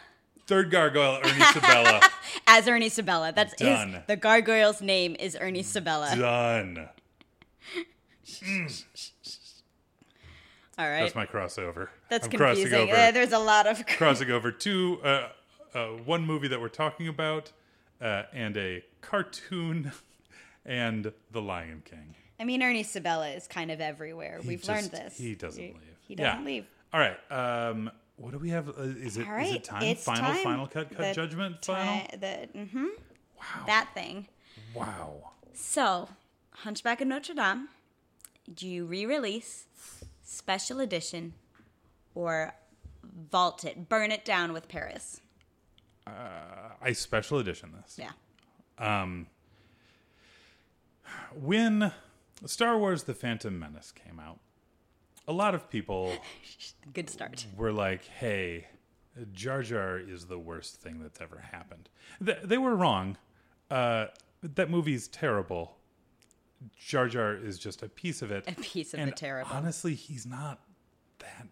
[0.51, 2.01] Third gargoyle, Ernie Sabella.
[2.49, 3.33] As Ernie Sabella.
[3.33, 3.93] That's Done.
[3.93, 6.17] his the gargoyle's name is Ernie Sabella.
[6.17, 6.89] Done.
[10.77, 11.01] All right.
[11.03, 11.89] That's my crossover.
[12.09, 12.91] That's I'm crossing confusing.
[12.91, 15.29] over- Uh, there's a lot of crossing over to uh,
[15.75, 17.53] uh, one movie that we're talking about
[18.01, 19.93] uh, and a cartoon
[20.65, 22.17] and The Lion King.
[22.41, 24.41] I mean Ernie Sabella is kind of everywhere.
[24.43, 25.17] He We've just- learned this.
[25.17, 25.97] He doesn't He- leave.
[26.09, 26.45] He doesn't Yeah.
[26.45, 26.67] leave.
[26.93, 27.17] All right.
[27.31, 27.91] Um,
[28.21, 28.69] what do we have?
[28.69, 29.55] Uh, is it is right.
[29.57, 29.97] it time?
[29.97, 30.45] Final time.
[30.45, 32.07] final cut cut The judgment ti- final.
[32.13, 32.85] the mm-hmm.
[32.85, 33.67] Wow.
[33.67, 34.29] That thing.
[34.75, 35.31] wow.
[35.55, 36.09] So,
[36.53, 37.69] Hunchback of Notre Dame,
[38.55, 39.65] do you re-release
[40.23, 41.33] special edition
[42.15, 42.55] or
[43.31, 45.23] vault it, burn it down with Paris?
[46.07, 47.99] I special edition this.
[47.99, 48.11] Yeah.
[48.79, 49.29] Um.
[51.35, 51.93] When
[52.47, 54.41] Star Wars: The Phantom Menace came out,
[55.29, 56.13] a lot of people
[56.93, 57.47] Good start.
[57.57, 58.67] were like, "Hey,
[59.33, 61.89] Jar Jar is the worst thing that's ever happened."
[62.25, 63.17] Th- they were wrong.
[63.71, 64.07] Uh,
[64.43, 65.77] that movie's terrible.
[66.79, 68.45] Jar Jar is just a piece of it.
[68.49, 69.51] A piece of and the terrible.
[69.53, 70.61] Honestly, he's not
[71.21, 71.47] that.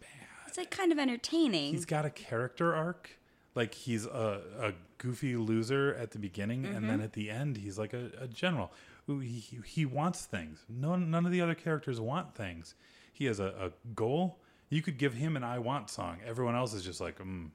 [0.00, 0.08] Bad
[0.46, 1.72] it's like kind of entertaining.
[1.72, 3.10] He's got a character arc.
[3.54, 6.86] Like he's a, a goofy loser at the beginning, and Mm-hmm.
[6.88, 8.72] then at the end, he's like a, a general
[9.06, 10.64] he, he- he wants things.
[10.68, 12.74] None none of the other characters want things.
[13.20, 14.38] He has a, a goal.
[14.70, 16.20] You could give him an "I want" song.
[16.26, 17.50] Everyone else is just like, mm,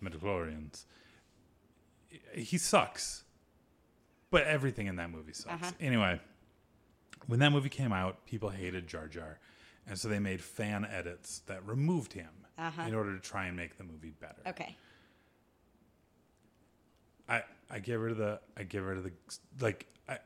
[0.00, 0.84] midichlorians.
[2.32, 3.24] He sucks,
[4.30, 5.52] but everything in that movie sucks.
[5.64, 5.72] Uh-huh.
[5.80, 6.20] Anyway,
[7.26, 9.40] when that movie came out, people hated Jar Jar,
[9.88, 12.82] and so they made fan edits that removed him Uh-huh.
[12.86, 14.42] in order to try and make the movie better.
[14.46, 14.76] okay.
[17.28, 19.12] I I get rid of the I get rid of the
[19.60, 20.18] like I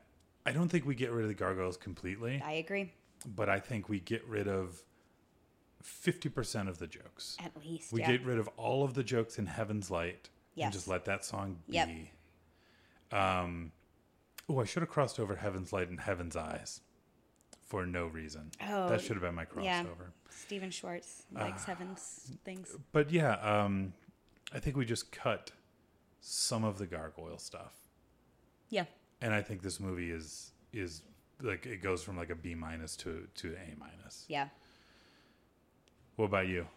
[0.45, 2.93] I don't think we get rid of the gargoyles completely, I agree.
[3.25, 4.83] But I think we get rid of
[5.81, 7.37] fifty percent of the jokes.
[7.43, 7.91] At least.
[7.93, 8.11] We yeah.
[8.11, 10.65] get rid of all of the jokes in Heaven's Light Yes.
[10.65, 11.75] and just let that song be.
[11.75, 11.89] Yep.
[13.11, 13.71] Um,
[14.49, 16.81] oh, I should have crossed over Heaven's Light and Heaven's Eyes
[17.65, 18.51] for no reason.
[18.67, 19.63] Oh, that should have been my crossover.
[19.63, 19.83] yeah.
[20.29, 22.75] Stephen Schwartz likes Heaven's things.
[22.91, 23.93] But yeah, um,
[24.53, 25.51] I think we just cut
[26.21, 27.73] some of the gargoyle stuff,
[28.69, 28.85] Yeah.
[29.21, 31.01] and I think this movie is is
[31.43, 34.25] like it goes from like a B minus to to A minus.
[34.27, 34.47] Yeah.
[36.15, 36.67] What about you?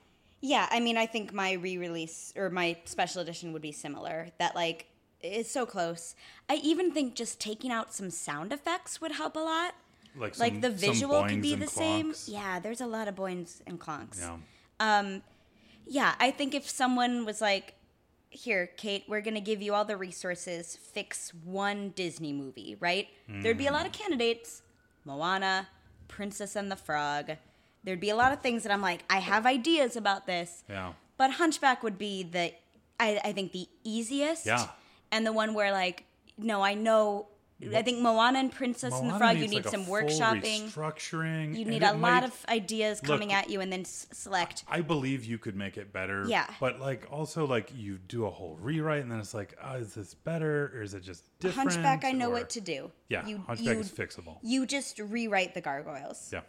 [0.41, 4.29] Yeah, I mean, I think my re-release or my special edition would be similar.
[4.39, 4.87] That like
[5.23, 6.15] it's so close.
[6.49, 9.75] I even think just taking out some sound effects would help a lot.
[10.15, 12.15] Like like the visual could be the same.
[12.27, 14.21] Yeah, there's a lot of boings and clonks.
[14.21, 14.37] Yeah.
[14.81, 15.23] Um,
[15.87, 17.75] yeah, I think if someone was like,
[18.31, 20.77] "Here, Kate, we're gonna give you all the resources.
[20.77, 23.09] Fix one Disney movie," right?
[23.29, 23.75] There'd be a Mm.
[23.75, 24.63] lot of candidates:
[25.05, 25.69] Moana,
[26.09, 27.33] Princess and the Frog.
[27.85, 30.65] There'd be a lot of things that I'm like, I have ideas about this.
[30.69, 30.95] Yeah.
[31.17, 32.53] But Hunchback would be the,
[32.99, 34.45] I, I think, the easiest.
[34.45, 34.69] Yeah.
[35.13, 36.05] And the one where, like,
[36.37, 37.29] no, I know.
[37.75, 40.65] I think Moana and Princess and the Moana Frog, you need like, some workshopping.
[40.71, 41.57] restructuring.
[41.59, 44.65] You need a lot might- of ideas coming at you and then s- select.
[44.69, 46.25] I believe you could make it better.
[46.29, 46.47] Yeah.
[46.61, 49.95] But like also like you do a whole rewrite and then it's like, oh, is
[49.95, 51.73] this better or is it just different?
[51.73, 52.91] Hunchback, I know or- what to do.
[53.09, 54.37] Yeah, you, Hunchback you, is fixable.
[54.43, 56.31] You just rewrite the gargoyles.
[56.33, 56.41] Yeah.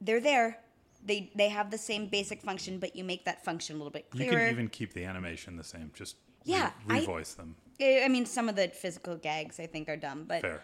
[0.00, 0.58] They're there.
[1.04, 4.08] They they have the same basic function, but you make that function a little bit
[4.08, 4.32] clearer.
[4.32, 5.90] You can even keep the animation the same.
[5.94, 7.56] Just Yeah, re- I- revoice them.
[7.80, 10.62] I I mean, some of the physical gags I think are dumb, but Fair.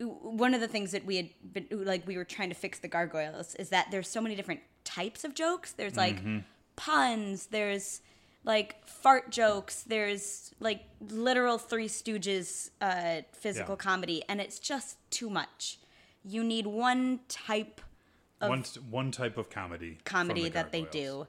[0.00, 2.88] one of the things that we had been like we were trying to fix the
[2.88, 6.38] gargoyles is that there's so many different types of jokes there's like Mm-hmm.
[6.76, 8.00] puns there's
[8.44, 13.84] like fart jokes there's like literal three stooges uh, physical Yeah.
[13.90, 15.78] comedy and it's just too much
[16.24, 17.80] you need one type
[18.40, 19.98] of one one type of comedy.
[20.04, 21.26] comedy the that they do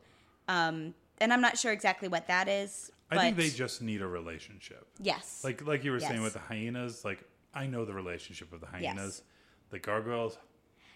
[0.48, 4.08] um, and i'm not sure exactly what that is I think they just need a
[4.08, 4.88] relationship.
[5.00, 7.24] yes Like like you were saying with the hyenas, like
[7.54, 9.22] I know the relationship of the hyenas.
[9.22, 9.22] Yes.
[9.72, 10.38] The gargoyles,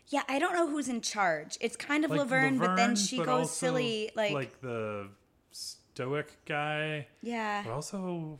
[0.08, 3.18] yeah i don't know who's in charge it's kind of like laverne, but then she
[3.18, 5.08] but goes silly like, like the
[5.52, 7.08] stoic guy.
[7.22, 8.40] yeah But also,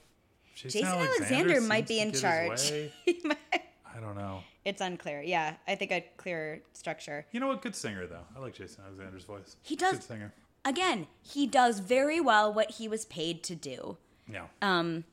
[0.56, 2.72] Jason, Jason Alexander might be in charge.
[3.08, 4.42] I don't know.
[4.66, 5.22] it's unclear.
[5.22, 7.26] Yeah, I think a clearer structure.
[7.32, 7.62] You know what?
[7.62, 8.24] Good singer though.
[8.36, 9.56] I like Jason Alexander's voice.
[9.64, 10.34] He does- Good singer.
[10.66, 13.98] Again, he does very well what he was paid to do.
[14.32, 14.48] Yeah.
[14.62, 15.06] Um,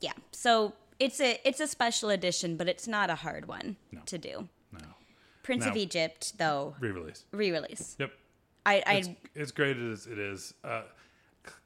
[0.00, 4.00] Yeah, so it's a it's a special edition, but it's not a hard one No.
[4.06, 4.48] to do.
[4.72, 4.78] no.
[5.42, 7.24] Prince of Egypt, though, Re-release.
[7.32, 7.96] re-release.
[7.98, 8.12] Yep.
[8.66, 10.52] I, I It's, it's great as it is.
[10.62, 10.82] Uh,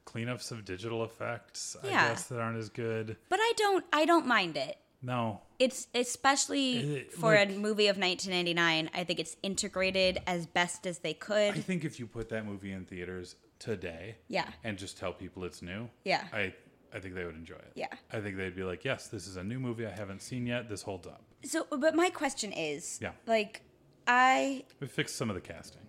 [0.05, 2.07] cleanups of digital effects, I Yeah.
[2.09, 3.17] guess, that aren't as good.
[3.29, 4.77] but I don't I don't mind it.
[5.01, 5.41] No.
[5.63, 8.89] It's especially for like- a movie of 1999.
[8.93, 11.51] I think it's integrated as best as they could.
[11.53, 14.49] I think if you put that movie in theaters today Yeah.
[14.63, 16.25] and just tell people it's new, Yeah.
[16.33, 16.53] I,
[16.93, 17.71] I think they would enjoy it.
[17.75, 17.87] Yeah.
[18.11, 20.67] I think they'd be like, yes, this is a new movie I haven't seen yet.
[20.69, 21.21] This holds up.
[21.45, 23.11] So, but my question is, Yeah.
[23.25, 23.61] like,
[24.05, 25.81] I We fixed some of the casting.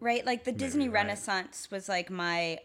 [0.00, 1.00] right, like the Disney right.
[1.04, 2.58] Renaissance was like my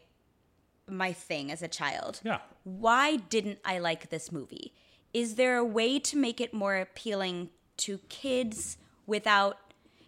[0.91, 2.19] my thing as a child.
[2.23, 2.39] Yeah.
[2.63, 4.73] Why didn't I like this movie?
[5.13, 8.77] Is there a way to make it more appealing to kids
[9.07, 9.57] without,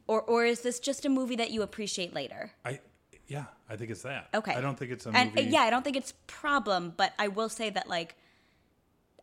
[0.08, 2.52] or or is this just a movie that you appreciate later?
[2.64, 2.80] I,
[3.28, 4.30] yeah, I think it's that.
[4.34, 4.54] Okay.
[4.54, 5.48] I don't think it's a and movie.
[5.48, 8.16] uh, yeah, I don't think it's problem, but I will say that like.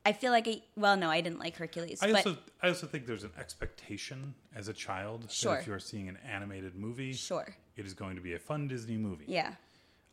[0.06, 2.86] I feel like I, well, no, I didn't like Hercules, I but also, I also
[2.86, 5.52] think there's an expectation as a child Sure.
[5.54, 8.68] that if you're seeing an animated movie, sure, it is going to be a fun
[8.68, 9.26] Disney movie.
[9.28, 9.52] yeah,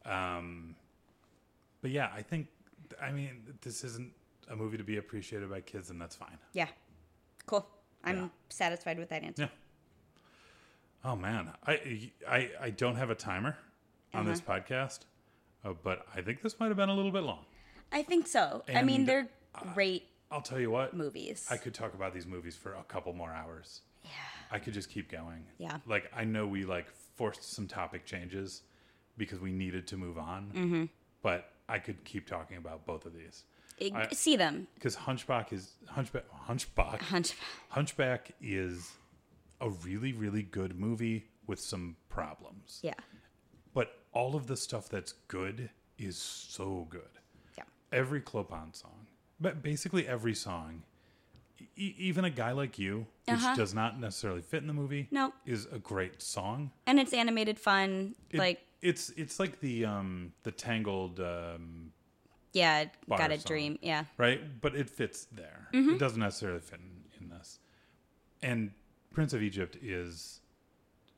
[0.06, 0.76] Um,
[1.82, 2.48] but yeah, I think,
[3.02, 4.12] I mean, this isn't
[4.50, 6.38] a movie to be appreciated by kids, and that's fine.
[6.54, 6.68] yeah,
[7.46, 7.66] cool.
[8.04, 8.28] I'm Yeah.
[8.50, 9.44] satisfied with that answer.
[9.44, 9.50] Yeah.
[11.12, 13.58] Oh man, I I, I don't have a timer
[14.14, 14.60] on this Uh-huh.
[14.60, 15.00] podcast,
[15.64, 17.46] uh, but I think this might have been a little bit long.
[17.92, 18.64] I think so.
[18.74, 19.28] I mean, they're
[19.74, 21.48] great I'll tell you what, movies.
[21.52, 23.82] I could talk about these movies for a couple more hours.
[24.04, 24.10] yeah.
[24.52, 25.46] I could just keep going.
[25.58, 25.78] Yeah.
[25.86, 28.62] Like I know we like forced some topic changes
[29.18, 30.86] because we needed to move on, Mm-hmm.
[31.22, 33.44] but I could keep talking about both of these
[33.81, 34.68] I- see them.
[34.76, 37.34] because Hunchback is Hunchback Hunchback Hunch.
[37.69, 38.91] Hunchback is
[39.61, 42.80] a really really good movie with some problems.
[42.81, 42.93] Yeah.
[43.73, 47.19] But all of the stuff that's good is so good.
[47.57, 47.64] Yeah.
[47.91, 49.07] Every Clopin song,
[49.39, 50.84] but basically every song,
[51.77, 53.56] e- even a guy like you, which Uh-huh.
[53.56, 55.34] does not necessarily fit in the movie, No.
[55.45, 56.72] is a great song.
[56.88, 58.15] And it's animated fun.
[58.30, 61.91] It- like, it's it's like the um the Tangled um
[62.56, 63.44] yeah, got a song.
[63.45, 63.80] dream.
[63.82, 64.06] Yeah.
[64.18, 65.68] right, but it fits there.
[65.73, 65.91] Mm-hmm.
[65.95, 67.60] It doesn't necessarily fit in, in this.
[68.41, 68.72] And
[69.14, 70.40] Prince of Egypt is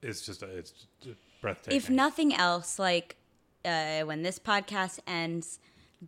[0.01, 0.73] it's just a, it's
[1.41, 1.77] breathtaking.
[1.77, 3.15] if nothing else, like
[3.65, 5.59] uh, when this podcast ends,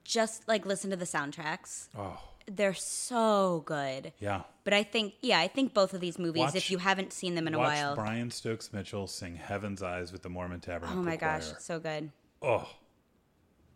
[0.03, 1.87] just like listen to the soundtracks.
[1.97, 4.13] oh They're so good.
[4.19, 4.41] yeah.
[4.63, 7.33] But I think, yeah, I think both of these movies, Watch- if you haven't seen
[7.35, 10.99] them in a Watch while, Brian Stokes Mitchell sing "Heaven's Eyes" with the Mormon Tabernacle
[10.99, 11.59] oh my gosh, Choir.
[11.59, 12.11] so good.
[12.41, 12.69] Oh,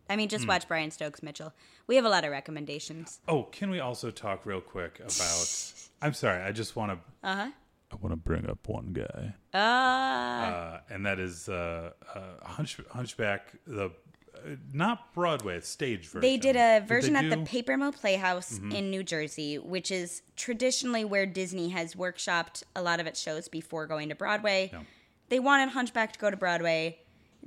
[0.08, 1.52] I mean, just watch Brian Stokes Mitchell.
[1.86, 3.20] We have a lot of recommendations.
[3.28, 3.44] oh.
[3.44, 5.72] Can we also talk real quick about?
[6.02, 6.42] I'm sorry.
[6.42, 6.98] I just want to.
[7.28, 7.50] Uh huh.
[7.92, 12.78] I want to bring up one guy, Uh, uh, and that is uh, uh, Hunch,
[12.90, 13.52] Hunchback.
[13.66, 16.20] The uh, not Broadway, it's stage version.
[16.22, 17.44] they did a version they at the do- Mm-hmm.
[17.44, 22.98] Paper Mill Playhouse in New Jersey, which is traditionally where Disney has workshopped a lot
[23.00, 24.70] of its shows before going to Broadway.
[24.72, 24.80] Yeah.
[25.28, 26.98] They wanted Hunchback to go to Broadway.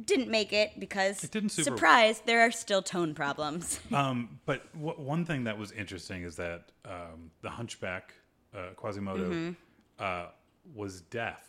[0.03, 3.79] Didn't make it because, It didn't super- surprise, there are still tone problems.
[3.93, 8.13] Um, but w- one thing that was interesting is that um, the Hunchback,
[8.55, 9.51] uh, Quasimodo, Mm-hmm.
[9.97, 10.25] uh,
[10.75, 11.41] was deaf,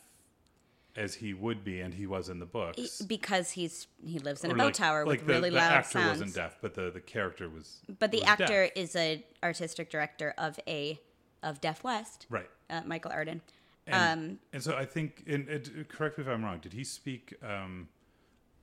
[0.96, 3.00] as he would be, and he was in the books.
[3.02, 5.72] because he's he lives in a bell like- tower like with the, really the loud
[5.72, 6.20] actor sounds.
[6.20, 7.80] wasn't deaf, but the, the character was.
[7.98, 8.72] But the was actor deaf.
[8.76, 10.98] is a artistic director of a
[11.42, 12.48] of Deaf West, right.
[12.70, 13.42] uh, Michael Arden.
[13.86, 16.58] And, um, and so I think, and, and correct me if I'm wrong.
[16.58, 17.88] Did he speak um,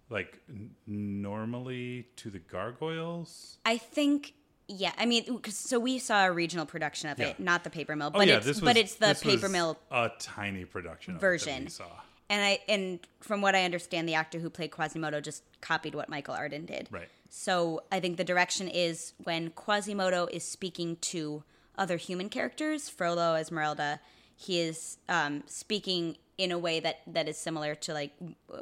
[0.10, 3.58] like n- normally to the gargoyles?
[3.66, 4.34] I think,
[4.68, 4.94] yeah.
[4.98, 7.28] I mean, 'cause- so we saw a regional production of Yeah.
[7.30, 8.64] it, not the Paper Mill, Oh but yeah, it's this was.
[8.64, 11.64] but it's the Paper Mill a tiny production of it that version.
[11.66, 11.90] we saw.
[12.30, 16.10] And I and from what I understand, the actor who played Quasimodo just copied what
[16.10, 16.88] Michael Arden did.
[16.92, 17.10] Right.
[17.30, 21.44] So I think the direction is when Quasimodo is speaking to
[21.78, 24.00] other human characters, Frollo, Esmeralda,
[24.36, 28.14] he is um, speaking in a way that, that is similar to like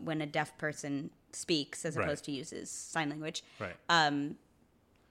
[0.02, 2.06] when a deaf person speaks as Right.
[2.06, 3.44] opposed to uses sign language.
[3.60, 3.76] Right.
[3.90, 4.38] Um,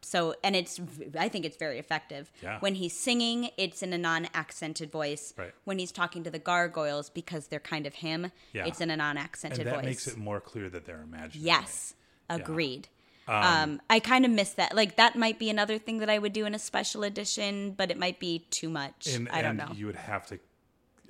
[0.05, 0.81] So and it's
[1.17, 2.33] i think it's very effective.
[2.43, 2.59] Yeah.
[2.59, 5.33] When he's singing, it's in a non-accented voice.
[5.37, 5.55] Right.
[5.65, 8.67] When he's talking to the gargoyles because they're kind of him, Yeah.
[8.67, 9.67] it's in a non-accented voice.
[9.67, 9.85] and that voice.
[9.85, 11.47] makes it more clear that they're imaginary.
[11.47, 11.95] Yes,
[12.29, 12.89] agreed.
[13.29, 14.75] Um, I kind of miss that.
[14.75, 17.93] Like that might be another thing that I would do in a special edition, but
[17.93, 19.07] it might be too much.
[19.07, 19.77] and, I don't and know.
[19.77, 20.41] you would have to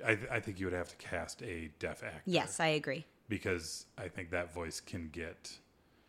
[0.05, 3.05] I, I think you would have to cast a deaf actor yes, I agree.
[3.29, 5.57] Because i think that voice can get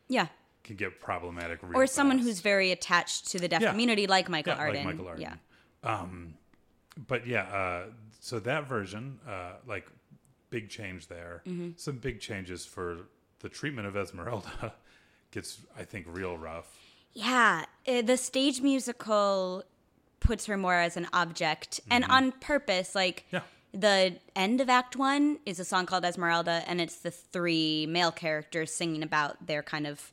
[0.08, 0.26] Yeah.
[0.62, 2.26] can get problematic real Or someone fast.
[2.28, 3.70] who's very attached to the deaf Yeah.
[3.70, 4.84] community, like Michael yeah, like Arden.
[4.84, 5.22] michael arden
[5.82, 6.06] Yeah.
[7.08, 7.82] but yeah uh,
[8.20, 9.86] so that version uh, like
[10.50, 11.70] big change there Mm-hmm.
[11.76, 13.08] some big changes for
[13.40, 14.74] the treatment of esmeralda
[15.30, 16.76] gets i think real rough
[17.12, 19.62] Yeah, uh, the stage musical
[20.20, 22.94] puts her more as an object, and on purpose.
[22.94, 23.36] Like Mm-hmm.
[23.36, 23.42] Yeah.
[23.74, 28.12] The end of Act One is a song called Esmeralda, and it's the three male
[28.12, 30.12] characters singing about their kind of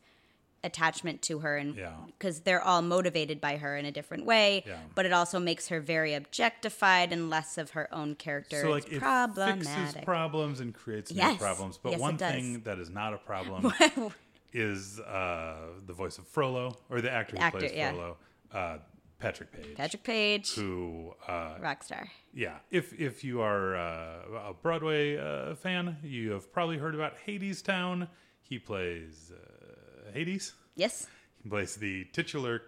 [0.63, 1.93] attachment to her, and Yeah.
[2.05, 4.63] because they're all motivated by her in a different way.
[4.67, 4.77] Yeah.
[4.93, 8.61] But it also makes her very objectified and less of her own character.
[8.61, 9.65] so like it's it problematic.
[9.67, 13.73] fixes problems and creates new problems but Yes, one thing that is not a problem
[14.53, 15.55] is uh,
[15.85, 17.91] the voice of frollo or the actor who Actor, plays yeah.
[17.93, 18.17] frollo
[18.53, 18.77] uh,
[19.21, 22.07] patrick page Patrick Page, who uh, rock star.
[22.33, 27.13] yeah if if you are uh, a broadway uh, fan you have probably heard about
[27.27, 28.07] Hadestown
[28.41, 31.07] he plays uh, hades Yes.
[31.43, 32.61] he plays the titular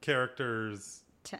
[0.00, 1.36] character's T-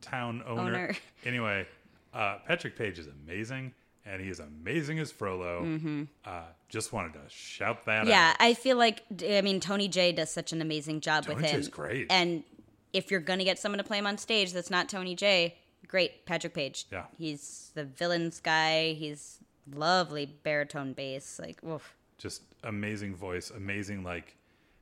[0.00, 0.96] town owner, Owner.
[1.24, 1.66] anyway
[2.14, 3.72] uh, patrick page is amazing
[4.06, 5.66] and he is amazing as frollo
[6.24, 8.08] uh, just wanted to shout that Mm-hmm.
[8.10, 11.36] Yeah, out I feel like I mean Tony Jay does such an amazing job with
[11.38, 11.56] Tony him.
[11.56, 12.06] Jay's great.
[12.10, 12.44] And
[12.92, 15.56] if you're gonna get someone to play him on stage that's not Tony Jay,
[15.86, 16.86] great, Patrick Page.
[16.90, 17.04] Yeah.
[17.16, 18.92] he's the villains guy.
[18.92, 19.38] He's
[19.72, 21.38] lovely baritone bass.
[21.38, 21.94] Like, oof.
[22.16, 24.34] just amazing voice amazing like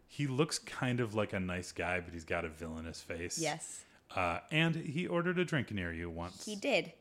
[0.08, 3.84] he looks kind of like a nice guy but he's got a villainous face yes,
[4.14, 6.92] uh, and he ordered a drink near you once he did.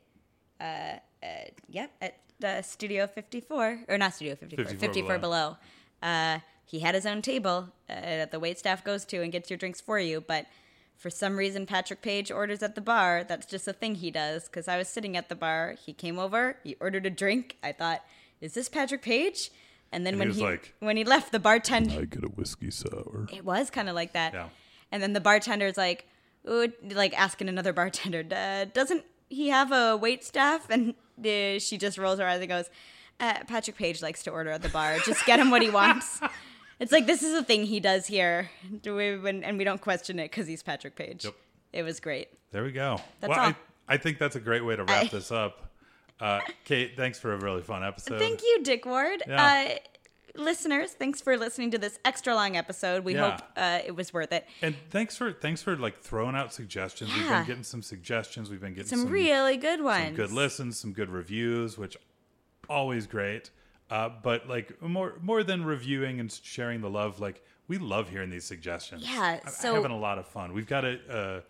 [0.60, 1.28] Uh, uh,
[1.70, 5.58] yep, at uh, Studio 54 or not Studio 54, 54 54, below.
[6.02, 9.50] Uh, he had his own table uh, that the wait staff goes to and gets
[9.50, 10.46] your drinks for you, but.
[10.98, 13.24] For some reason, Patrick Page orders at the bar.
[13.28, 14.46] That's just a thing he does.
[14.46, 17.58] Because I was sitting at the bar, he came over, he ordered a drink.
[17.62, 18.04] I thought,
[18.42, 19.52] "Is this Patrick Page?"
[19.92, 22.72] And then And when he like, when he left, the bartender I get a whiskey
[22.72, 23.28] sour.
[23.32, 24.34] it was kind of like that.
[24.34, 24.50] Yeah.
[24.92, 26.08] And then the bartender's like,
[26.50, 30.70] Ooh, like asking another bartender, "Uh, doesn't he have a wait staff?
[30.70, 32.70] And uh, she just rolls her eyes and goes,
[33.20, 34.98] uh, Patrick Page likes to order at the bar.
[35.06, 36.20] Just get him what he wants.
[36.80, 38.50] It's like this is a thing he does here,
[38.82, 41.26] Do we, when, and we don't question it because he's Patrick Page.
[41.26, 41.34] Yep.
[41.74, 42.30] It was great.
[42.52, 43.00] There we go.
[43.22, 43.46] That's well, all.
[43.48, 43.56] I,
[43.96, 45.62] I think that's a great way to wrap I- this up.
[46.20, 48.20] Uh, Kate, thanks for a really fun episode.
[48.20, 49.22] Thank you, Dick Ward.
[49.28, 49.76] Yeah.
[50.36, 53.04] Uh, listeners, thanks for listening to this extra long episode.
[53.04, 53.32] We Yeah.
[53.32, 54.48] hope uh, it was worth it.
[54.62, 57.14] And thanks for thanks for like throwing out suggestions.
[57.14, 58.50] We've been getting some suggestions.
[58.50, 60.06] We've been getting Some, some, really good ones.
[60.06, 61.98] some good listens, some good reviews, which
[62.70, 63.50] always great.
[63.90, 68.30] Uh, but like more more than reviewing and sharing the love, like we love hearing
[68.30, 69.04] these suggestions.
[69.06, 70.54] Yeah, I'm so- having a lot of fun.
[70.54, 71.42] We've got a uh,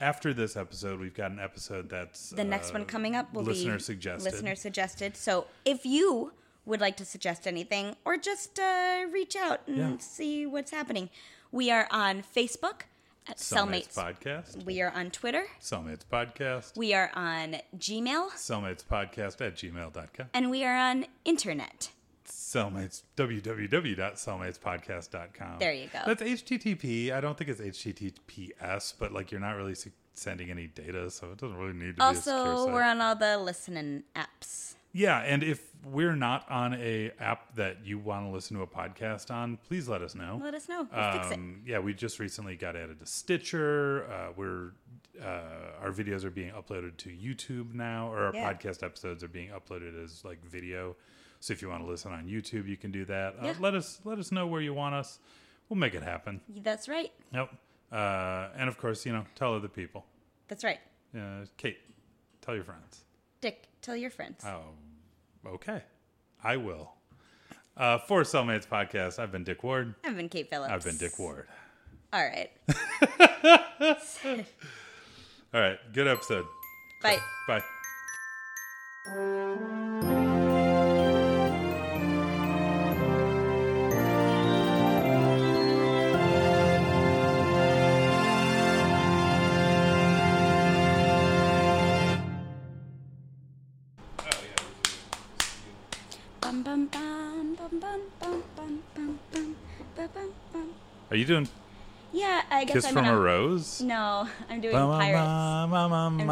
[0.00, 3.42] after this episode, we've got an episode that's The next one uh, coming up will
[3.42, 4.30] listener be suggested.
[4.32, 5.16] Listener suggested.
[5.16, 6.32] So if you
[6.66, 9.96] would like to suggest anything or just uh, reach out and Yeah.
[9.98, 11.08] see what's happening,
[11.50, 12.82] we are on Facebook
[13.28, 14.64] at Cellmates podcast.
[14.64, 15.44] We are on Twitter.
[15.60, 16.76] Cellmates podcast.
[16.76, 18.30] We are on Gmail.
[18.30, 20.26] Cellmates podcast at gmail.com.
[20.32, 21.90] And we are on internet.
[22.26, 25.58] Cellmates, www.cellmatespodcast.com.
[25.58, 26.00] There you go.
[26.06, 27.12] That's HTTP.
[27.12, 29.74] I don't think it's HTTPS, but like you're not really
[30.14, 33.38] sending any data, so it doesn't really need to be Also, we're on all the
[33.38, 34.74] listening apps.
[34.92, 38.66] Yeah, and if we're not on a app that you want to listen to a
[38.66, 40.40] podcast on, please let us know.
[40.42, 40.86] Let us know.
[40.92, 41.32] We'll.
[41.32, 44.06] Um, yeah, we just recently got added to Stitcher.
[44.10, 44.72] Uh, we're
[45.22, 48.52] uh, our videos are being uploaded to YouTube now, or our Yeah.
[48.52, 50.96] podcast episodes are being uploaded as like video.
[51.40, 53.34] So if you want to listen on YouTube, you can do that.
[53.40, 55.18] Uh, let us let us know where you want us.
[55.68, 56.40] We'll make it happen.
[56.62, 57.12] That's right.
[57.32, 57.50] Yep.
[57.92, 60.04] Uh, and of course, you know, tell other people.
[60.48, 60.78] That's right.
[61.16, 61.78] Uh, Kate,
[62.40, 63.04] tell your friends.
[63.40, 64.44] Dick, tell your friends.
[64.44, 64.60] Oh,
[65.46, 65.82] okay.
[66.42, 66.92] I will.
[67.76, 69.94] Uh, for Cellmates Podcast, I've been Dick Ward.
[70.04, 70.72] I've been Kate Phillips.
[70.72, 71.46] I've been Dick Ward.
[72.12, 72.50] All right.
[75.54, 75.78] All right.
[75.92, 76.46] Good episode.
[77.02, 77.18] Bye.
[77.46, 77.62] Bye.
[101.10, 101.48] Are you doing
[102.12, 103.80] Yeah, I guess Kiss I'm from gonna, a Rose?
[103.80, 105.28] No, I'm doing Pirates.
[105.28, 106.28] I'm doing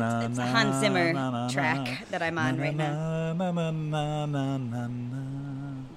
[0.00, 1.12] it's, it's a Hans Zimmer
[1.50, 3.34] track that I'm on right now.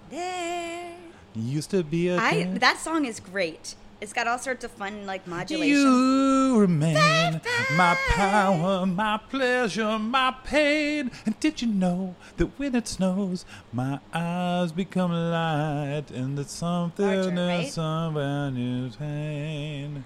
[0.10, 0.96] There.
[1.36, 3.76] Used to be a I that song is great.
[4.04, 5.66] It's got all sorts of fun like modulation.
[5.66, 7.40] You remain
[7.78, 11.10] my power, my pleasure, my pain.
[11.26, 17.06] And did you know that when it snows, my eyes become light and that something
[17.06, 17.72] Larger, is right?
[17.72, 20.04] somewhere new pain?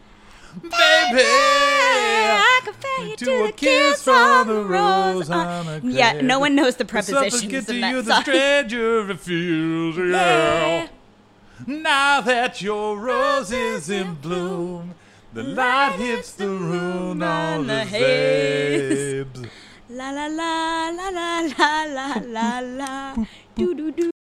[0.62, 5.32] Baby, I compare you to, a kiss from the rose.
[5.32, 10.12] on uh, a yeah, no one knows the prepositions to you, the stranger refuses.
[10.12, 10.88] Yeah.
[11.66, 14.94] Now that your rose is in bloom,
[15.34, 19.26] the light hits the room on the haze.
[19.26, 19.50] babes.
[19.90, 23.26] La la la la la la la la la.
[23.56, 24.12] Do do do.